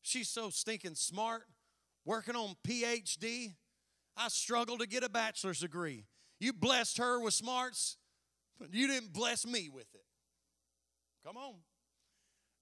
She's 0.01 0.29
so 0.29 0.49
stinking 0.49 0.95
smart, 0.95 1.43
working 2.05 2.35
on 2.35 2.55
PhD. 2.67 3.53
I 4.15 4.27
struggle 4.29 4.77
to 4.77 4.87
get 4.87 5.03
a 5.03 5.09
bachelor's 5.09 5.59
degree. 5.59 6.05
You 6.39 6.53
blessed 6.53 6.99
her 6.99 7.19
with 7.19 7.33
smarts, 7.33 7.97
but 8.59 8.73
you 8.73 8.87
didn't 8.87 9.11
bless 9.11 9.45
me 9.45 9.69
with 9.69 9.93
it. 9.93 10.05
Come 11.25 11.37
on. 11.37 11.55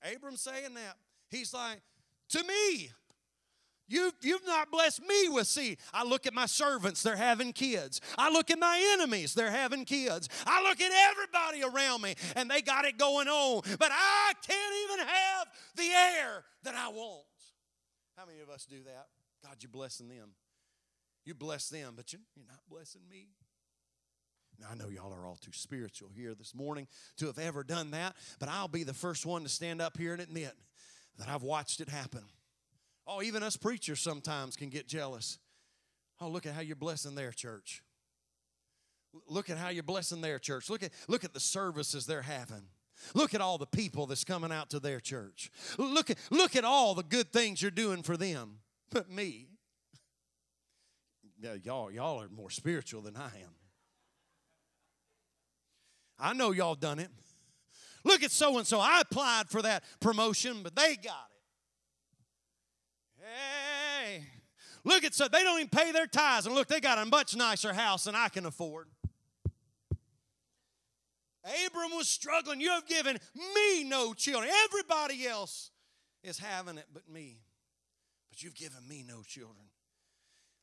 Abram 0.02 0.38
saying 0.38 0.74
that. 0.76 0.96
He's 1.30 1.54
like, 1.54 1.82
to 2.30 2.44
me, 2.44 2.92
You've, 3.88 4.14
you've 4.22 4.46
not 4.46 4.72
blessed 4.72 5.02
me 5.02 5.30
with 5.30 5.48
seed. 5.48 5.78
I 5.94 6.04
look 6.04 6.26
at 6.26 6.34
my 6.34 6.46
servants, 6.46 7.04
they're 7.04 7.16
having 7.16 7.54
kids. 7.54 8.00
I 8.18 8.32
look 8.32 8.50
at 8.50 8.60
my 8.60 8.82
enemies, 8.94 9.34
they're 9.34 9.52
having 9.52 9.86
kids. 9.86 10.30
I 10.46 10.64
look 10.64 10.80
at 10.82 10.92
everybody 11.12 11.64
around 11.64 12.02
me, 12.02 12.16
and 12.36 12.50
they 12.50 12.62
got 12.62 12.86
it 12.86 12.98
going 12.98 13.28
on. 13.28 13.62
But 13.78 13.92
I 13.92 14.34
can't 14.48 14.76
even 14.86 15.06
have 15.06 15.48
the 15.76 15.84
heir 15.84 16.44
that 16.64 16.76
I 16.76 16.90
want. 16.90 17.26
How 18.18 18.26
many 18.26 18.40
of 18.40 18.50
us 18.50 18.66
do 18.66 18.84
that? 18.84 19.08
God, 19.44 19.58
you're 19.60 19.70
blessing 19.70 20.08
them. 20.08 20.30
You 21.26 21.34
bless 21.34 21.70
them, 21.70 21.94
but 21.96 22.14
you're 22.14 22.22
not 22.48 22.60
blessing 22.70 23.02
me. 23.10 23.28
Now, 24.60 24.68
I 24.72 24.76
know 24.76 24.90
y'all 24.90 25.14
are 25.14 25.26
all 25.26 25.38
too 25.42 25.52
spiritual 25.52 26.10
here 26.16 26.36
this 26.36 26.54
morning 26.56 26.88
to 27.18 27.26
have 27.28 27.40
ever 27.40 27.64
done 27.64 27.92
that, 27.92 28.16
but 28.40 28.50
I'll 28.50 28.68
be 28.68 28.84
the 28.84 28.94
first 28.94 29.26
one 29.26 29.44
to 29.44 29.50
stand 29.50 29.82
up 29.82 29.98
here 29.98 30.14
and 30.14 30.22
admit 30.22 30.54
that 31.18 31.28
I've 31.28 31.44
watched 31.44 31.82
it 31.82 31.90
happen. 31.90 32.24
Oh, 33.06 33.22
even 33.22 33.44
us 33.44 33.58
preachers 33.58 34.00
sometimes 34.00 34.56
can 34.56 34.70
get 34.70 34.88
jealous. 34.88 35.40
Oh, 36.22 36.30
look 36.30 36.46
at 36.46 36.54
how 36.54 36.62
you're 36.62 36.76
blessing 36.76 37.16
their 37.16 37.32
church. 37.32 37.84
Look 39.28 39.50
at 39.50 39.58
how 39.58 39.70
you're 39.70 39.84
blessing 39.84 40.22
their 40.22 40.40
church. 40.40 40.70
Look 40.70 40.84
at, 40.84 40.92
look 41.08 41.24
at 41.24 41.34
the 41.34 41.40
services 41.40 42.06
they're 42.06 42.22
having. 42.22 42.64
Look 43.14 43.34
at 43.34 43.42
all 43.42 43.58
the 43.58 43.66
people 43.68 44.06
that's 44.06 44.24
coming 44.24 44.52
out 44.52 44.70
to 44.70 44.80
their 44.80 45.00
church. 45.00 45.52
Look 45.78 46.10
at, 46.10 46.18
look 46.32 46.56
at 46.56 46.64
all 46.64 46.96
the 46.96 47.04
good 47.04 47.32
things 47.34 47.62
you're 47.62 47.72
doing 47.72 48.04
for 48.04 48.18
them. 48.18 48.60
But 48.90 49.10
me, 49.10 49.48
yeah, 51.40 51.56
y'all, 51.62 51.92
y'all 51.92 52.22
are 52.22 52.30
more 52.30 52.50
spiritual 52.50 53.02
than 53.02 53.18
I 53.18 53.26
am. 53.26 53.56
I 56.20 56.34
know 56.34 56.52
y'all 56.52 56.76
done 56.76 57.00
it. 57.00 57.10
Look 58.06 58.24
at 58.24 58.32
so 58.32 58.58
and 58.58 58.68
so. 58.68 58.80
I 58.80 59.02
applied 59.02 59.50
for 59.50 59.62
that 59.62 59.84
promotion, 60.00 60.62
but 60.64 60.76
they 60.76 60.96
got 60.96 61.28
it. 61.30 61.33
Hey, 63.24 64.28
Look 64.84 65.04
at 65.04 65.14
so 65.14 65.28
they 65.28 65.44
don't 65.44 65.60
even 65.60 65.70
pay 65.70 65.92
their 65.92 66.08
tithes, 66.08 66.46
and 66.46 66.56
look, 66.56 66.68
they 66.68 66.82
got 66.82 66.98
a 66.98 67.06
much 67.06 67.36
nicer 67.36 67.74
house 67.74 68.04
than 68.04 68.16
I 68.16 68.28
can 68.28 68.46
afford. 68.46 68.88
Abram 71.66 71.92
was 71.92 72.08
struggling. 72.08 72.62
You 72.62 72.72
have 72.72 72.88
given 72.88 73.18
me 73.56 73.84
no 73.84 74.14
children. 74.14 74.50
Everybody 74.66 75.28
else 75.28 75.72
is 76.24 76.38
having 76.38 76.78
it 76.78 76.86
but 76.94 77.10
me. 77.10 77.40
But 78.30 78.44
you've 78.44 78.56
given 78.56 78.88
me 78.88 79.04
no 79.08 79.24
children. 79.24 79.66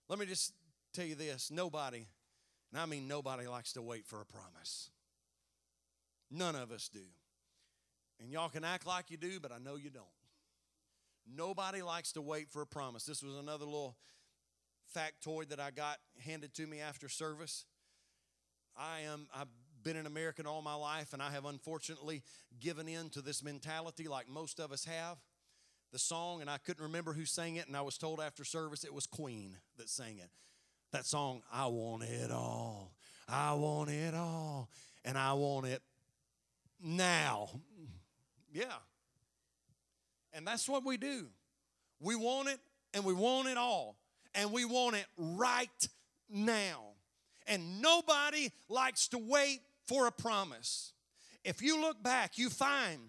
Let 0.09 0.19
me 0.19 0.27
just 0.27 0.53
tell 0.93 1.05
you 1.05 1.15
this 1.15 1.51
nobody, 1.51 2.07
and 2.73 2.81
I 2.81 2.87
mean 2.87 3.09
nobody, 3.09 3.47
likes 3.47 3.73
to 3.75 3.83
wait 3.83 4.07
for 4.07 4.21
a 4.21 4.27
promise. 4.27 4.91
None 6.31 6.57
of 6.57 6.73
us 6.73 6.89
do. 6.89 7.01
And 8.21 8.31
y'all 8.31 8.49
can 8.51 8.65
act 8.65 8.87
like 8.87 9.11
you 9.11 9.17
do, 9.17 9.41
but 9.41 9.51
I 9.51 9.59
know 9.59 9.77
you 9.77 9.89
don't. 9.89 10.05
Nobody 11.27 11.83
likes 11.83 12.13
to 12.13 12.21
wait 12.21 12.51
for 12.51 12.63
a 12.63 12.67
promise. 12.67 13.05
This 13.05 13.23
was 13.23 13.37
another 13.37 13.65
little 13.65 13.97
factoid 14.97 15.51
that 15.51 15.61
I 15.61 15.71
got 15.71 15.99
handed 16.25 16.55
to 16.55 16.67
me 16.67 16.81
after 16.81 17.09
service. 17.09 17.65
I 18.77 19.01
am 19.01 19.29
I've 19.35 19.49
been 19.83 19.97
an 19.97 20.07
American 20.07 20.47
all 20.47 20.63
my 20.63 20.75
life 20.75 21.13
and 21.13 21.23
I 21.23 21.31
have 21.31 21.45
unfortunately 21.45 22.23
given 22.61 22.89
in 22.89 23.09
to 23.11 23.23
this 23.23 23.43
mentality 23.43 24.09
like 24.09 24.29
most 24.29 24.61
of 24.61 24.73
us 24.73 24.85
have. 24.85 25.19
The 25.93 25.99
song 25.99 26.41
and 26.41 26.49
I 26.49 26.59
couldn't 26.59 26.85
remember 26.85 27.13
who 27.13 27.25
sang 27.25 27.57
it 27.57 27.67
and 27.67 27.77
I 27.77 27.83
was 27.83 27.99
told 27.99 28.21
after 28.21 28.45
service 28.45 28.85
it 28.85 28.95
was 28.95 29.07
Queen 29.07 29.57
that 29.77 29.89
sang 29.89 30.19
it. 30.19 30.31
That 30.93 31.07
song 31.07 31.43
I 31.53 31.67
want 31.67 32.05
it 32.05 32.31
all. 32.31 32.95
I 33.29 33.55
want 33.55 33.91
it 33.91 34.15
all 34.15 34.69
and 35.05 35.17
I 35.17 35.33
want 35.33 35.67
it 35.67 35.83
now. 36.83 37.49
Yeah. 38.53 38.65
And 40.33 40.47
that's 40.47 40.69
what 40.69 40.85
we 40.85 40.97
do. 40.97 41.27
We 42.01 42.17
want 42.17 42.49
it 42.49 42.61
and 42.95 43.05
we 43.05 43.15
want 43.15 43.49
it 43.49 43.57
all. 43.57 43.97
And 44.35 44.53
we 44.53 44.65
want 44.65 44.97
it 44.97 45.07
right 45.17 45.89
now. 46.29 46.83
And 47.47 47.83
nobody 47.83 48.51
likes 48.69 49.09
to 49.09 49.19
wait 49.19 49.61
for 49.87 50.07
a 50.07 50.13
promise. 50.13 50.93
If 51.45 51.63
you 51.63 51.81
look 51.81 52.03
back, 52.03 52.39
you 52.39 52.49
find 52.49 53.01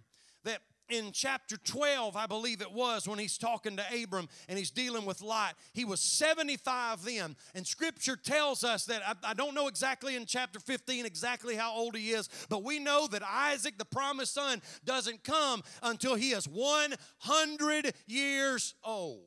that 0.46 0.62
in 0.94 1.12
chapter 1.12 1.58
12, 1.58 2.16
I 2.16 2.26
believe 2.26 2.62
it 2.62 2.72
was, 2.72 3.08
when 3.08 3.20
he's 3.20 3.38
talking 3.38 3.78
to 3.78 3.84
Abram 4.04 4.28
and 4.48 4.58
he's 4.58 4.72
dealing 4.72 5.06
with 5.06 5.22
Lot, 5.22 5.56
he 5.74 5.86
was 5.86 6.00
75 6.00 7.04
then. 7.04 7.36
And 7.56 7.66
scripture 7.66 8.16
tells 8.16 8.64
us 8.64 8.86
that, 8.86 9.02
I, 9.06 9.32
I, 9.32 9.34
don't 9.34 9.56
know 9.56 9.68
exactly 9.68 10.16
in 10.16 10.26
chapter 10.26 10.60
15 10.60 11.06
exactly 11.06 11.56
how 11.56 11.74
old 11.74 11.96
he 11.96 12.12
is, 12.12 12.30
but 12.50 12.64
we 12.64 12.80
know 12.80 13.08
that 13.08 13.24
Isaac, 13.24 13.78
the 13.78 13.86
promised 13.86 14.34
son, 14.34 14.62
doesn't 14.86 15.24
come 15.24 15.64
until 15.84 16.16
he 16.16 16.32
is 16.32 16.48
100 16.48 17.94
years 18.08 18.74
old. 18.84 19.24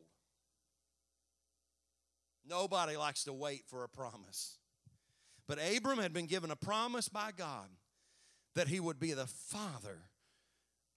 Nobody 2.46 2.96
likes 2.96 3.24
to 3.24 3.32
wait 3.32 3.64
for 3.66 3.84
a 3.84 3.88
promise. 3.88 4.58
But 5.46 5.58
Abram 5.58 5.98
had 5.98 6.12
been 6.12 6.26
given 6.26 6.50
a 6.50 6.56
promise 6.56 7.08
by 7.08 7.30
God 7.36 7.68
that 8.54 8.68
he 8.68 8.80
would 8.80 8.98
be 8.98 9.12
the 9.12 9.26
father 9.26 9.98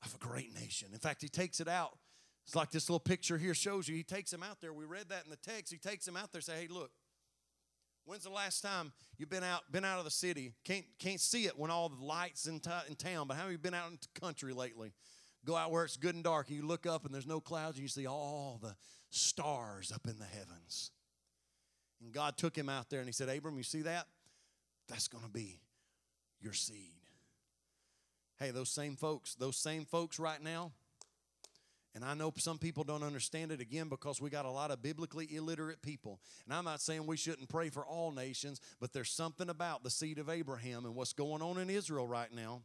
of 0.04 0.16
a 0.16 0.18
great 0.18 0.54
nation. 0.54 0.90
In 0.94 1.00
fact, 1.00 1.22
he 1.22 1.30
takes 1.30 1.60
it 1.60 1.68
out. 1.68 1.98
It's 2.46 2.56
like 2.56 2.72
this 2.72 2.90
little 2.90 3.00
picture 3.00 3.38
here 3.38 3.54
shows 3.54 3.88
you. 3.88 3.96
He 3.96 4.04
takes 4.04 4.32
him 4.32 4.42
out 4.42 4.62
there. 4.62 4.74
We 4.74 4.86
read 4.86 5.10
that 5.10 5.26
in 5.26 5.30
the 5.32 5.38
text. 5.38 5.72
He 5.72 5.78
takes 5.78 6.08
him 6.08 6.16
out 6.16 6.32
there 6.32 6.42
say, 6.42 6.54
hey, 6.62 6.68
look, 6.70 6.92
when's 8.06 8.24
the 8.24 8.30
last 8.30 8.62
time 8.62 8.94
you've 9.18 9.30
been 9.30 9.44
out 9.44 9.70
been 9.72 9.84
out 9.84 10.00
of 10.00 10.06
the 10.06 10.12
city? 10.12 10.54
Can't, 10.64 10.86
can't 10.98 11.20
see 11.20 11.46
it 11.46 11.58
when 11.60 11.72
all 11.72 11.90
the 11.90 12.04
lights 12.04 12.48
in, 12.48 12.60
t- 12.60 12.70
in 12.88 12.96
town, 12.96 13.28
but 13.28 13.36
how 13.36 13.44
have 13.44 13.52
you 13.52 13.58
been 13.58 13.74
out 13.74 13.90
in 13.90 13.98
the 14.02 14.20
country 14.20 14.54
lately? 14.54 14.94
Go 15.46 15.56
out 15.56 15.72
where 15.72 15.84
it's 15.84 15.98
good 15.98 16.16
and 16.16 16.24
dark, 16.24 16.48
and 16.48 16.58
you 16.58 16.66
look 16.66 16.86
up 16.86 17.06
and 17.06 17.14
there's 17.14 17.28
no 17.28 17.40
clouds, 17.40 17.78
and 17.78 17.84
you 17.84 17.90
see 17.90 18.08
all 18.08 18.60
the 18.62 18.76
stars 19.10 19.92
up 19.92 20.08
in 20.08 20.18
the 20.18 20.26
heavens. 20.26 20.92
And 22.02 22.12
God 22.12 22.38
took 22.38 22.56
him 22.56 22.70
out 22.70 22.90
there 22.90 23.00
and 23.00 23.08
he 23.08 23.14
said, 23.14 23.30
Abram, 23.30 23.58
you 23.58 23.64
see 23.64 23.82
that? 23.82 24.06
That's 24.88 25.08
going 25.08 25.24
to 25.24 25.30
be 25.30 25.60
your 26.40 26.54
seed. 26.54 27.07
Hey, 28.40 28.52
those 28.52 28.70
same 28.70 28.96
folks, 28.96 29.34
those 29.36 29.58
same 29.58 29.86
folks 29.86 30.20
right 30.20 30.42
now, 30.42 30.72
and 31.96 32.06
I 32.06 32.14
know 32.14 32.32
some 32.38 32.60
people 32.60 32.84
don't 32.84 33.02
understand 33.02 33.52
it 33.52 33.60
again 33.60 33.90
because 33.90 34.22
we 34.22 34.30
got 34.30 34.46
a 34.46 34.52
lot 34.52 34.70
of 34.70 34.84
biblically 34.84 35.36
illiterate 35.36 35.82
people. 35.82 36.20
And 36.46 36.54
I'm 36.54 36.64
not 36.64 36.80
saying 36.80 37.08
we 37.08 37.18
shouldn't 37.18 37.50
pray 37.50 37.70
for 37.70 37.84
all 37.84 38.12
nations, 38.12 38.62
but 38.80 38.94
there's 38.94 39.10
something 39.10 39.50
about 39.50 39.82
the 39.82 39.90
seed 39.90 40.20
of 40.20 40.30
Abraham 40.30 40.86
and 40.86 40.94
what's 40.94 41.14
going 41.14 41.42
on 41.42 41.58
in 41.58 41.72
Israel 41.72 42.08
right 42.08 42.32
now. 42.32 42.62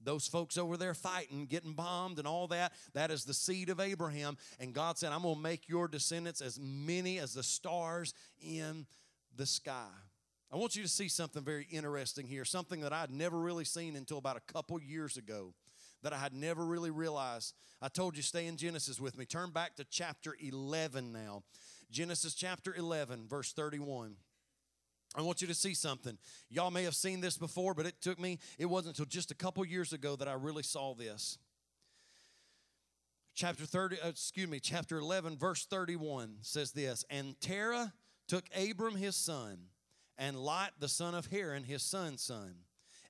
Those 0.00 0.28
folks 0.28 0.56
over 0.56 0.76
there 0.76 0.94
fighting, 0.94 1.46
getting 1.46 1.72
bombed, 1.72 2.20
and 2.20 2.28
all 2.28 2.46
that, 2.48 2.72
that 2.92 3.10
is 3.10 3.24
the 3.24 3.34
seed 3.34 3.68
of 3.68 3.80
Abraham. 3.80 4.36
And 4.60 4.72
God 4.72 4.96
said, 4.96 5.10
I'm 5.10 5.22
going 5.22 5.34
to 5.34 5.40
make 5.40 5.68
your 5.68 5.88
descendants 5.88 6.40
as 6.40 6.60
many 6.60 7.18
as 7.18 7.34
the 7.34 7.42
stars 7.42 8.14
in 8.40 8.86
the 9.34 9.46
sky. 9.46 9.88
I 10.52 10.56
want 10.56 10.76
you 10.76 10.82
to 10.82 10.88
see 10.88 11.08
something 11.08 11.42
very 11.42 11.66
interesting 11.70 12.26
here, 12.26 12.44
something 12.44 12.80
that 12.82 12.92
I'd 12.92 13.10
never 13.10 13.38
really 13.38 13.64
seen 13.64 13.96
until 13.96 14.18
about 14.18 14.36
a 14.36 14.52
couple 14.52 14.80
years 14.80 15.16
ago 15.16 15.52
that 16.02 16.12
I 16.12 16.18
had 16.18 16.32
never 16.32 16.64
really 16.64 16.90
realized. 16.90 17.54
I 17.82 17.88
told 17.88 18.16
you, 18.16 18.22
stay 18.22 18.46
in 18.46 18.56
Genesis 18.56 19.00
with 19.00 19.18
me. 19.18 19.24
Turn 19.24 19.50
back 19.50 19.74
to 19.76 19.84
chapter 19.84 20.36
11 20.40 21.12
now. 21.12 21.42
Genesis 21.90 22.34
chapter 22.34 22.74
11, 22.74 23.26
verse 23.26 23.52
31. 23.52 24.16
I 25.16 25.22
want 25.22 25.40
you 25.40 25.48
to 25.48 25.54
see 25.54 25.74
something. 25.74 26.18
Y'all 26.50 26.70
may 26.70 26.84
have 26.84 26.94
seen 26.94 27.20
this 27.20 27.38
before, 27.38 27.74
but 27.74 27.86
it 27.86 28.00
took 28.00 28.18
me, 28.18 28.38
it 28.58 28.66
wasn't 28.66 28.98
until 28.98 29.06
just 29.06 29.30
a 29.30 29.34
couple 29.34 29.64
years 29.64 29.92
ago 29.92 30.16
that 30.16 30.28
I 30.28 30.34
really 30.34 30.62
saw 30.62 30.94
this. 30.94 31.38
Chapter 33.34 33.64
30, 33.64 33.96
uh, 34.00 34.08
excuse 34.08 34.48
me, 34.48 34.60
chapter 34.60 34.98
11, 34.98 35.36
verse 35.36 35.66
31 35.66 36.36
says 36.42 36.72
this 36.72 37.04
And 37.10 37.40
Terah 37.40 37.92
took 38.28 38.44
Abram 38.56 38.94
his 38.94 39.16
son 39.16 39.58
and 40.18 40.36
Lot 40.36 40.72
the 40.78 40.88
son 40.88 41.14
of 41.14 41.26
Haran, 41.26 41.64
his 41.64 41.82
son's 41.82 42.22
son, 42.22 42.54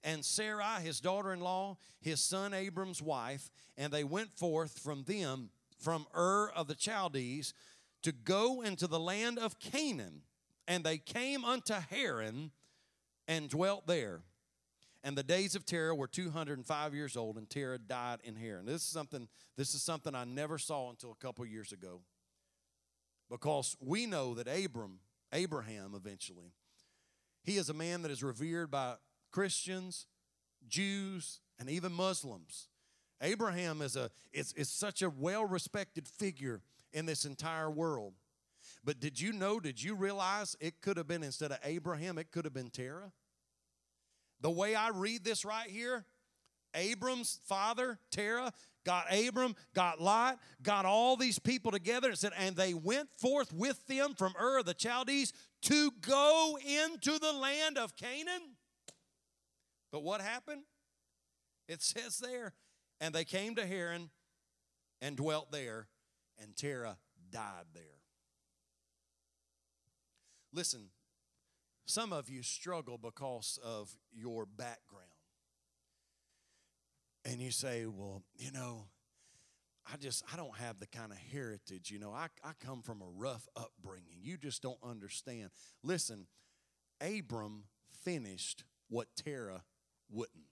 and 0.03 0.25
Sarai 0.25 0.83
his 0.83 1.01
daughter 1.01 1.33
in 1.33 1.41
law, 1.41 1.79
his 2.01 2.21
son 2.21 2.53
Abram's 2.53 3.03
wife, 3.03 3.51
and 3.77 3.93
they 3.93 4.05
went 4.05 4.37
forth 4.37 4.79
from 4.79 5.05
them, 5.05 5.51
from 5.79 6.07
Ur 6.15 6.51
of 6.55 6.69
the 6.69 6.77
Chaldees, 6.79 7.55
to 8.03 8.13
go 8.13 8.61
into 8.61 8.87
the 8.87 9.01
land 9.01 9.39
of 9.39 9.59
Canaan. 9.59 10.23
And 10.69 10.85
they 10.85 10.99
came 10.99 11.45
unto 11.45 11.75
Haran 11.75 12.51
and 13.27 13.49
dwelt 13.49 13.87
there. 13.87 14.21
And 15.03 15.17
the 15.17 15.23
days 15.23 15.55
of 15.55 15.67
Terah 15.67 15.95
were 15.95 16.07
205 16.07 16.95
years 16.95 17.17
old, 17.17 17.37
and 17.37 17.49
Terah 17.49 17.79
died 17.79 18.21
in 18.25 18.37
Haran. 18.37 18.65
This 18.65 18.83
is 18.83 18.89
something, 18.89 19.29
this 19.57 19.75
is 19.75 19.83
something 19.83 20.15
I 20.15 20.25
never 20.25 20.57
saw 20.57 20.89
until 20.89 21.13
a 21.13 21.23
couple 21.23 21.45
years 21.45 21.73
ago. 21.73 22.01
Because 23.31 23.77
we 23.81 24.07
know 24.07 24.35
that 24.35 24.49
Abram, 24.49 25.01
Abraham 25.33 25.93
eventually, 25.95 26.53
he 27.45 27.57
is 27.57 27.69
a 27.69 27.75
man 27.75 28.03
that 28.03 28.11
is 28.11 28.23
revered 28.23 28.71
by 28.71 28.95
Christians, 29.31 30.07
Jews, 30.67 31.41
and 31.59 31.71
even 31.71 31.93
Muslims. 31.93 32.69
Abraham 33.21 33.81
is, 33.83 33.97
a, 33.97 34.11
is, 34.33 34.53
is 34.55 34.69
such 34.69 35.03
a 35.03 35.11
well 35.11 35.45
respected 35.45 36.09
figure 36.09 36.63
in 36.93 37.07
this 37.07 37.25
entire 37.25 37.71
world. 37.71 38.15
But 38.83 39.01
did 39.01 39.21
you 39.21 39.33
know, 39.33 39.61
did 39.61 39.83
you 39.83 39.95
realize 39.95 40.57
it 40.61 40.81
could 40.81 40.97
have 40.97 41.07
been, 41.07 41.23
instead 41.23 41.53
of 41.53 41.59
Abraham, 41.65 42.19
it 42.19 42.31
could 42.31 42.45
have 42.45 42.55
been 42.55 42.71
Terah? 42.71 43.13
The 44.41 44.51
way 44.51 44.75
I 44.75 44.91
read 44.91 45.25
this 45.25 45.45
right 45.45 45.69
here, 45.69 46.05
Abram's 46.75 47.41
father, 47.45 47.99
Terah, 48.11 48.53
got 48.85 49.07
Abram, 49.13 49.57
got 49.75 50.01
Lot, 50.01 50.39
got 50.63 50.85
all 50.85 51.17
these 51.17 51.39
people 51.39 51.71
together 51.71 52.09
and 52.09 52.19
said, 52.19 52.33
and 52.37 52.57
they 52.57 52.75
went 52.75 53.09
forth 53.17 53.53
with 53.53 53.87
them 53.87 54.15
from 54.15 54.35
Ur 54.41 54.63
the 54.63 54.75
Chaldees 54.75 55.33
to 55.65 55.91
go 56.01 56.59
into 56.65 57.19
the 57.19 57.33
land 57.33 57.79
of 57.79 57.97
Canaan. 57.97 58.57
But 59.91 60.03
what 60.03 60.21
happened? 60.21 60.63
It 61.69 61.83
says 61.83 62.19
there, 62.19 62.53
and 63.01 63.15
they 63.15 63.25
came 63.25 63.55
to 63.55 63.67
Haran 63.67 64.11
and 65.01 65.17
dwelt 65.17 65.51
there, 65.51 65.89
and 66.41 66.55
Terah 66.57 66.99
died 67.31 67.67
there. 67.73 67.83
Listen, 70.53 70.91
some 71.87 72.13
of 72.13 72.29
you 72.29 72.43
struggle 72.43 72.99
because 72.99 73.59
of 73.65 73.97
your 74.13 74.47
background. 74.47 75.09
And 77.25 77.41
you 77.41 77.51
say, 77.51 77.87
well, 77.87 78.23
you 78.37 78.53
know, 78.53 78.89
I 79.93 79.97
just 79.97 80.23
I 80.33 80.37
don't 80.37 80.57
have 80.57 80.79
the 80.79 80.87
kind 80.87 81.13
of 81.13 81.19
heritage, 81.33 81.91
you 81.91 81.99
know. 81.99 82.13
I, 82.13 82.29
I 82.43 82.53
come 82.65 82.83
from 82.83 83.03
a 83.03 83.09
rough 83.17 83.47
upbringing. 83.57 84.19
You 84.23 84.37
just 84.37 84.63
don't 84.63 84.79
understand. 84.83 85.51
Listen, 85.83 86.27
Abram 87.01 87.65
finished 88.03 88.65
what 88.89 89.09
Terah 89.17 89.63
wouldn't. 90.11 90.47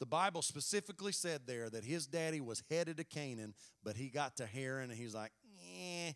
The 0.00 0.06
Bible 0.06 0.42
specifically 0.42 1.12
said 1.12 1.42
there 1.46 1.70
that 1.70 1.84
his 1.84 2.06
daddy 2.06 2.40
was 2.40 2.62
headed 2.68 2.96
to 2.96 3.04
Canaan, 3.04 3.54
but 3.84 3.96
he 3.96 4.08
got 4.08 4.36
to 4.38 4.46
Haran 4.46 4.90
and 4.90 4.98
he's 4.98 5.14
like, 5.14 5.30
eh, 5.80 6.12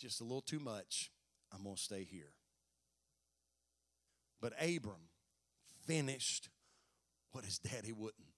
just 0.00 0.20
a 0.20 0.24
little 0.24 0.40
too 0.40 0.60
much. 0.60 1.10
I'm 1.52 1.64
to 1.64 1.76
stay 1.76 2.04
here. 2.04 2.32
But 4.40 4.52
Abram 4.62 5.10
finished 5.86 6.48
what 7.32 7.44
his 7.44 7.58
daddy 7.70 7.92
wouldn't. 7.92 8.28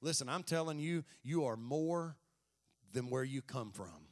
Listen, 0.00 0.28
I'm 0.28 0.42
telling 0.42 0.78
you, 0.78 1.04
you 1.22 1.44
are 1.44 1.56
more 1.56 2.16
than 2.92 3.10
where 3.10 3.24
you 3.24 3.42
come 3.42 3.70
from. 3.70 4.08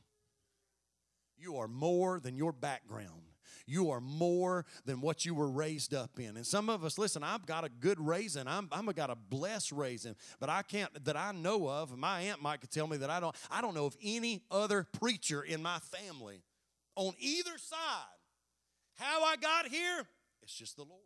You 1.36 1.57
are 1.59 1.68
more 1.68 2.20
than 2.20 2.36
your 2.36 2.53
background. 2.53 3.22
You 3.66 3.91
are 3.91 4.01
more 4.01 4.64
than 4.86 5.01
what 5.01 5.24
you 5.24 5.34
were 5.34 5.49
raised 5.49 5.95
up 5.95 6.18
in. 6.18 6.36
And 6.36 6.47
some 6.47 6.70
of 6.70 6.84
us, 6.84 6.99
listen, 6.99 7.22
I've 7.22 7.47
got 7.47 7.64
a 7.64 7.68
good 7.68 8.01
raising. 8.01 8.49
I'm, 8.49 8.68
I'm 8.72 8.86
got 8.86 9.11
a 9.11 9.14
blessed 9.14 9.72
raising, 9.72 10.16
but 10.41 10.49
I 10.49 10.62
can't 10.62 11.05
that 11.05 11.16
I 11.16 11.32
know 11.32 11.68
of. 11.68 11.97
My 11.97 12.20
aunt 12.22 12.43
might 12.43 12.61
could 12.61 12.70
tell 12.70 12.86
me 12.86 12.97
that 12.99 13.11
I 13.11 13.20
don't. 13.20 13.36
I 13.51 13.61
don't 13.61 13.74
know 13.74 13.86
of 13.86 13.97
any 14.03 14.43
other 14.51 14.86
preacher 14.99 15.43
in 15.43 15.62
my 15.62 15.78
family 15.78 16.43
on 16.97 17.12
either 17.18 17.59
side. 17.59 18.18
How 18.95 19.22
I 19.22 19.36
got 19.36 19.68
here, 19.68 20.07
it's 20.43 20.55
just 20.55 20.76
the 20.76 20.84
Lord. 20.84 21.03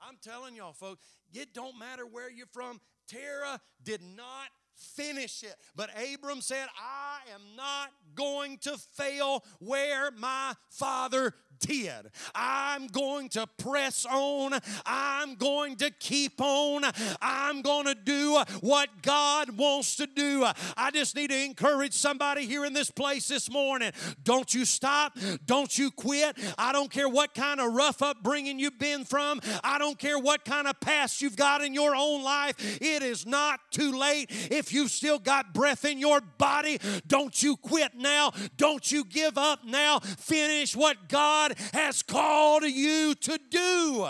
I'm 0.00 0.16
telling 0.22 0.56
y'all, 0.56 0.72
folks, 0.72 1.02
it 1.32 1.54
don't 1.54 1.78
matter 1.78 2.04
where 2.04 2.30
you're 2.30 2.46
from. 2.52 2.80
Terah 3.08 3.60
did 3.82 4.00
not 4.02 4.48
finish 4.76 5.42
it. 5.42 5.56
But 5.76 5.90
Abram 6.14 6.40
said, 6.40 6.66
I 6.78 7.32
am 7.34 7.56
not 7.56 7.90
going 8.14 8.58
to 8.58 8.76
fail 8.78 9.44
where 9.58 10.10
my 10.10 10.54
father 10.70 11.34
did. 11.60 12.10
I'm 12.34 12.86
going 12.88 13.28
to 13.30 13.46
press 13.58 14.06
on. 14.06 14.54
I'm 14.84 15.34
going 15.36 15.76
to 15.76 15.90
keep 15.90 16.40
on. 16.40 16.82
I'm 17.20 17.62
going 17.62 17.86
to 17.86 17.94
do 17.94 18.42
what 18.60 18.88
God 19.02 19.56
wants 19.56 19.96
to 19.96 20.06
do. 20.06 20.46
I 20.76 20.90
just 20.90 21.16
need 21.16 21.30
to 21.30 21.44
encourage 21.44 21.94
somebody 21.94 22.46
here 22.46 22.64
in 22.64 22.72
this 22.72 22.90
place 22.90 23.28
this 23.28 23.50
morning. 23.50 23.92
Don't 24.22 24.52
you 24.52 24.64
stop. 24.64 25.16
Don't 25.46 25.76
you 25.78 25.90
quit. 25.90 26.36
I 26.58 26.72
don't 26.72 26.90
care 26.90 27.08
what 27.08 27.34
kind 27.34 27.60
of 27.60 27.72
rough 27.72 28.02
upbringing 28.02 28.58
you've 28.58 28.78
been 28.78 29.04
from. 29.04 29.40
I 29.62 29.78
don't 29.78 29.98
care 29.98 30.18
what 30.18 30.44
kind 30.44 30.66
of 30.66 30.78
past 30.80 31.22
you've 31.22 31.36
got 31.36 31.62
in 31.62 31.74
your 31.74 31.94
own 31.94 32.22
life. 32.22 32.54
It 32.80 33.02
is 33.02 33.26
not 33.26 33.60
too 33.70 33.98
late. 33.98 34.30
If 34.50 34.63
you've 34.72 34.90
still 34.90 35.18
got 35.18 35.54
breath 35.54 35.84
in 35.84 35.98
your 35.98 36.20
body, 36.20 36.78
don't 37.06 37.42
you 37.42 37.56
quit 37.56 37.94
now. 37.94 38.32
Don't 38.56 38.90
you 38.90 39.04
give 39.04 39.36
up 39.38 39.64
now. 39.64 39.98
Finish 40.00 40.76
what 40.76 41.08
God 41.08 41.54
has 41.72 42.02
called 42.02 42.64
you 42.64 43.14
to 43.14 43.38
do. 43.50 44.08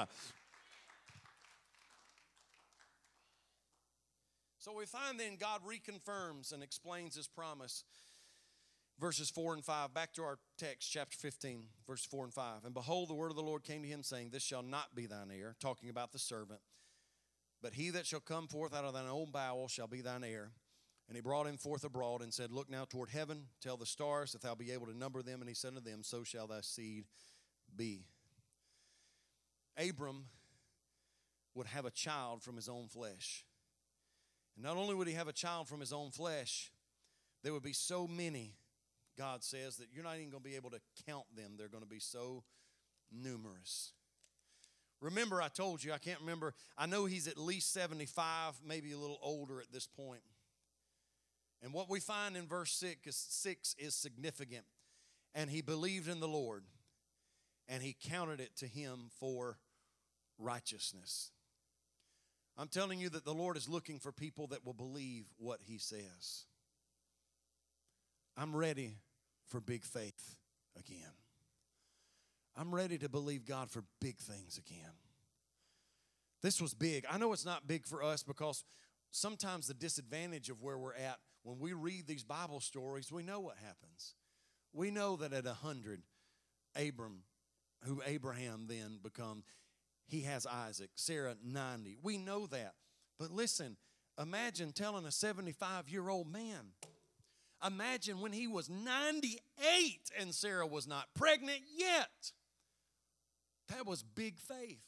So 4.64 4.72
we 4.72 4.86
find 4.86 5.20
then 5.20 5.36
God 5.38 5.60
reconfirms 5.62 6.54
and 6.54 6.62
explains 6.62 7.14
his 7.16 7.28
promise. 7.28 7.84
Verses 8.98 9.28
4 9.28 9.54
and 9.54 9.64
5, 9.64 9.92
back 9.92 10.14
to 10.14 10.22
our 10.22 10.38
text, 10.56 10.90
chapter 10.90 11.18
15, 11.18 11.64
verse 11.86 12.06
4 12.06 12.24
and 12.24 12.32
5. 12.32 12.64
And 12.64 12.72
behold, 12.72 13.10
the 13.10 13.14
word 13.14 13.30
of 13.30 13.36
the 13.36 13.42
Lord 13.42 13.64
came 13.64 13.82
to 13.82 13.88
him, 13.88 14.02
saying, 14.02 14.30
This 14.30 14.42
shall 14.42 14.62
not 14.62 14.94
be 14.94 15.04
thine 15.06 15.30
heir, 15.30 15.54
talking 15.60 15.90
about 15.90 16.12
the 16.12 16.18
servant, 16.18 16.60
but 17.64 17.72
he 17.72 17.88
that 17.88 18.04
shall 18.04 18.20
come 18.20 18.46
forth 18.46 18.74
out 18.74 18.84
of 18.84 18.92
thine 18.92 19.06
own 19.08 19.30
bowel 19.30 19.68
shall 19.68 19.86
be 19.86 20.02
thine 20.02 20.22
heir. 20.22 20.50
And 21.08 21.16
he 21.16 21.22
brought 21.22 21.46
him 21.46 21.56
forth 21.56 21.82
abroad 21.82 22.20
and 22.20 22.32
said, 22.32 22.52
Look 22.52 22.68
now 22.68 22.84
toward 22.84 23.08
heaven, 23.08 23.46
tell 23.62 23.78
the 23.78 23.86
stars, 23.86 24.34
if 24.34 24.42
thou 24.42 24.54
be 24.54 24.70
able 24.70 24.84
to 24.84 24.94
number 24.96 25.22
them. 25.22 25.40
And 25.40 25.48
he 25.48 25.54
said 25.54 25.68
unto 25.68 25.80
them, 25.80 26.02
So 26.02 26.24
shall 26.24 26.46
thy 26.46 26.60
seed 26.60 27.04
be. 27.74 28.04
Abram 29.78 30.26
would 31.54 31.66
have 31.68 31.86
a 31.86 31.90
child 31.90 32.42
from 32.42 32.54
his 32.54 32.68
own 32.68 32.88
flesh. 32.88 33.46
And 34.56 34.64
not 34.66 34.76
only 34.76 34.94
would 34.94 35.08
he 35.08 35.14
have 35.14 35.28
a 35.28 35.32
child 35.32 35.66
from 35.66 35.80
his 35.80 35.92
own 35.92 36.10
flesh, 36.10 36.70
there 37.42 37.54
would 37.54 37.62
be 37.62 37.72
so 37.72 38.06
many, 38.06 38.56
God 39.16 39.42
says, 39.42 39.78
that 39.78 39.86
you're 39.90 40.04
not 40.04 40.16
even 40.16 40.28
going 40.28 40.42
to 40.42 40.50
be 40.50 40.56
able 40.56 40.70
to 40.70 40.80
count 41.06 41.24
them. 41.34 41.52
They're 41.56 41.68
going 41.68 41.82
to 41.82 41.88
be 41.88 41.98
so 41.98 42.44
numerous. 43.10 43.93
Remember, 45.00 45.42
I 45.42 45.48
told 45.48 45.84
you, 45.84 45.92
I 45.92 45.98
can't 45.98 46.20
remember, 46.20 46.54
I 46.78 46.86
know 46.86 47.04
he's 47.04 47.28
at 47.28 47.36
least 47.36 47.72
75, 47.72 48.60
maybe 48.66 48.92
a 48.92 48.98
little 48.98 49.18
older 49.22 49.60
at 49.60 49.70
this 49.72 49.86
point. 49.86 50.22
And 51.62 51.72
what 51.72 51.90
we 51.90 52.00
find 52.00 52.36
in 52.36 52.46
verse 52.46 52.72
6 52.72 53.06
is, 53.06 53.16
6 53.16 53.76
is 53.78 53.94
significant. 53.94 54.64
And 55.34 55.50
he 55.50 55.62
believed 55.62 56.08
in 56.08 56.20
the 56.20 56.28
Lord, 56.28 56.64
and 57.68 57.82
he 57.82 57.96
counted 58.08 58.40
it 58.40 58.56
to 58.58 58.66
him 58.66 59.10
for 59.18 59.58
righteousness. 60.38 61.30
I'm 62.56 62.68
telling 62.68 63.00
you 63.00 63.08
that 63.10 63.24
the 63.24 63.34
Lord 63.34 63.56
is 63.56 63.68
looking 63.68 63.98
for 63.98 64.12
people 64.12 64.46
that 64.48 64.64
will 64.64 64.74
believe 64.74 65.24
what 65.38 65.60
he 65.64 65.78
says. 65.78 66.44
I'm 68.36 68.54
ready 68.54 68.98
for 69.46 69.60
big 69.60 69.84
faith 69.84 70.36
again. 70.78 71.23
I'm 72.56 72.74
ready 72.74 72.98
to 72.98 73.08
believe 73.08 73.44
God 73.44 73.70
for 73.70 73.84
big 74.00 74.18
things 74.18 74.58
again. 74.58 74.92
This 76.42 76.60
was 76.60 76.74
big. 76.74 77.04
I 77.10 77.18
know 77.18 77.32
it's 77.32 77.46
not 77.46 77.66
big 77.66 77.86
for 77.86 78.02
us 78.02 78.22
because 78.22 78.64
sometimes 79.10 79.66
the 79.66 79.74
disadvantage 79.74 80.50
of 80.50 80.62
where 80.62 80.78
we're 80.78 80.94
at, 80.94 81.18
when 81.42 81.58
we 81.58 81.72
read 81.72 82.06
these 82.06 82.22
Bible 82.22 82.60
stories, 82.60 83.10
we 83.10 83.22
know 83.22 83.40
what 83.40 83.56
happens. 83.56 84.14
We 84.72 84.90
know 84.90 85.16
that 85.16 85.32
at 85.32 85.46
a 85.46 85.54
hundred, 85.54 86.02
Abram 86.76 87.22
who 87.84 88.02
Abraham 88.06 88.66
then 88.68 88.98
becomes. 89.02 89.44
He 90.06 90.22
has 90.22 90.46
Isaac, 90.46 90.90
Sarah 90.96 91.36
90. 91.44 91.96
We 92.02 92.18
know 92.18 92.46
that. 92.48 92.74
But 93.18 93.30
listen, 93.30 93.76
imagine 94.20 94.72
telling 94.72 95.06
a 95.06 95.12
75 95.12 95.88
year 95.88 96.08
old 96.08 96.30
man. 96.30 96.72
Imagine 97.66 98.20
when 98.20 98.32
he 98.32 98.46
was 98.46 98.68
98 98.68 99.40
and 100.20 100.34
Sarah 100.34 100.66
was 100.66 100.86
not 100.86 101.06
pregnant 101.14 101.60
yet. 101.74 102.32
That 103.68 103.86
was 103.86 104.02
big 104.02 104.38
faith. 104.38 104.82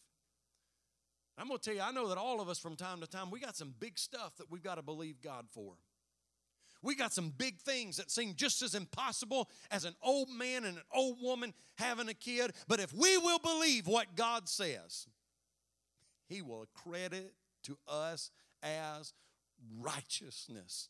I'm 1.38 1.48
going 1.48 1.58
to 1.58 1.64
tell 1.64 1.74
you, 1.74 1.82
I 1.82 1.92
know 1.92 2.08
that 2.08 2.18
all 2.18 2.40
of 2.40 2.48
us 2.48 2.58
from 2.58 2.76
time 2.76 3.00
to 3.00 3.06
time, 3.06 3.30
we 3.30 3.40
got 3.40 3.56
some 3.56 3.74
big 3.78 3.98
stuff 3.98 4.36
that 4.36 4.50
we've 4.50 4.62
got 4.62 4.76
to 4.76 4.82
believe 4.82 5.20
God 5.20 5.46
for. 5.50 5.74
We 6.82 6.94
got 6.94 7.12
some 7.12 7.32
big 7.36 7.58
things 7.58 7.96
that 7.96 8.10
seem 8.10 8.34
just 8.34 8.62
as 8.62 8.74
impossible 8.74 9.50
as 9.70 9.84
an 9.84 9.94
old 10.02 10.28
man 10.30 10.64
and 10.64 10.76
an 10.76 10.82
old 10.94 11.20
woman 11.20 11.52
having 11.76 12.08
a 12.08 12.14
kid. 12.14 12.52
But 12.68 12.80
if 12.80 12.92
we 12.92 13.18
will 13.18 13.38
believe 13.38 13.86
what 13.86 14.14
God 14.14 14.48
says, 14.48 15.06
He 16.28 16.42
will 16.42 16.66
credit 16.74 17.34
to 17.64 17.76
us 17.88 18.30
as 18.62 19.12
righteousness. 19.78 20.88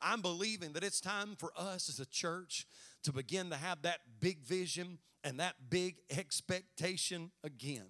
I'm 0.00 0.20
believing 0.20 0.74
that 0.74 0.84
it's 0.84 1.00
time 1.00 1.34
for 1.36 1.52
us 1.56 1.88
as 1.88 1.98
a 1.98 2.06
church 2.06 2.66
to 3.02 3.12
begin 3.12 3.50
to 3.50 3.56
have 3.56 3.82
that 3.82 4.00
big 4.20 4.44
vision 4.44 4.98
and 5.24 5.40
that 5.40 5.54
big 5.70 5.96
expectation 6.10 7.30
again. 7.44 7.86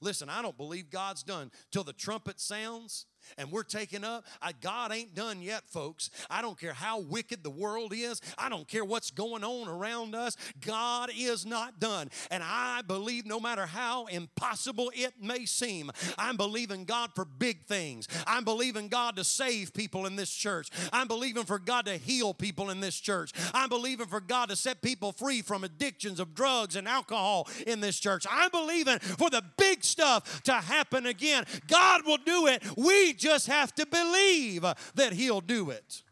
Listen, 0.00 0.28
I 0.28 0.42
don't 0.42 0.56
believe 0.56 0.90
God's 0.90 1.22
done 1.22 1.50
till 1.70 1.84
the 1.84 1.92
trumpet 1.92 2.40
sounds 2.40 3.06
and 3.36 3.50
we're 3.50 3.62
taking 3.62 4.04
up. 4.04 4.24
I, 4.40 4.52
God 4.52 4.92
ain't 4.92 5.14
done 5.14 5.42
yet, 5.42 5.62
folks. 5.68 6.10
I 6.30 6.42
don't 6.42 6.58
care 6.58 6.72
how 6.72 7.00
wicked 7.00 7.42
the 7.42 7.50
world 7.50 7.92
is, 7.94 8.20
I 8.36 8.48
don't 8.48 8.66
care 8.66 8.84
what's 8.84 9.10
going 9.10 9.44
on 9.44 9.68
around 9.68 10.14
us. 10.14 10.36
God 10.60 11.10
is 11.16 11.44
not 11.44 11.80
done. 11.80 12.10
And 12.30 12.42
I 12.44 12.82
believe 12.82 13.26
no 13.26 13.40
matter 13.40 13.66
how 13.66 14.06
impossible 14.06 14.90
it 14.94 15.14
may 15.20 15.44
seem, 15.44 15.90
I'm 16.16 16.36
believing 16.36 16.84
God 16.84 17.10
for 17.14 17.24
big 17.24 17.64
things. 17.64 18.08
I'm 18.26 18.44
believing 18.44 18.88
God 18.88 19.16
to 19.16 19.24
save 19.24 19.72
people 19.72 20.06
in 20.06 20.16
this 20.16 20.32
church. 20.32 20.68
I'm 20.92 21.08
believing 21.08 21.44
for 21.44 21.58
God 21.58 21.86
to 21.86 21.96
heal 21.96 22.34
people 22.34 22.70
in 22.70 22.80
this 22.80 22.98
church. 22.98 23.32
I'm 23.54 23.68
believing 23.68 24.06
for 24.06 24.20
God 24.20 24.48
to 24.48 24.56
set 24.56 24.82
people 24.82 25.12
free 25.12 25.42
from 25.42 25.64
addictions 25.64 26.20
of 26.20 26.34
drugs 26.34 26.76
and 26.76 26.88
alcohol 26.88 27.48
in 27.66 27.80
this 27.80 27.98
church. 27.98 28.26
I'm 28.30 28.50
believing 28.50 28.98
for 28.98 29.30
the 29.30 29.42
big 29.56 29.84
stuff 29.84 30.42
to 30.44 30.52
happen 30.52 31.06
again. 31.06 31.44
God 31.66 32.02
will 32.06 32.18
do 32.18 32.46
it. 32.46 32.62
We 32.76 33.07
just 33.14 33.46
have 33.46 33.74
to 33.76 33.86
believe 33.86 34.62
that 34.94 35.12
He'll 35.12 35.40
do 35.40 35.70
it. 35.70 36.02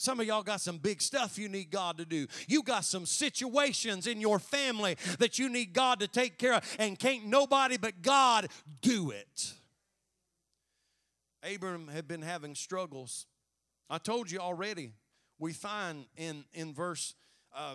Some 0.00 0.20
of 0.20 0.26
y'all 0.26 0.44
got 0.44 0.60
some 0.60 0.78
big 0.78 1.02
stuff 1.02 1.38
you 1.38 1.48
need 1.48 1.72
God 1.72 1.98
to 1.98 2.04
do. 2.04 2.28
You 2.46 2.62
got 2.62 2.84
some 2.84 3.04
situations 3.04 4.06
in 4.06 4.20
your 4.20 4.38
family 4.38 4.96
that 5.18 5.40
you 5.40 5.48
need 5.48 5.72
God 5.72 5.98
to 6.00 6.06
take 6.06 6.38
care 6.38 6.54
of, 6.54 6.76
and 6.78 6.96
can't 6.96 7.26
nobody 7.26 7.76
but 7.76 8.00
God 8.00 8.46
do 8.80 9.10
it. 9.10 9.52
Abram 11.42 11.88
had 11.88 12.06
been 12.06 12.22
having 12.22 12.54
struggles. 12.54 13.26
I 13.90 13.98
told 13.98 14.30
you 14.30 14.38
already, 14.38 14.92
we 15.38 15.52
find 15.52 16.06
in, 16.16 16.44
in 16.52 16.74
verse 16.74 17.14
uh, 17.54 17.74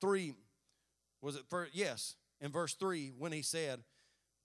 3, 0.00 0.32
was 1.20 1.36
it 1.36 1.42
first? 1.50 1.74
Yes, 1.74 2.14
in 2.40 2.50
verse 2.50 2.74
3, 2.74 3.12
when 3.18 3.32
he 3.32 3.42
said, 3.42 3.80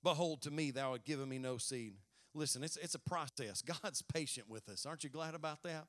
Behold, 0.03 0.41
to 0.41 0.51
me 0.51 0.71
thou 0.71 0.91
hast 0.91 1.05
given 1.05 1.29
me 1.29 1.37
no 1.37 1.57
seed. 1.57 1.93
Listen, 2.33 2.63
it's, 2.63 2.77
it's 2.77 2.95
a 2.95 2.99
process. 2.99 3.61
God's 3.83 4.01
patient 4.01 4.49
with 4.49 4.67
us. 4.69 4.85
Aren't 4.85 5.03
you 5.03 5.09
glad 5.09 5.35
about 5.35 5.63
that? 5.63 5.85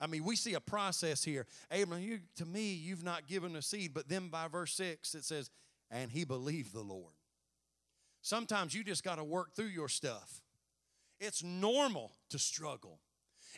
I 0.00 0.06
mean, 0.06 0.24
we 0.24 0.34
see 0.34 0.54
a 0.54 0.60
process 0.60 1.22
here. 1.22 1.46
Abraham, 1.70 2.04
you, 2.04 2.20
to 2.36 2.44
me, 2.44 2.72
you've 2.72 3.04
not 3.04 3.28
given 3.28 3.54
a 3.54 3.62
seed. 3.62 3.94
But 3.94 4.08
then 4.08 4.28
by 4.28 4.48
verse 4.48 4.74
6, 4.74 5.14
it 5.14 5.24
says, 5.24 5.50
and 5.90 6.10
he 6.10 6.24
believed 6.24 6.72
the 6.72 6.80
Lord. 6.80 7.14
Sometimes 8.20 8.74
you 8.74 8.82
just 8.82 9.04
got 9.04 9.16
to 9.16 9.24
work 9.24 9.54
through 9.54 9.66
your 9.66 9.88
stuff. 9.88 10.40
It's 11.20 11.42
normal 11.44 12.12
to 12.30 12.38
struggle, 12.38 13.00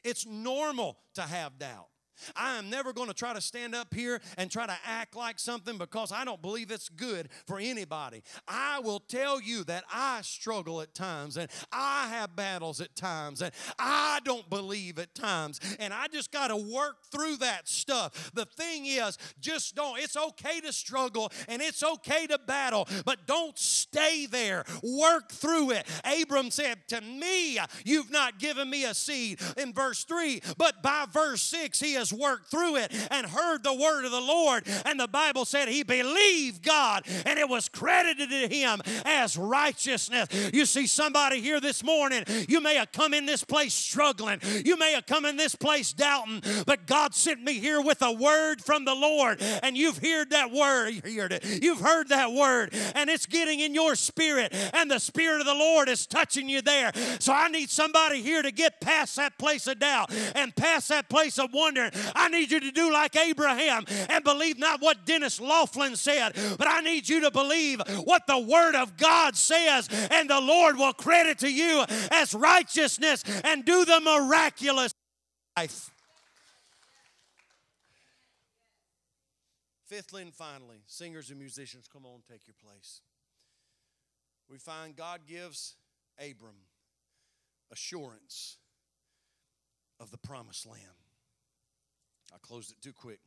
it's 0.03 0.27
normal 0.27 0.99
to 1.15 1.23
have 1.23 1.59
doubt. 1.59 1.89
I 2.37 2.57
am 2.59 2.71
never 2.71 2.93
going 2.93 3.09
to 3.09 3.15
try 3.15 3.33
to 3.33 3.41
stand 3.41 3.75
up 3.75 3.93
here 3.95 4.21
and 4.37 4.51
try 4.51 4.67
to 4.67 4.77
act 4.87 5.17
like 5.17 5.39
something 5.39 5.79
because 5.79 6.13
I 6.13 6.25
don't 6.25 6.41
believe 6.41 6.71
it's 6.71 6.89
good 6.89 7.29
for 7.47 7.59
anybody. 7.59 8.23
I 8.49 8.81
will 8.81 9.01
tell 9.01 9.41
you 9.41 9.65
that 9.65 9.85
I 9.93 10.21
struggle 10.23 10.81
at 10.81 10.95
times 10.95 11.37
and 11.37 11.51
I 11.73 12.09
have 12.09 12.37
battles 12.37 12.81
at 12.81 12.95
times 12.97 13.43
and 13.43 13.53
I 13.79 14.21
don't 14.25 14.49
believe 14.49 14.99
at 14.99 15.15
times 15.15 15.61
and 15.79 15.93
I 15.93 16.07
just 16.09 16.33
got 16.33 16.49
to 16.49 16.57
work 16.57 17.05
through 17.11 17.37
that 17.39 17.69
stuff. 17.69 18.31
The 18.35 18.45
thing 18.45 18.87
is, 18.87 19.19
just 19.41 19.75
don't, 19.75 19.99
it's 19.99 20.17
okay 20.17 20.61
to 20.61 20.73
struggle 20.73 21.33
and 21.49 21.61
it's 21.61 21.83
okay 21.83 22.27
to 22.27 22.39
battle, 22.39 22.89
but 23.05 23.27
don't 23.27 23.59
stay 23.59 24.27
there. 24.27 24.65
Work 24.83 25.31
through 25.31 25.73
it. 25.73 25.87
Abram 26.05 26.51
said, 26.51 26.79
To 26.89 27.01
me, 27.01 27.59
you've 27.85 28.11
not 28.11 28.39
given 28.39 28.69
me 28.71 28.85
a 28.85 28.95
seed 28.95 29.41
in 29.57 29.73
verse 29.73 30.05
3, 30.05 30.41
but 30.57 30.83
by 30.83 31.07
verse 31.11 31.43
6, 31.43 31.81
he 31.81 31.95
has 32.05 32.13
worked 32.13 32.51
through 32.51 32.77
it 32.77 32.93
and 33.11 33.27
heard 33.27 33.63
the 33.63 33.73
word 33.73 34.05
of 34.05 34.11
the 34.11 34.21
Lord. 34.21 34.67
And 34.85 35.01
the 35.01 35.09
Bible 35.09 35.45
said 35.45 35.69
he 35.69 35.83
believed 35.83 36.63
God 36.63 37.05
and 37.25 37.39
it 37.39 37.49
was 37.49 37.69
credited 37.69 38.29
to 38.29 38.49
him 38.55 38.83
as 39.05 39.37
righteousness. 39.37 40.29
You 40.53 40.67
see, 40.67 40.87
somebody 40.87 41.41
here 41.41 41.61
this 41.61 41.83
morning, 41.83 42.25
you 42.49 42.61
may 42.61 42.75
have 42.75 42.93
come 42.93 43.15
in 43.15 43.27
this 43.27 43.43
place 43.43 43.75
struggling, 43.75 44.41
you 44.65 44.77
may 44.77 44.93
have 44.93 45.07
come 45.07 45.25
in 45.25 45.37
this 45.37 45.55
place 45.55 45.93
doubting, 45.93 46.43
but 46.67 46.87
God 46.87 47.15
sent 47.15 47.43
me 47.43 47.55
here 47.55 47.81
with 47.81 48.03
a 48.03 48.13
word 48.13 48.61
from 48.61 48.85
the 48.85 48.95
Lord, 48.95 49.41
and 49.63 49.77
you've 49.77 49.99
heard 49.99 50.31
that 50.31 50.53
word. 50.53 51.03
You've 51.05 51.81
heard 51.81 52.09
that 52.09 52.33
word, 52.33 52.75
and 52.95 53.09
it's 53.09 53.27
getting 53.27 53.61
in 53.61 53.75
your 53.75 53.95
spirit, 53.95 54.55
and 54.75 54.91
the 54.91 54.99
Spirit 54.99 55.41
of 55.41 55.47
the 55.47 55.55
Lord 55.55 55.89
is 55.89 56.07
touching 56.07 56.49
you 56.49 56.61
there. 56.61 56.93
So 57.19 57.33
I 57.33 57.49
need 57.49 57.71
somebody 57.71 58.21
here 58.23 58.43
to 58.43 58.51
get 58.51 58.81
past 58.81 59.17
that 59.17 59.39
place 59.39 59.67
of 59.67 59.79
doubt 59.79 60.13
and 60.35 60.55
past 60.55 60.89
that 60.89 61.09
place 61.09 61.39
of 61.39 61.51
wondering. 61.53 61.91
I 62.15 62.29
need 62.29 62.51
you 62.51 62.61
to 62.61 62.71
do 62.71 62.93
like 62.93 63.17
Abraham 63.17 63.85
and 64.09 64.25
believe 64.25 64.59
not 64.59 64.81
what 64.81 65.07
Dennis 65.07 65.41
Laughlin 65.41 65.97
said, 65.97 66.33
but 66.59 66.69
I 66.69 66.81
need 66.81 67.09
you 67.09 67.21
to 67.21 67.31
believe 67.31 67.81
what 68.05 68.27
the 68.27 68.39
Word 68.39 68.75
of 68.75 68.97
God 68.97 69.37
says, 69.37 69.89
and 70.11 70.29
the 70.29 70.41
Lord 70.41 70.77
will 70.77 70.93
credit 70.93 71.39
to 71.41 71.53
you 71.53 71.85
as 72.11 72.35
righteousness 72.35 73.23
and 73.45 73.65
do 73.65 73.85
the 73.85 74.01
miraculous 74.01 74.95
life. 75.57 75.91
Fifthly 79.87 80.23
and 80.23 80.35
finally, 80.35 80.83
singers 80.87 81.31
and 81.31 81.39
musicians, 81.39 81.87
come 81.93 82.05
on, 82.05 82.21
take 82.29 82.47
your 82.47 82.55
place. 82.63 83.01
We 84.49 84.59
find 84.59 84.97
God 84.97 85.21
gives 85.27 85.77
Abram 86.19 86.57
assurance 87.71 88.59
of 90.01 90.11
the 90.11 90.19
promised 90.19 90.67
land. 90.67 91.04
I 92.33 92.37
closed 92.41 92.71
it 92.71 92.81
too 92.81 92.93
quick. 92.93 93.21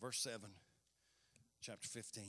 Verse 0.00 0.20
7, 0.20 0.48
chapter 1.60 1.88
15. 1.88 2.24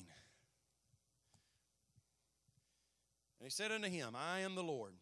And 3.39 3.45
he 3.45 3.49
said 3.49 3.71
unto 3.71 3.87
him, 3.89 4.15
I 4.15 4.39
am 4.39 4.55
the 4.55 4.63
Lord 4.63 4.93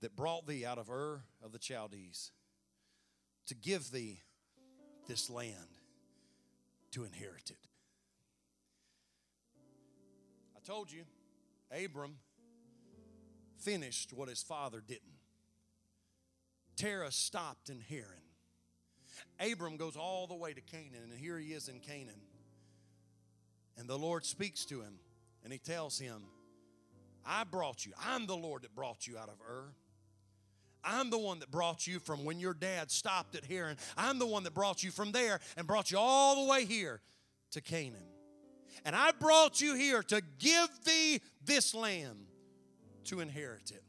that 0.00 0.16
brought 0.16 0.46
thee 0.46 0.64
out 0.64 0.78
of 0.78 0.90
Ur 0.90 1.22
of 1.42 1.52
the 1.52 1.58
Chaldees 1.58 2.30
to 3.46 3.54
give 3.54 3.90
thee 3.90 4.20
this 5.06 5.28
land 5.28 5.78
to 6.92 7.04
inherit 7.04 7.50
it. 7.50 7.68
I 10.56 10.60
told 10.64 10.90
you, 10.90 11.04
Abram 11.70 12.16
finished 13.58 14.12
what 14.12 14.28
his 14.28 14.42
father 14.42 14.82
didn't. 14.86 15.18
Terah 16.76 17.10
stopped 17.10 17.68
in 17.68 17.80
Haran. 17.80 18.23
Abram 19.40 19.76
goes 19.76 19.96
all 19.96 20.26
the 20.26 20.34
way 20.34 20.52
to 20.52 20.60
Canaan, 20.60 21.10
and 21.10 21.18
here 21.18 21.38
he 21.38 21.52
is 21.52 21.68
in 21.68 21.80
Canaan. 21.80 22.20
And 23.76 23.88
the 23.88 23.98
Lord 23.98 24.24
speaks 24.24 24.64
to 24.66 24.80
him, 24.80 24.94
and 25.42 25.52
he 25.52 25.58
tells 25.58 25.98
him, 25.98 26.22
I 27.26 27.44
brought 27.44 27.84
you. 27.86 27.92
I'm 28.06 28.26
the 28.26 28.36
Lord 28.36 28.62
that 28.62 28.74
brought 28.74 29.06
you 29.06 29.18
out 29.18 29.28
of 29.28 29.36
Ur. 29.48 29.72
I'm 30.84 31.10
the 31.10 31.18
one 31.18 31.38
that 31.38 31.50
brought 31.50 31.86
you 31.86 31.98
from 31.98 32.24
when 32.24 32.38
your 32.38 32.52
dad 32.52 32.90
stopped 32.90 33.34
at 33.34 33.44
Haran. 33.44 33.78
I'm 33.96 34.18
the 34.18 34.26
one 34.26 34.44
that 34.44 34.52
brought 34.52 34.82
you 34.82 34.90
from 34.90 35.12
there 35.12 35.40
and 35.56 35.66
brought 35.66 35.90
you 35.90 35.98
all 35.98 36.44
the 36.44 36.50
way 36.50 36.66
here 36.66 37.00
to 37.52 37.60
Canaan. 37.62 38.04
And 38.84 38.94
I 38.94 39.12
brought 39.12 39.60
you 39.60 39.74
here 39.74 40.02
to 40.02 40.20
give 40.38 40.68
thee 40.84 41.20
this 41.44 41.74
land 41.74 42.26
to 43.04 43.20
inherit 43.20 43.70
it. 43.70 43.82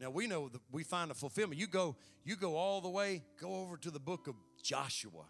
Now 0.00 0.10
we 0.10 0.26
know 0.26 0.48
that 0.48 0.60
we 0.70 0.84
find 0.84 1.10
a 1.10 1.14
fulfillment. 1.14 1.60
You 1.60 1.66
go, 1.66 1.96
you 2.24 2.36
go 2.36 2.56
all 2.56 2.80
the 2.80 2.88
way, 2.88 3.22
go 3.40 3.56
over 3.56 3.76
to 3.78 3.90
the 3.90 3.98
book 3.98 4.28
of 4.28 4.34
Joshua. 4.62 5.24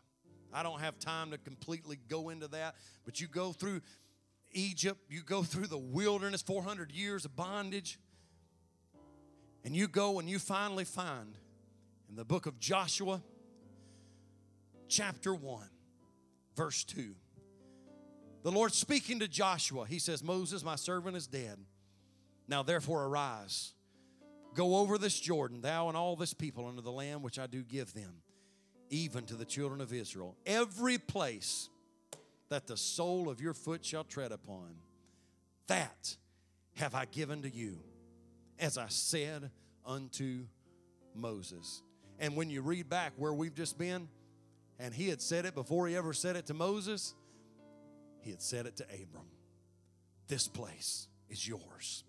I 0.53 0.63
don't 0.63 0.81
have 0.81 0.99
time 0.99 1.31
to 1.31 1.39
completely 1.39 1.99
go 2.09 2.29
into 2.29 2.49
that, 2.49 2.75
but 3.05 3.21
you 3.21 3.29
go 3.29 3.53
through 3.53 3.81
Egypt, 4.53 4.99
you 5.09 5.23
go 5.23 5.43
through 5.43 5.67
the 5.67 5.79
wilderness, 5.79 6.43
400 6.43 6.91
years 6.91 7.25
of 7.25 7.37
bondage, 7.37 7.99
and 9.65 9.75
you 9.77 9.89
go 9.89 10.19
and 10.19 10.29
you 10.29 10.39
finally 10.39 10.85
find 10.85 11.37
in 12.09 12.17
the 12.17 12.25
book 12.25 12.47
of 12.47 12.59
Joshua, 12.59 13.23
chapter 14.89 15.35
1, 15.35 15.69
verse 16.57 16.85
2. 16.85 17.15
The 18.43 18.53
Lord 18.53 18.73
speaking 18.73 19.19
to 19.19 19.29
Joshua, 19.29 19.87
he 19.87 19.99
says, 19.99 20.23
Moses, 20.23 20.65
my 20.65 20.77
servant, 20.77 21.17
is 21.17 21.27
dead. 21.27 21.59
Now 22.47 22.63
therefore 22.63 23.05
arise 23.05 23.75
Go 24.59 24.79
over 24.79 24.99
this 24.99 25.21
Jordan, 25.21 25.61
thou 25.61 25.87
and 25.87 25.97
all 25.97 26.17
this 26.17 26.35
people, 26.35 26.67
unto 26.67 26.83
the 26.83 26.91
land 26.91 27.23
which 27.23 27.39
I 27.39 27.47
do 27.47 27.63
give 27.63 27.95
them, 27.95 28.13
even 28.91 29.25
to 29.27 29.37
the 29.37 29.45
children 29.45 29.81
of 29.81 29.93
Israel. 29.93 30.37
Every 30.45 30.99
place 30.99 31.69
that 32.49 32.67
the 32.67 32.77
sole 32.77 33.29
of 33.29 33.41
your 33.41 33.55
foot 33.55 33.85
shall 33.85 34.03
tread 34.03 34.33
upon, 34.33 34.75
that 35.69 36.17
have 36.75 36.97
I 36.97 37.05
given 37.05 37.43
to 37.43 37.49
you, 37.49 37.79
as 38.59 38.79
I 38.79 38.89
said 38.89 39.53
unto 39.87 40.47
Moses. 41.15 41.85
And 42.19 42.35
when 42.35 42.51
you 42.51 42.61
read 42.63 42.89
back 42.89 43.13
where 43.15 43.33
we've 43.33 43.55
just 43.55 43.79
been, 43.79 44.09
and 44.81 44.93
he 44.93 45.09
had 45.09 45.23
said 45.23 45.45
it 45.45 45.55
before 45.55 45.87
he 45.87 45.95
ever 45.95 46.13
said 46.13 46.35
it 46.35 46.47
to 46.47 46.55
Moses, 46.55 47.15
he 48.23 48.33
had 48.33 48.43
said 48.43 48.67
it 48.67 48.75
to 48.79 48.85
Abram. 48.87 49.29
This 50.27 50.49
place 50.49 51.07
is 51.29 51.47
yours. 51.47 52.03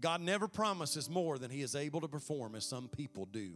God 0.00 0.20
never 0.20 0.46
promises 0.46 1.08
more 1.10 1.38
than 1.38 1.50
He 1.50 1.62
is 1.62 1.74
able 1.74 2.00
to 2.00 2.08
perform, 2.08 2.54
as 2.54 2.64
some 2.64 2.88
people 2.88 3.26
do. 3.26 3.54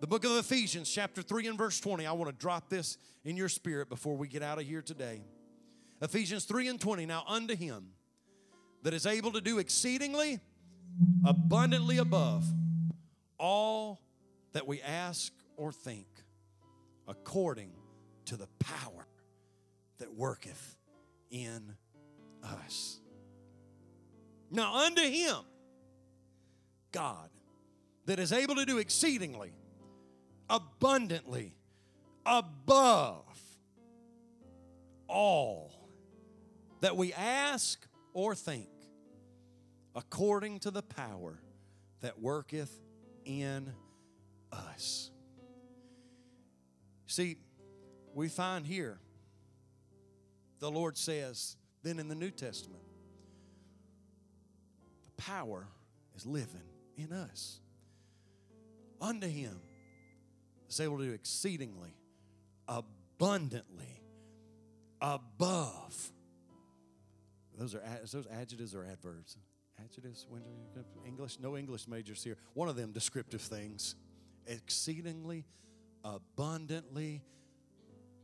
The 0.00 0.06
book 0.06 0.24
of 0.24 0.32
Ephesians, 0.32 0.90
chapter 0.90 1.22
3 1.22 1.48
and 1.48 1.58
verse 1.58 1.78
20. 1.78 2.06
I 2.06 2.12
want 2.12 2.30
to 2.30 2.36
drop 2.36 2.68
this 2.68 2.98
in 3.24 3.36
your 3.36 3.48
spirit 3.48 3.88
before 3.88 4.16
we 4.16 4.26
get 4.26 4.42
out 4.42 4.58
of 4.58 4.66
here 4.66 4.82
today. 4.82 5.22
Ephesians 6.00 6.44
3 6.44 6.68
and 6.68 6.80
20. 6.80 7.06
Now, 7.06 7.24
unto 7.28 7.54
Him 7.54 7.90
that 8.82 8.94
is 8.94 9.06
able 9.06 9.32
to 9.32 9.40
do 9.40 9.58
exceedingly 9.58 10.40
abundantly 11.24 11.98
above 11.98 12.44
all 13.38 14.00
that 14.52 14.66
we 14.66 14.80
ask 14.82 15.32
or 15.56 15.72
think, 15.72 16.06
according 17.06 17.70
to 18.26 18.36
the 18.36 18.48
power 18.58 19.06
that 19.98 20.12
worketh 20.14 20.76
in 21.30 21.76
us. 22.42 23.01
Now, 24.52 24.84
unto 24.84 25.00
him, 25.00 25.36
God, 26.92 27.30
that 28.04 28.18
is 28.18 28.32
able 28.32 28.54
to 28.56 28.66
do 28.66 28.76
exceedingly, 28.76 29.52
abundantly, 30.50 31.56
above 32.26 33.24
all 35.08 35.72
that 36.80 36.96
we 36.96 37.14
ask 37.14 37.86
or 38.12 38.34
think, 38.34 38.68
according 39.94 40.58
to 40.60 40.70
the 40.70 40.82
power 40.82 41.40
that 42.02 42.20
worketh 42.20 42.78
in 43.24 43.72
us. 44.52 45.10
See, 47.06 47.38
we 48.12 48.28
find 48.28 48.66
here 48.66 48.98
the 50.58 50.70
Lord 50.70 50.98
says, 50.98 51.56
then 51.82 51.98
in 51.98 52.08
the 52.08 52.14
New 52.14 52.30
Testament, 52.30 52.82
power 55.26 55.66
is 56.16 56.26
living 56.26 56.68
in 56.96 57.12
us. 57.12 57.60
Unto 59.00 59.26
him 59.26 59.60
is 60.68 60.80
able 60.80 60.98
to 60.98 61.04
do 61.04 61.12
exceedingly, 61.12 61.96
abundantly, 62.68 64.02
above. 65.00 66.12
Those 67.58 67.74
are 67.74 67.82
those 68.00 68.26
adjectives 68.32 68.74
or 68.74 68.84
adverbs. 68.84 69.36
Adjectives, 69.82 70.26
English, 71.06 71.38
no 71.40 71.56
English 71.56 71.88
majors 71.88 72.22
here. 72.22 72.36
One 72.54 72.68
of 72.68 72.76
them 72.76 72.92
descriptive 72.92 73.40
things. 73.40 73.96
Exceedingly, 74.46 75.44
abundantly, 76.04 77.22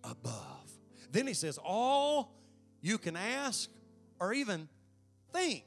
above. 0.04 0.70
Then 1.10 1.26
he 1.26 1.34
says, 1.34 1.58
all 1.58 2.32
you 2.80 2.98
can 2.98 3.16
ask 3.16 3.68
or 4.20 4.32
even 4.32 4.68
think 5.32 5.64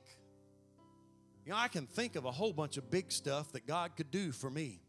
you 1.46 1.52
know, 1.52 1.58
I 1.58 1.68
can 1.68 1.88
think 1.88 2.16
of 2.16 2.26
a 2.26 2.32
whole 2.32 2.54
bunch 2.54 2.78
of 2.78 2.90
big 2.92 3.12
stuff 3.12 3.52
that 3.54 3.66
God 3.66 3.96
could 3.96 4.12
do 4.12 4.32
for 4.32 4.50
me. 4.50 4.80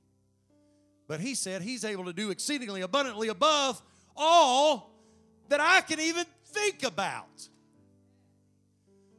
But 1.09 1.21
he 1.21 1.35
said 1.35 1.63
he's 1.63 1.85
able 1.85 2.05
to 2.07 2.13
do 2.13 2.31
exceedingly 2.31 2.83
abundantly 2.83 3.29
above 3.29 3.83
all 4.17 4.91
that 5.49 5.61
I 5.61 5.81
can 5.81 6.01
even 6.01 6.25
think 6.47 6.83
about. 6.83 7.49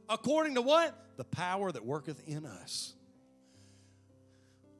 According 0.08 0.54
to 0.56 0.62
what? 0.62 0.96
The 1.16 1.24
power 1.24 1.70
that 1.70 1.84
worketh 1.84 2.26
in 2.28 2.44
us. 2.46 2.94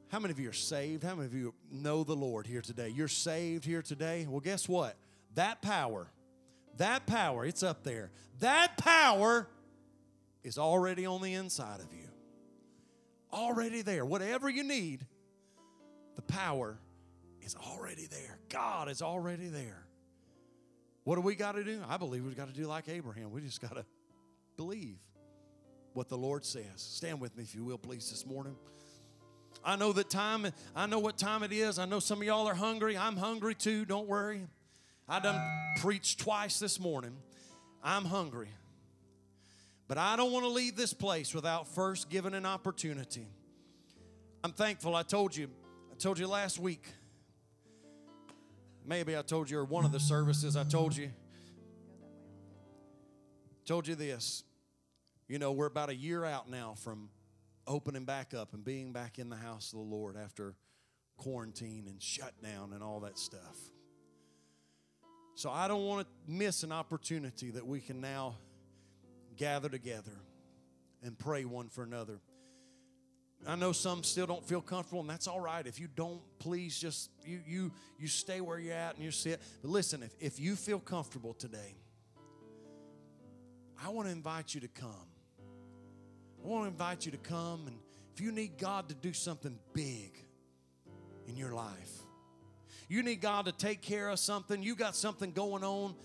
How 0.09 0.19
many 0.19 0.31
of 0.31 0.39
you 0.39 0.49
are 0.49 0.53
saved? 0.53 1.03
How 1.03 1.15
many 1.15 1.25
of 1.25 1.33
you 1.33 1.53
know 1.71 2.03
the 2.03 2.15
Lord 2.15 2.47
here 2.47 2.61
today? 2.61 2.89
You're 2.89 3.07
saved 3.07 3.65
here 3.65 3.81
today? 3.81 4.25
Well, 4.29 4.39
guess 4.39 4.69
what? 4.69 4.95
That 5.33 5.61
power, 5.61 6.11
that 6.77 7.05
power, 7.05 7.45
it's 7.45 7.63
up 7.63 7.83
there. 7.83 8.11
That 8.39 8.77
power 8.77 9.47
is 10.43 10.57
already 10.57 11.05
on 11.05 11.21
the 11.21 11.33
inside 11.33 11.79
of 11.79 11.87
you. 11.91 12.04
Already 13.35 13.81
there. 13.81 14.05
Whatever 14.05 14.49
you 14.49 14.63
need, 14.63 15.05
the 16.15 16.21
power 16.21 16.79
is 17.41 17.55
already 17.55 18.07
there. 18.07 18.39
God 18.49 18.89
is 18.89 19.01
already 19.01 19.47
there. 19.47 19.85
What 21.03 21.15
do 21.15 21.21
we 21.21 21.35
got 21.35 21.55
to 21.55 21.63
do? 21.63 21.81
I 21.87 21.97
believe 21.97 22.25
we've 22.25 22.37
got 22.37 22.47
to 22.47 22.53
do 22.53 22.65
like 22.65 22.87
Abraham. 22.87 23.31
We 23.31 23.41
just 23.41 23.61
got 23.61 23.75
to 23.75 23.85
believe 24.55 24.97
what 25.93 26.07
the 26.07 26.17
Lord 26.17 26.45
says. 26.45 26.63
Stand 26.77 27.19
with 27.19 27.35
me, 27.37 27.43
if 27.43 27.53
you 27.53 27.65
will, 27.65 27.77
please, 27.77 28.09
this 28.09 28.25
morning. 28.25 28.55
I 29.63 29.75
know 29.75 29.91
that 29.93 30.09
time, 30.09 30.47
I 30.75 30.85
know 30.85 30.99
what 30.99 31.17
time 31.17 31.43
it 31.43 31.51
is. 31.51 31.77
I 31.77 31.85
know 31.85 31.99
some 31.99 32.19
of 32.19 32.23
y'all 32.23 32.47
are 32.47 32.55
hungry. 32.55 32.97
I'm 32.97 33.17
hungry 33.17 33.55
too, 33.55 33.83
don't 33.83 34.07
worry. 34.07 34.47
I 35.09 35.19
done 35.19 35.39
preached 35.81 36.19
twice 36.21 36.57
this 36.57 36.79
morning. 36.79 37.17
I'm 37.83 38.05
hungry. 38.05 38.49
But 39.87 39.97
I 39.97 40.15
don't 40.15 40.31
want 40.31 40.45
to 40.45 40.49
leave 40.49 40.75
this 40.75 40.93
place 40.93 41.33
without 41.33 41.67
first 41.67 42.09
giving 42.09 42.33
an 42.33 42.45
opportunity. 42.45 43.27
I'm 44.43 44.51
thankful. 44.51 44.95
I 44.95 45.03
told 45.03 45.35
you, 45.35 45.49
I 45.91 45.95
told 45.95 46.17
you 46.17 46.27
last 46.27 46.59
week. 46.59 46.87
Maybe 48.85 49.17
I 49.17 49.21
told 49.21 49.49
you, 49.49 49.59
or 49.59 49.65
one 49.65 49.85
of 49.85 49.91
the 49.91 49.99
services, 49.99 50.55
I 50.55 50.63
told 50.63 50.95
you. 50.95 51.11
Told 53.65 53.87
you 53.87 53.95
this. 53.95 54.43
You 55.27 55.39
know, 55.39 55.51
we're 55.51 55.65
about 55.65 55.89
a 55.89 55.95
year 55.95 56.23
out 56.23 56.49
now 56.49 56.75
from 56.77 57.09
opening 57.65 58.05
back 58.05 58.33
up 58.35 58.53
and 58.53 58.63
being 58.63 58.93
back 58.93 59.17
in 59.17 59.29
the 59.29 59.35
house 59.35 59.73
of 59.73 59.79
the 59.79 59.85
Lord 59.85 60.15
after 60.15 60.55
quarantine 61.17 61.85
and 61.87 62.01
shutdown 62.01 62.73
and 62.73 62.83
all 62.83 62.99
that 62.99 63.17
stuff. 63.17 63.57
So 65.33 65.49
I 65.49 65.67
don't 65.67 65.85
want 65.85 66.07
to 66.07 66.31
miss 66.31 66.63
an 66.63 66.71
opportunity 66.71 67.51
that 67.51 67.65
we 67.65 67.81
can 67.81 68.01
now 68.01 68.35
gather 69.37 69.69
together 69.69 70.11
and 71.03 71.17
pray 71.17 71.45
one 71.45 71.69
for 71.69 71.83
another. 71.83 72.19
I 73.47 73.55
know 73.55 73.73
some 73.73 74.03
still 74.03 74.25
don't 74.25 74.43
feel 74.43 74.61
comfortable, 74.61 75.01
and 75.01 75.09
that's 75.09 75.27
all 75.27 75.39
right. 75.39 75.65
If 75.67 75.79
you 75.79 75.87
don't, 75.93 76.21
please 76.39 76.79
just 76.79 77.11
you 77.23 77.41
you 77.45 77.71
you 77.99 78.07
stay 78.07 78.41
where 78.41 78.57
you're 78.57 78.73
at 78.73 78.95
and 78.95 79.03
you 79.03 79.11
sit. 79.11 79.41
But 79.61 79.69
listen, 79.69 80.01
if, 80.01 80.13
if 80.19 80.39
you 80.39 80.55
feel 80.55 80.79
comfortable 80.79 81.33
today, 81.33 81.75
I 83.83 83.89
want 83.89 84.07
to 84.07 84.11
invite 84.11 84.55
you 84.55 84.61
to 84.61 84.67
come. 84.67 85.09
I 86.43 86.47
want 86.47 86.63
to 86.63 86.67
invite 86.69 87.05
you 87.05 87.11
to 87.11 87.17
come 87.17 87.67
and 87.67 87.77
if 88.15 88.21
you 88.21 88.31
need 88.31 88.57
God 88.57 88.87
to 88.87 88.95
do 88.95 89.11
something 89.11 89.59
big 89.73 90.17
in 91.27 91.35
your 91.35 91.53
life, 91.53 91.91
you 92.87 93.03
need 93.03 93.19
God 93.19 93.45
to 93.47 93.51
take 93.51 93.81
care 93.81 94.07
of 94.07 94.19
something, 94.19 94.63
you 94.63 94.73
got 94.73 94.95
something 94.95 95.31
going 95.31 95.65
on, 95.65 95.95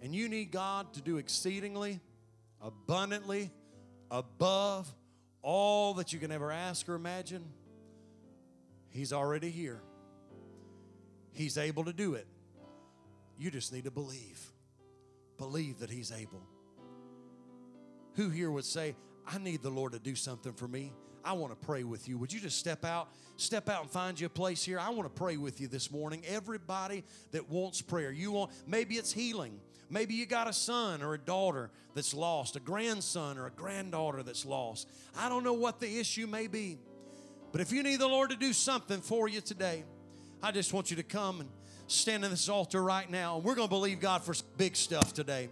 and 0.00 0.14
you 0.14 0.28
need 0.28 0.52
God 0.52 0.94
to 0.94 1.02
do 1.02 1.16
exceedingly, 1.16 1.98
abundantly, 2.66 3.50
above 4.10 4.92
all 5.40 5.94
that 5.94 6.12
you 6.12 6.18
can 6.18 6.32
ever 6.32 6.50
ask 6.50 6.88
or 6.88 6.94
imagine, 6.94 7.44
He's 8.88 9.12
already 9.12 9.50
here. 9.50 9.82
He's 11.32 11.58
able 11.58 11.84
to 11.84 11.92
do 11.92 12.14
it. 12.14 12.26
You 13.38 13.50
just 13.50 13.72
need 13.72 13.84
to 13.84 13.90
believe. 13.90 14.40
Believe 15.38 15.80
that 15.80 15.90
He's 15.90 16.10
able. 16.10 16.42
Who 18.14 18.30
here 18.30 18.50
would 18.50 18.64
say, 18.64 18.96
I 19.26 19.38
need 19.38 19.62
the 19.62 19.70
Lord 19.70 19.92
to 19.92 19.98
do 19.98 20.14
something 20.14 20.54
for 20.54 20.66
me. 20.66 20.92
I 21.24 21.34
want 21.34 21.52
to 21.52 21.66
pray 21.66 21.84
with 21.84 22.08
you. 22.08 22.16
Would 22.18 22.32
you 22.32 22.40
just 22.40 22.58
step 22.58 22.84
out, 22.84 23.08
step 23.36 23.68
out 23.68 23.82
and 23.82 23.90
find 23.90 24.18
you 24.18 24.28
a 24.28 24.30
place 24.30 24.64
here? 24.64 24.78
I 24.78 24.88
want 24.90 25.02
to 25.02 25.20
pray 25.20 25.36
with 25.36 25.60
you 25.60 25.68
this 25.68 25.90
morning. 25.90 26.22
Everybody 26.26 27.04
that 27.32 27.50
wants 27.50 27.82
prayer, 27.82 28.10
you 28.12 28.32
want 28.32 28.52
maybe 28.66 28.94
it's 28.94 29.12
healing. 29.12 29.60
Maybe 29.88 30.14
you 30.14 30.26
got 30.26 30.48
a 30.48 30.52
son 30.52 31.02
or 31.02 31.14
a 31.14 31.18
daughter 31.18 31.70
that's 31.94 32.12
lost, 32.12 32.56
a 32.56 32.60
grandson 32.60 33.38
or 33.38 33.46
a 33.46 33.50
granddaughter 33.50 34.22
that's 34.22 34.44
lost. 34.44 34.88
I 35.16 35.28
don't 35.28 35.44
know 35.44 35.52
what 35.52 35.80
the 35.80 35.98
issue 35.98 36.26
may 36.26 36.46
be. 36.46 36.78
But 37.52 37.60
if 37.60 37.72
you 37.72 37.82
need 37.82 38.00
the 38.00 38.08
Lord 38.08 38.30
to 38.30 38.36
do 38.36 38.52
something 38.52 39.00
for 39.00 39.28
you 39.28 39.40
today, 39.40 39.84
I 40.42 40.52
just 40.52 40.72
want 40.72 40.90
you 40.90 40.96
to 40.96 41.02
come 41.02 41.40
and 41.40 41.48
stand 41.86 42.24
in 42.24 42.30
this 42.30 42.48
altar 42.48 42.82
right 42.82 43.08
now. 43.10 43.36
And 43.36 43.44
we're 43.44 43.54
going 43.54 43.68
to 43.68 43.74
believe 43.74 44.00
God 44.00 44.22
for 44.22 44.34
big 44.56 44.76
stuff 44.76 45.14
today. 45.14 45.48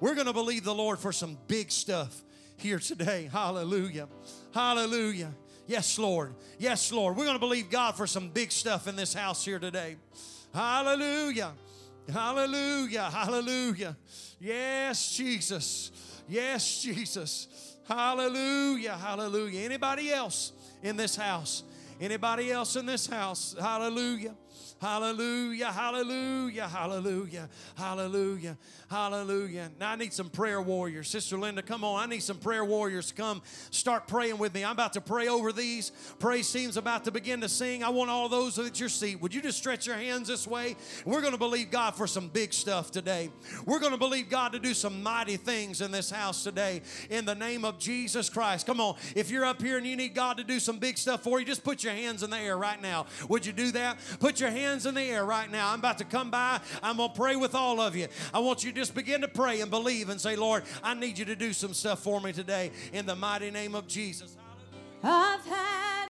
We're 0.00 0.14
going 0.14 0.26
to 0.26 0.32
believe 0.32 0.64
the 0.64 0.74
Lord 0.74 0.98
for 0.98 1.12
some 1.12 1.36
big 1.48 1.70
stuff 1.70 2.22
here 2.56 2.78
today. 2.78 3.28
Hallelujah. 3.32 4.08
Hallelujah. 4.52 5.32
Yes, 5.66 5.98
Lord. 5.98 6.34
Yes, 6.58 6.92
Lord. 6.92 7.16
We're 7.16 7.24
going 7.24 7.36
to 7.36 7.40
believe 7.40 7.70
God 7.70 7.96
for 7.96 8.06
some 8.06 8.28
big 8.28 8.52
stuff 8.52 8.86
in 8.86 8.96
this 8.96 9.14
house 9.14 9.44
here 9.44 9.58
today. 9.58 9.96
Hallelujah. 10.52 11.52
Hallelujah. 12.12 13.10
Hallelujah. 13.10 13.96
Yes, 14.40 15.16
Jesus. 15.16 15.90
Yes, 16.28 16.82
Jesus. 16.82 17.76
Hallelujah. 17.88 18.96
Hallelujah. 18.96 19.60
Anybody 19.60 20.12
else 20.12 20.52
in 20.82 20.96
this 20.96 21.16
house? 21.16 21.62
Anybody 22.00 22.50
else 22.50 22.76
in 22.76 22.86
this 22.86 23.06
house? 23.06 23.54
Hallelujah. 23.58 24.34
Hallelujah, 24.84 25.72
hallelujah, 25.72 26.68
hallelujah, 26.68 27.48
hallelujah, 27.74 28.58
hallelujah. 28.90 29.70
Now 29.80 29.92
I 29.92 29.96
need 29.96 30.12
some 30.12 30.28
prayer 30.28 30.60
warriors. 30.60 31.08
Sister 31.08 31.38
Linda, 31.38 31.62
come 31.62 31.84
on. 31.84 32.02
I 32.02 32.06
need 32.06 32.22
some 32.22 32.36
prayer 32.36 32.66
warriors 32.66 33.10
come 33.10 33.40
start 33.70 34.06
praying 34.06 34.36
with 34.36 34.52
me. 34.52 34.62
I'm 34.62 34.72
about 34.72 34.92
to 34.92 35.00
pray 35.00 35.28
over 35.28 35.52
these. 35.52 35.90
Praise 36.18 36.52
team's 36.52 36.76
about 36.76 37.04
to 37.04 37.10
begin 37.10 37.40
to 37.40 37.48
sing. 37.48 37.82
I 37.82 37.88
want 37.88 38.10
all 38.10 38.28
those 38.28 38.58
at 38.58 38.78
your 38.78 38.90
seat. 38.90 39.22
Would 39.22 39.32
you 39.32 39.40
just 39.40 39.56
stretch 39.56 39.86
your 39.86 39.96
hands 39.96 40.28
this 40.28 40.46
way? 40.46 40.76
We're 41.06 41.22
going 41.22 41.32
to 41.32 41.38
believe 41.38 41.70
God 41.70 41.94
for 41.94 42.06
some 42.06 42.28
big 42.28 42.52
stuff 42.52 42.90
today. 42.90 43.30
We're 43.64 43.80
going 43.80 43.92
to 43.92 43.98
believe 43.98 44.28
God 44.28 44.52
to 44.52 44.58
do 44.58 44.74
some 44.74 45.02
mighty 45.02 45.38
things 45.38 45.80
in 45.80 45.92
this 45.92 46.10
house 46.10 46.44
today 46.44 46.82
in 47.08 47.24
the 47.24 47.34
name 47.34 47.64
of 47.64 47.78
Jesus 47.78 48.28
Christ. 48.28 48.66
Come 48.66 48.80
on. 48.80 48.96
If 49.16 49.30
you're 49.30 49.46
up 49.46 49.62
here 49.62 49.78
and 49.78 49.86
you 49.86 49.96
need 49.96 50.14
God 50.14 50.36
to 50.36 50.44
do 50.44 50.60
some 50.60 50.76
big 50.76 50.98
stuff 50.98 51.22
for 51.22 51.40
you, 51.40 51.46
just 51.46 51.64
put 51.64 51.82
your 51.82 51.94
hands 51.94 52.22
in 52.22 52.28
the 52.28 52.38
air 52.38 52.58
right 52.58 52.82
now. 52.82 53.06
Would 53.30 53.46
you 53.46 53.54
do 53.54 53.72
that? 53.72 53.96
Put 54.20 54.40
your 54.40 54.50
hands 54.50 54.73
hands 54.74 54.86
in 54.86 54.94
the 54.94 55.02
air 55.02 55.24
right 55.24 55.48
now. 55.52 55.72
I'm 55.72 55.78
about 55.78 55.98
to 55.98 56.04
come 56.04 56.32
by. 56.32 56.60
I'm 56.82 56.96
going 56.96 57.10
to 57.10 57.14
pray 57.14 57.36
with 57.36 57.54
all 57.54 57.80
of 57.80 57.94
you. 57.94 58.08
I 58.32 58.40
want 58.40 58.64
you 58.64 58.72
to 58.72 58.76
just 58.76 58.92
begin 58.92 59.20
to 59.20 59.28
pray 59.28 59.60
and 59.60 59.70
believe 59.70 60.08
and 60.08 60.20
say, 60.20 60.34
Lord, 60.34 60.64
I 60.82 60.94
need 60.94 61.16
you 61.16 61.24
to 61.26 61.36
do 61.36 61.52
some 61.52 61.72
stuff 61.72 62.00
for 62.00 62.20
me 62.20 62.32
today 62.32 62.72
in 62.92 63.06
the 63.06 63.14
mighty 63.14 63.52
name 63.52 63.76
of 63.76 63.86
Jesus. 63.86 64.36
Hallelujah. 65.00 65.38
I've 65.38 65.46
had 65.46 65.94